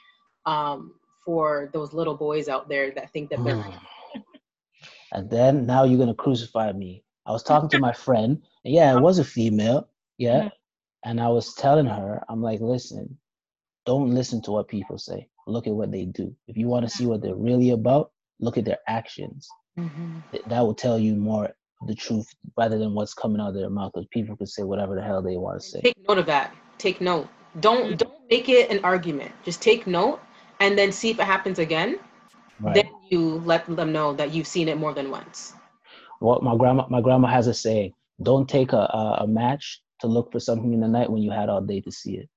[0.46, 0.94] um,
[1.26, 3.56] for those little boys out there that think that they're.
[3.56, 3.80] Mm.
[5.14, 7.04] and then now you're gonna crucify me.
[7.26, 9.88] I was talking to my friend, and yeah, it was a female,
[10.22, 10.52] yeah, Mhm.
[11.06, 13.18] and I was telling her, I'm like, listen,
[13.86, 15.30] don't listen to what people say.
[15.48, 16.36] Look at what they do.
[16.48, 19.50] If you want to see what they're really about, look at their actions.
[20.34, 21.50] Th- That will tell you more
[21.88, 22.28] the truth
[22.58, 23.92] rather than what's coming out of their mouth.
[23.94, 25.82] Because people can say whatever the hell they want to say.
[25.82, 26.56] Take note of that.
[26.80, 27.28] Take note.
[27.62, 27.98] Don't Mhm.
[28.00, 29.32] don't make it an argument.
[29.44, 30.22] Just take note
[30.62, 32.00] and then see if it happens again.
[32.62, 32.76] Right.
[32.76, 33.22] Then you
[33.54, 35.56] let them know that you've seen it more than once.
[36.22, 40.08] Well, my grandma my grandma has a saying: Don't take a, a a match to
[40.08, 42.30] look for something in the night when you had all day to see it.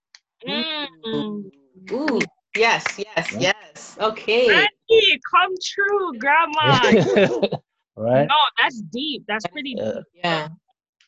[0.47, 1.45] Mm.
[1.93, 2.21] Ooh,
[2.57, 3.53] yes, yes, Yeah.
[3.73, 3.97] yes.
[4.01, 4.49] Okay.
[4.49, 6.81] Randy, come true, grandma.
[7.97, 8.29] right.
[8.29, 9.25] no, that's deep.
[9.27, 9.93] That's pretty Yeah.
[9.93, 10.05] deep.
[10.15, 10.49] Yeah.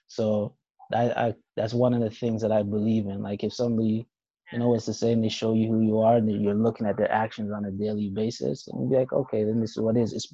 [0.09, 0.55] So
[0.93, 3.23] I, I that's one of the things that I believe in.
[3.23, 4.07] Like if somebody,
[4.53, 6.97] you know, it's the same, they show you who you are, and you're looking at
[6.97, 9.97] their actions on a daily basis, and you be like, okay, then this is what
[9.97, 10.13] it is.
[10.13, 10.33] It's,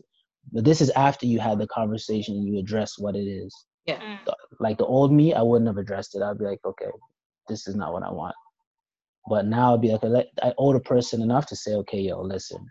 [0.53, 3.55] but this is after you had the conversation and you address what it is.
[3.87, 4.01] Yeah.
[4.01, 4.19] Mm.
[4.61, 6.23] Like the old me, I wouldn't have addressed it.
[6.23, 6.91] I'd be like, okay,
[7.49, 8.35] this is not what I want.
[9.29, 12.21] But now I'd be like, let- I owe the person enough to say, okay, yo,
[12.23, 12.65] listen,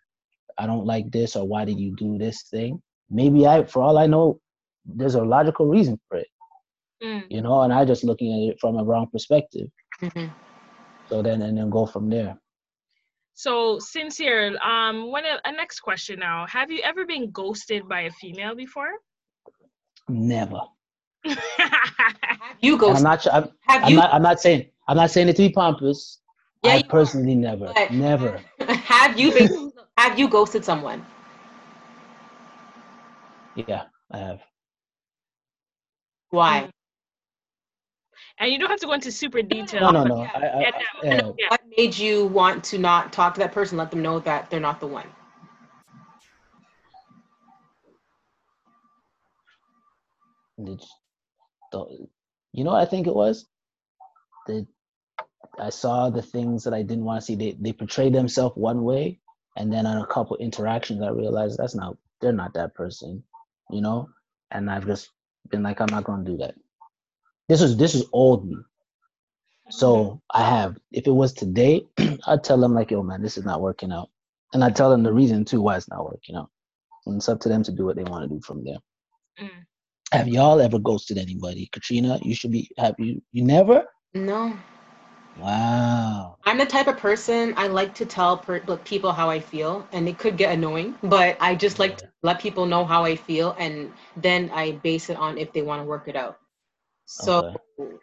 [0.58, 2.82] I don't like this, or why did you do this thing?
[3.10, 4.40] Maybe I, for all I know,
[4.86, 6.28] there's a logical reason for it,
[7.04, 7.26] Mm.
[7.30, 9.70] you know, and I just looking at it from a wrong perspective.
[10.02, 10.32] Mhm.
[11.10, 12.38] So then, and then go from there.
[13.34, 14.58] So, sincere.
[14.62, 16.46] Um, one a, a next question now.
[16.48, 18.92] Have you ever been ghosted by a female before?
[20.10, 20.62] Never.
[21.26, 22.94] Have you And go?
[22.94, 23.26] I'm not.
[23.32, 23.96] I'm, Have I'm you?
[23.98, 24.14] not.
[24.14, 24.66] I'm not saying.
[24.88, 26.20] I'm not saying it to be pompous.
[26.64, 26.90] Yeah, I you are.
[26.90, 28.42] personally never, But- never.
[28.60, 29.72] have you been?
[29.98, 31.06] Have you ghosted someone?
[33.56, 34.40] Yeah, I have.
[36.30, 36.62] Why?
[36.62, 36.72] Mm.
[38.40, 39.92] and you don't have to go into super detail.
[39.92, 40.22] No, no, no.
[40.24, 40.32] Yeah.
[40.34, 41.32] I, I, Yeah, I- yeah.
[41.38, 41.48] Yeah.
[41.50, 43.78] What made you want to not talk to that person?
[43.78, 45.08] Let them know that they're not the one.
[50.64, 50.82] Did
[51.72, 52.08] the,
[52.54, 53.48] you know what I think it was?
[54.48, 54.68] That
[55.60, 57.36] I saw the things that I didn't want to see.
[57.36, 59.20] They they portrayed themselves one way,
[59.58, 63.24] and then on a couple interactions, I realized that's not they're not that person,
[63.70, 64.10] you know.
[64.52, 65.10] And I've just
[65.50, 66.56] been like, I'm not gonna do that.
[67.50, 68.58] This is this is old me.
[69.70, 70.78] So I have.
[70.92, 71.86] If it was today,
[72.28, 74.10] I'd tell them like, yo, man, this is not working out,
[74.54, 76.50] and I tell them the reason too why it's not working out.
[77.06, 78.78] And it's up to them to do what they want to do from there.
[79.40, 79.66] Mm.
[80.12, 81.68] Have y'all ever ghosted anybody?
[81.72, 83.86] Katrina, you should be have you you never?
[84.14, 84.58] No.
[85.40, 86.38] Wow.
[86.46, 89.88] I'm the type of person I like to tell per- like, people how I feel,
[89.94, 93.16] and it could get annoying, but I just like to let people know how I
[93.16, 96.40] feel, and then I base it on if they want to work it out.
[97.06, 97.98] So Okay.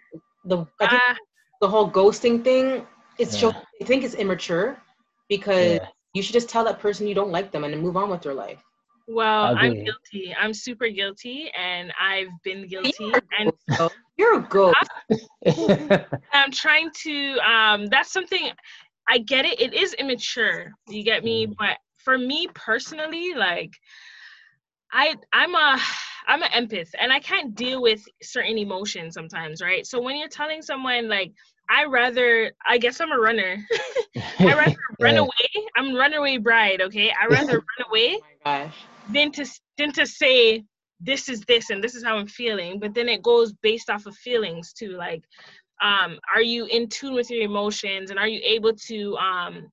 [0.44, 1.16] the I think Ah,
[1.60, 2.86] the whole ghosting thing,
[3.18, 3.60] it's show, Yeah.
[3.82, 4.80] I think it's immature
[5.28, 5.88] because Yeah.
[6.14, 8.24] you should just tell that person you don't like them and then move on with
[8.24, 8.62] your life.
[9.08, 10.34] Well, I I'm guilty.
[10.38, 13.12] I'm super guilty, and I've been guilty.
[13.12, 13.94] You're a And ghost.
[14.18, 14.90] You're a ghost.
[16.32, 17.38] I'm trying to.
[17.40, 18.50] Um, that's something.
[19.08, 19.60] I get it.
[19.60, 20.72] It is immature.
[20.88, 21.46] You get me.
[21.46, 21.56] Mhm.
[21.58, 23.72] But for me personally, like,
[24.92, 25.78] I I'm a
[26.28, 29.86] I'm an empath, and I can't deal with certain emotions sometimes, right?
[29.86, 31.32] So when you're telling someone like.
[31.70, 33.58] I rather, I guess I'm a runner.
[34.46, 35.66] I rather run away.
[35.76, 37.10] I'm runaway bride, okay?
[37.10, 38.86] I rather run away Oh my gosh.
[39.12, 40.64] Than to than to say
[41.00, 42.80] this is this and this is how I'm feeling.
[42.80, 44.90] But then it goes based off of feelings too.
[44.90, 45.22] Like,
[45.82, 49.70] um, are you in tune with your emotions and are you able to um,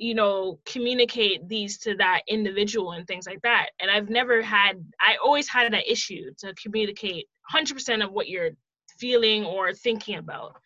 [0.00, 3.66] you know, communicate these to that individual and things like that.
[3.80, 8.52] And I've never had I always had that issue to communicate 100% of what you're
[8.98, 10.56] feeling or thinking about.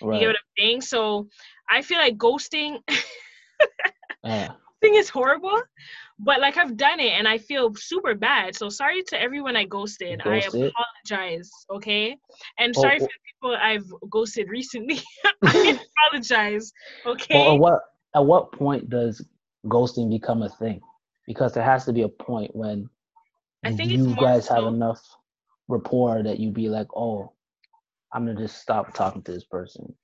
[0.00, 0.26] You get right.
[0.26, 0.80] what I'm saying?
[0.82, 1.28] So
[1.68, 2.78] I feel like ghosting
[4.22, 4.52] Yeah.
[4.84, 5.60] thing is horrible,
[6.18, 8.54] but like I've done it and I feel super bad.
[8.54, 10.20] So sorry to everyone I ghosted.
[10.24, 12.16] I apologize, okay?
[12.58, 13.04] And Oh, sorry oh.
[13.04, 15.00] for the people I've ghosted recently.
[15.42, 15.78] I
[16.08, 16.72] apologize,
[17.06, 17.38] okay?
[17.38, 17.80] Or, or what
[18.14, 19.24] at what point does
[19.66, 20.80] ghosting become a thing?
[21.26, 22.88] Because there has to be a point when
[23.64, 25.00] I think you guys have enough
[25.68, 27.32] rapport that you'd be like, oh,
[28.12, 29.94] I'm gonna just stop talking to this person.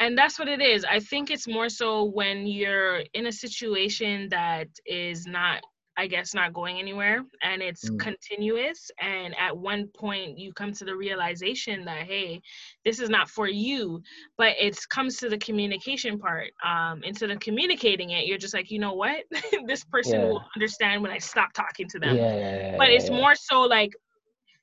[0.00, 0.84] And that's what it is.
[0.84, 5.62] I think it's more so when you're in a situation that is not
[5.98, 7.98] I guess not going anywhere and it's Mm.
[7.98, 12.40] continuous and at one point you come to the realization that hey
[12.84, 14.02] this is not for you
[14.38, 18.70] but it comes to the communication part um instead of communicating it you're just like
[18.70, 19.24] you know what
[19.66, 20.28] this person Yeah.
[20.28, 22.78] will understand when I stop talking to them yeah, yeah.
[22.78, 23.92] but it's more so like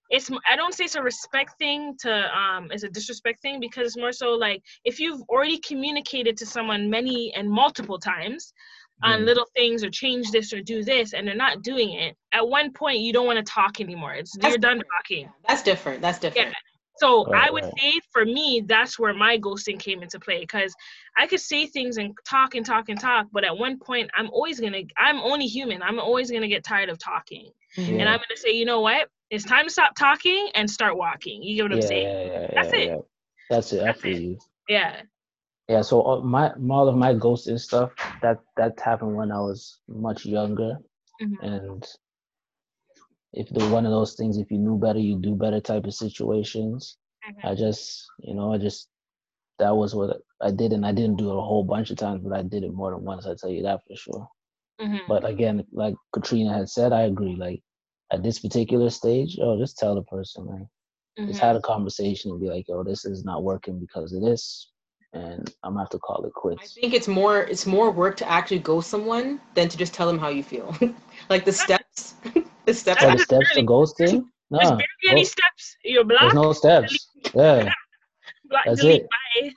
[0.09, 3.87] it's I don't say it's a respect thing to um it's a disrespect thing because
[3.87, 8.53] it's more so like if you've already communicated to someone many and multiple times
[9.03, 9.25] on Mm.
[9.25, 12.71] little things or change this or do this and they're not doing it at one
[12.73, 16.01] point you don't want to talk anymore it's That's you're done talking That's different.
[16.01, 16.47] That's different.
[16.47, 16.53] yeah.
[16.97, 17.73] so I would right.
[17.79, 20.73] say for me, that's where my ghosting came into play because
[21.15, 24.29] I could say things and talk and talk and talk, but at one point, I'm
[24.31, 25.83] always gonna, I'm only human.
[25.83, 27.99] I'm always gonna get tired of talking, Mhm.
[27.99, 29.09] and I'm gonna say, you know what?
[29.29, 31.43] It's time to stop talking and start walking.
[31.43, 32.07] You get what I'm saying?
[32.07, 33.01] yeah, yeah, That's yeah, it.
[33.49, 33.81] That's it.
[33.81, 34.37] I That's it.
[34.69, 35.01] Yeah.
[35.69, 37.91] Yeah, so all my all of my ghosting stuff
[38.21, 40.77] that that happened when I was much younger,
[41.21, 41.37] Mhm.
[41.41, 41.85] and
[43.33, 45.93] if they're one of those things, if you knew better, you do better type of
[45.93, 46.97] situations.
[47.27, 47.43] Mhm.
[47.43, 48.87] I just, you know, I just
[49.59, 52.21] that was what I did, and I didn't do it a whole bunch of times,
[52.23, 53.25] but I did it more than once.
[53.27, 54.29] I tell you that for sure.
[54.79, 55.01] Mhm.
[55.09, 57.35] But again, like Katrina had said, I agree.
[57.35, 57.61] Like
[58.11, 60.67] at this particular stage, oh, just tell the person, like,
[61.19, 61.43] Just Mhm.
[61.47, 64.69] had a conversation and be like, yo, this is not working because of this,
[65.13, 66.61] and I'm gonna have to call it quits.
[66.61, 70.05] I think it's more it's more work to actually ghost someone than to just tell
[70.05, 70.75] them how you feel.
[71.31, 72.13] like the steps,
[72.65, 73.01] the steps.
[73.03, 74.25] Oh, the steps to really- ghosting?
[74.51, 75.75] No, There's barely any no, steps.
[75.83, 77.09] You block, there's no steps.
[77.33, 77.73] Yeah,
[78.45, 79.09] block, that's delete, it.
[79.43, 79.51] bye.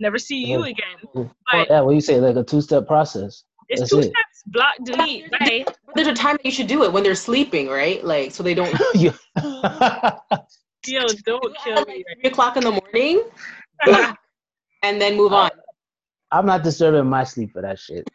[0.00, 0.70] Never see you Yeah.
[0.70, 0.96] again.
[1.16, 3.42] Oh, But yeah, what you say, like a two-step process.
[3.70, 4.02] it's that's two it.
[4.12, 4.27] steps.
[4.46, 5.64] Block, delete, bye.
[5.86, 8.02] But there's a time that you should do it when they're sleeping, right?
[8.04, 8.74] Like so they don't.
[8.94, 9.12] You-
[10.86, 12.04] Yo, don't kill me.
[12.08, 13.22] like, three o'clock in the morning,
[14.82, 15.50] and then move on.
[16.30, 18.06] I'm not disturbing my sleep for that shit.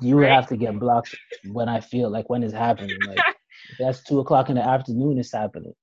[0.00, 0.32] You would Right.
[0.34, 1.14] have to get blocked
[1.44, 2.98] when I feel like when it's happening.
[3.06, 3.18] Like
[3.70, 5.74] if that's two o'clock in the afternoon, it's happening.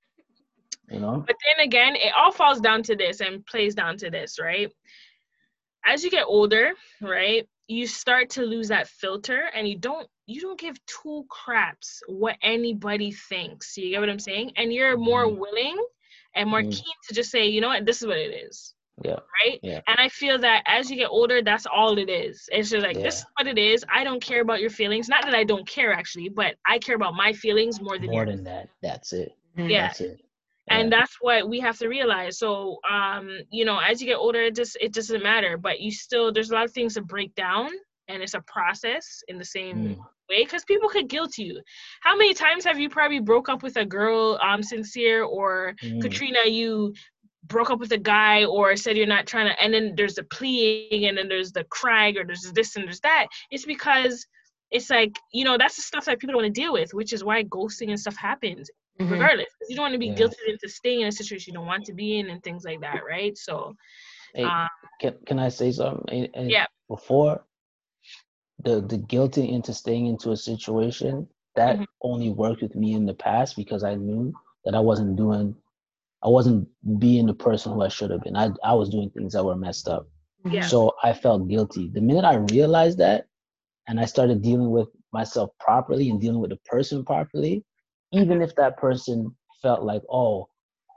[0.90, 1.24] You know?
[1.26, 4.70] But then again, it all falls down to this and plays down to this, right?
[5.86, 10.40] As you get older, right, you start to lose that filter and you don't you
[10.40, 13.76] don't give two craps what anybody thinks.
[13.76, 14.52] You get what I'm saying?
[14.56, 15.38] And you're more Mhm.
[15.38, 15.76] willing
[16.34, 16.70] and more Mhm.
[16.72, 18.74] keen to just say, you know what, this is what it is.
[19.04, 19.20] Yeah.
[19.42, 19.58] Right?
[19.62, 19.80] Yeah.
[19.86, 22.48] And I feel that as you get older, that's all it is.
[22.52, 23.84] It's just like this is what it is.
[23.92, 25.08] I don't care about your feelings.
[25.08, 28.26] Not that I don't care actually, but I care about my feelings more than More
[28.26, 28.68] than that.
[28.82, 29.32] That's it.
[29.56, 29.86] Yeah.
[29.88, 30.20] That's it.
[30.70, 32.38] And that's what we have to realize.
[32.38, 35.90] So um you know as you get older it just it doesn't matter but you
[35.92, 37.68] still there's a lot of things to break down
[38.08, 39.96] and it's a process in the same Mm.
[40.28, 41.60] way because people could guilt you.
[42.00, 46.00] How many times have you probably broke up with a girl um sincere or Mm.
[46.00, 46.94] katrina you
[47.44, 50.24] broke up with a guy or said you're not trying to and then there's the
[50.24, 53.26] pleading and then there's the crying or there's this and there's that?
[53.50, 54.26] It's because
[54.70, 57.12] it's like you know that's the stuff that people don't want to deal with which
[57.12, 59.10] is why ghosting and stuff happens Mhm.
[59.10, 60.14] regardless because you don't want to be Yeah.
[60.14, 62.80] guilted into staying in a situation you don't want to be in and things like
[62.80, 63.74] that right so
[64.34, 64.68] Hey, um,
[65.00, 66.24] can can I say something?
[66.34, 66.66] Eh, Yeah.
[66.88, 67.44] Before
[68.62, 71.86] the the guilty into staying into a situation that Mhm.
[72.02, 74.32] only worked with me in the past because I knew
[74.64, 75.54] that I wasn't doing,
[76.22, 76.68] I wasn't
[76.98, 78.36] being the person who I should have been.
[78.36, 80.06] I I was doing things that were messed up.
[80.44, 80.66] Yeah.
[80.68, 81.88] So I felt guilty.
[81.88, 83.26] The minute I realized that,
[83.88, 87.64] and I started dealing with myself properly and dealing with the person properly,
[88.12, 90.48] even if that person felt like, oh,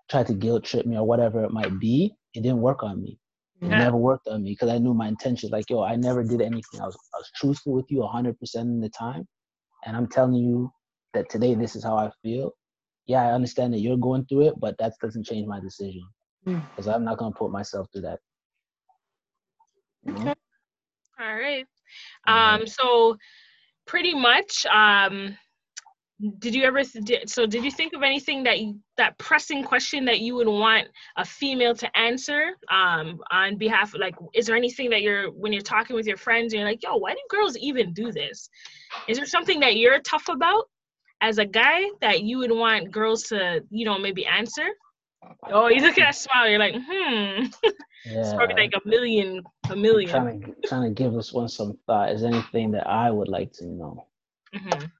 [0.09, 3.19] tried to guilt trip me or whatever it might be, it didn't work on me.
[3.63, 3.77] It Yeah.
[3.77, 5.49] never worked on me because I knew my intention.
[5.49, 6.81] Like, yo, I never did anything.
[6.81, 8.29] I was, I was truthful with you 100%
[8.75, 9.27] of the time.
[9.85, 10.71] And I'm telling you
[11.13, 12.51] that today, this is how I feel.
[13.07, 16.03] Yeah, I understand that you're going through it, but that doesn't change my decision
[16.75, 18.19] because I'm not going to put myself through that.
[20.03, 20.29] You know?
[20.29, 20.33] Okay.
[21.19, 21.65] all right
[22.27, 23.17] um so
[23.85, 25.37] pretty much um
[26.39, 26.81] did you ever
[27.25, 30.87] so did you think of anything that you, that pressing question that you would want
[31.17, 35.51] a female to answer um on behalf of like is there anything that you're when
[35.51, 38.49] you're talking with your friends and you're like yo why do girls even do this
[39.09, 40.65] is there something that you're tough about
[41.21, 44.67] as a guy that you would want girls to you know maybe answer
[45.51, 48.35] oh you look at that smile you're like hmm it's Yeah.
[48.35, 51.77] probably like a million a I'm million trying to trying to give this one some
[51.87, 52.11] thought.
[52.11, 54.05] Is anything that I would like to know?
[54.53, 54.91] Mhm.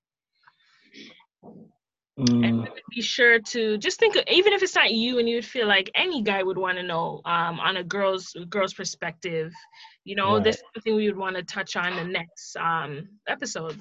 [2.20, 5.38] Mm, and be sure to just think of, even if it's not you and you
[5.38, 9.52] would feel like any guy would want to know um, on a girl's girl's perspective
[10.03, 13.80] you know this is something we would want to touch on the next um, episode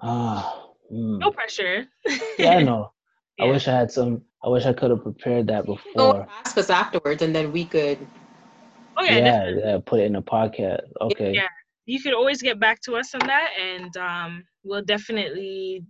[0.00, 1.18] ah, mm.
[1.18, 1.86] no pressure
[2.38, 2.92] Yeah, I know.
[3.40, 4.22] I wish I had some.
[4.44, 6.28] I wish I could have prepared that Go before.
[6.44, 7.98] ask us afterwards, and then we could.
[8.96, 9.78] oh yeah, Yeah, yeah.
[9.84, 10.82] Put it in a podcast.
[11.00, 11.32] Okay.
[11.32, 11.48] yeah
[11.86, 15.84] you could always get back to us on that, and um, we'll definitely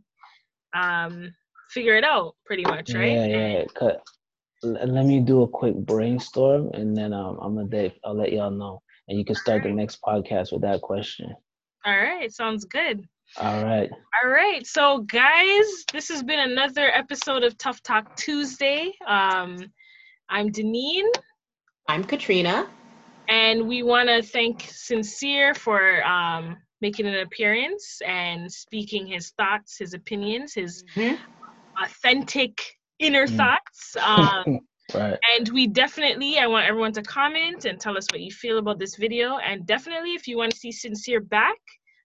[0.74, 1.34] um,
[1.70, 2.36] figure it out.
[2.44, 3.12] Pretty much, right?
[3.12, 3.64] Yeah, yeah.
[3.74, 4.02] Cut.
[4.62, 8.80] Let me do a quick brainstorm, and then um, I'm gonna I'll let y'all know,
[9.08, 11.34] and you can start the next podcast with that question.
[11.84, 13.06] All right, sounds good.
[13.38, 13.90] All right.
[14.22, 14.66] All right.
[14.66, 18.92] So, guys, this has been another episode of Tough Talk Tuesday.
[19.06, 19.72] Um,
[20.28, 21.04] I'm Deneen.
[21.88, 22.68] I'm Katrina.
[23.28, 29.78] And we want to thank Sincere for um, making an appearance and speaking his thoughts,
[29.78, 31.14] his opinions, his mm-hmm.
[31.82, 32.60] authentic
[32.98, 33.36] inner mm.
[33.36, 33.96] thoughts.
[33.96, 34.58] Um,
[34.94, 35.16] right.
[35.34, 38.80] And we definitely, I want everyone to comment and tell us what you feel about
[38.80, 39.38] this video.
[39.38, 41.56] And definitely, if you want to see Sincere back,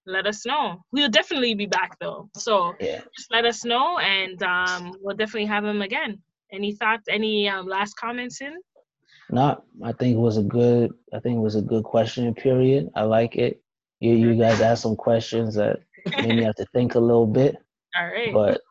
[0.05, 0.83] let us know.
[0.91, 2.29] We'll definitely be back though.
[2.37, 3.01] So yeah.
[3.17, 6.21] just let us know and um, we'll definitely have him again.
[6.53, 8.55] Any thoughts, any um, last comments in?
[9.29, 12.89] No, I think it was a good I think it was a good question period.
[12.95, 13.61] I like it.
[13.99, 17.57] You you guys asked some questions that made me have to think a little bit.
[17.97, 18.33] All right.
[18.33, 18.61] But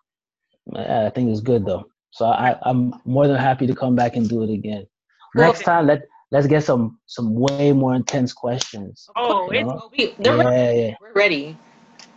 [0.77, 1.86] I think it's good though.
[2.11, 4.86] So I, I'm more than happy to come back and do it again.
[5.35, 9.09] Next time let let's get some some way more intense questions.
[9.16, 10.81] Oh, it's, we, yeah, ready.
[10.81, 11.57] yeah, we're ready.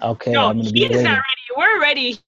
[0.02, 1.24] Okay, no, he's not ready.
[1.58, 2.20] We're ready.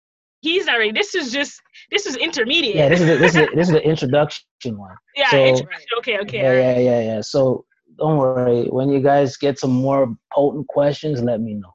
[0.42, 0.92] He's not ready.
[0.92, 2.76] This is just this is intermediate.
[2.76, 4.96] Yeah, this is a, this is a, this is the introduction one.
[5.16, 5.88] Yeah, so, introduction.
[6.00, 6.42] Okay, okay.
[6.42, 7.22] Yeah, yeah, yeah, yeah.
[7.22, 7.66] So
[7.98, 8.66] don't worry.
[8.66, 11.74] When you guys get some more potent questions, let me know.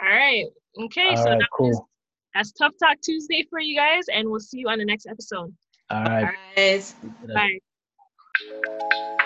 [0.00, 0.46] All right.
[0.84, 1.08] Okay.
[1.08, 1.88] All so right, cool.
[2.34, 5.54] that's Tough Talk Tuesday for you guys, and we'll see you on the next episode.
[5.90, 6.24] All right.
[6.24, 6.94] All right.
[7.34, 9.24] Bye.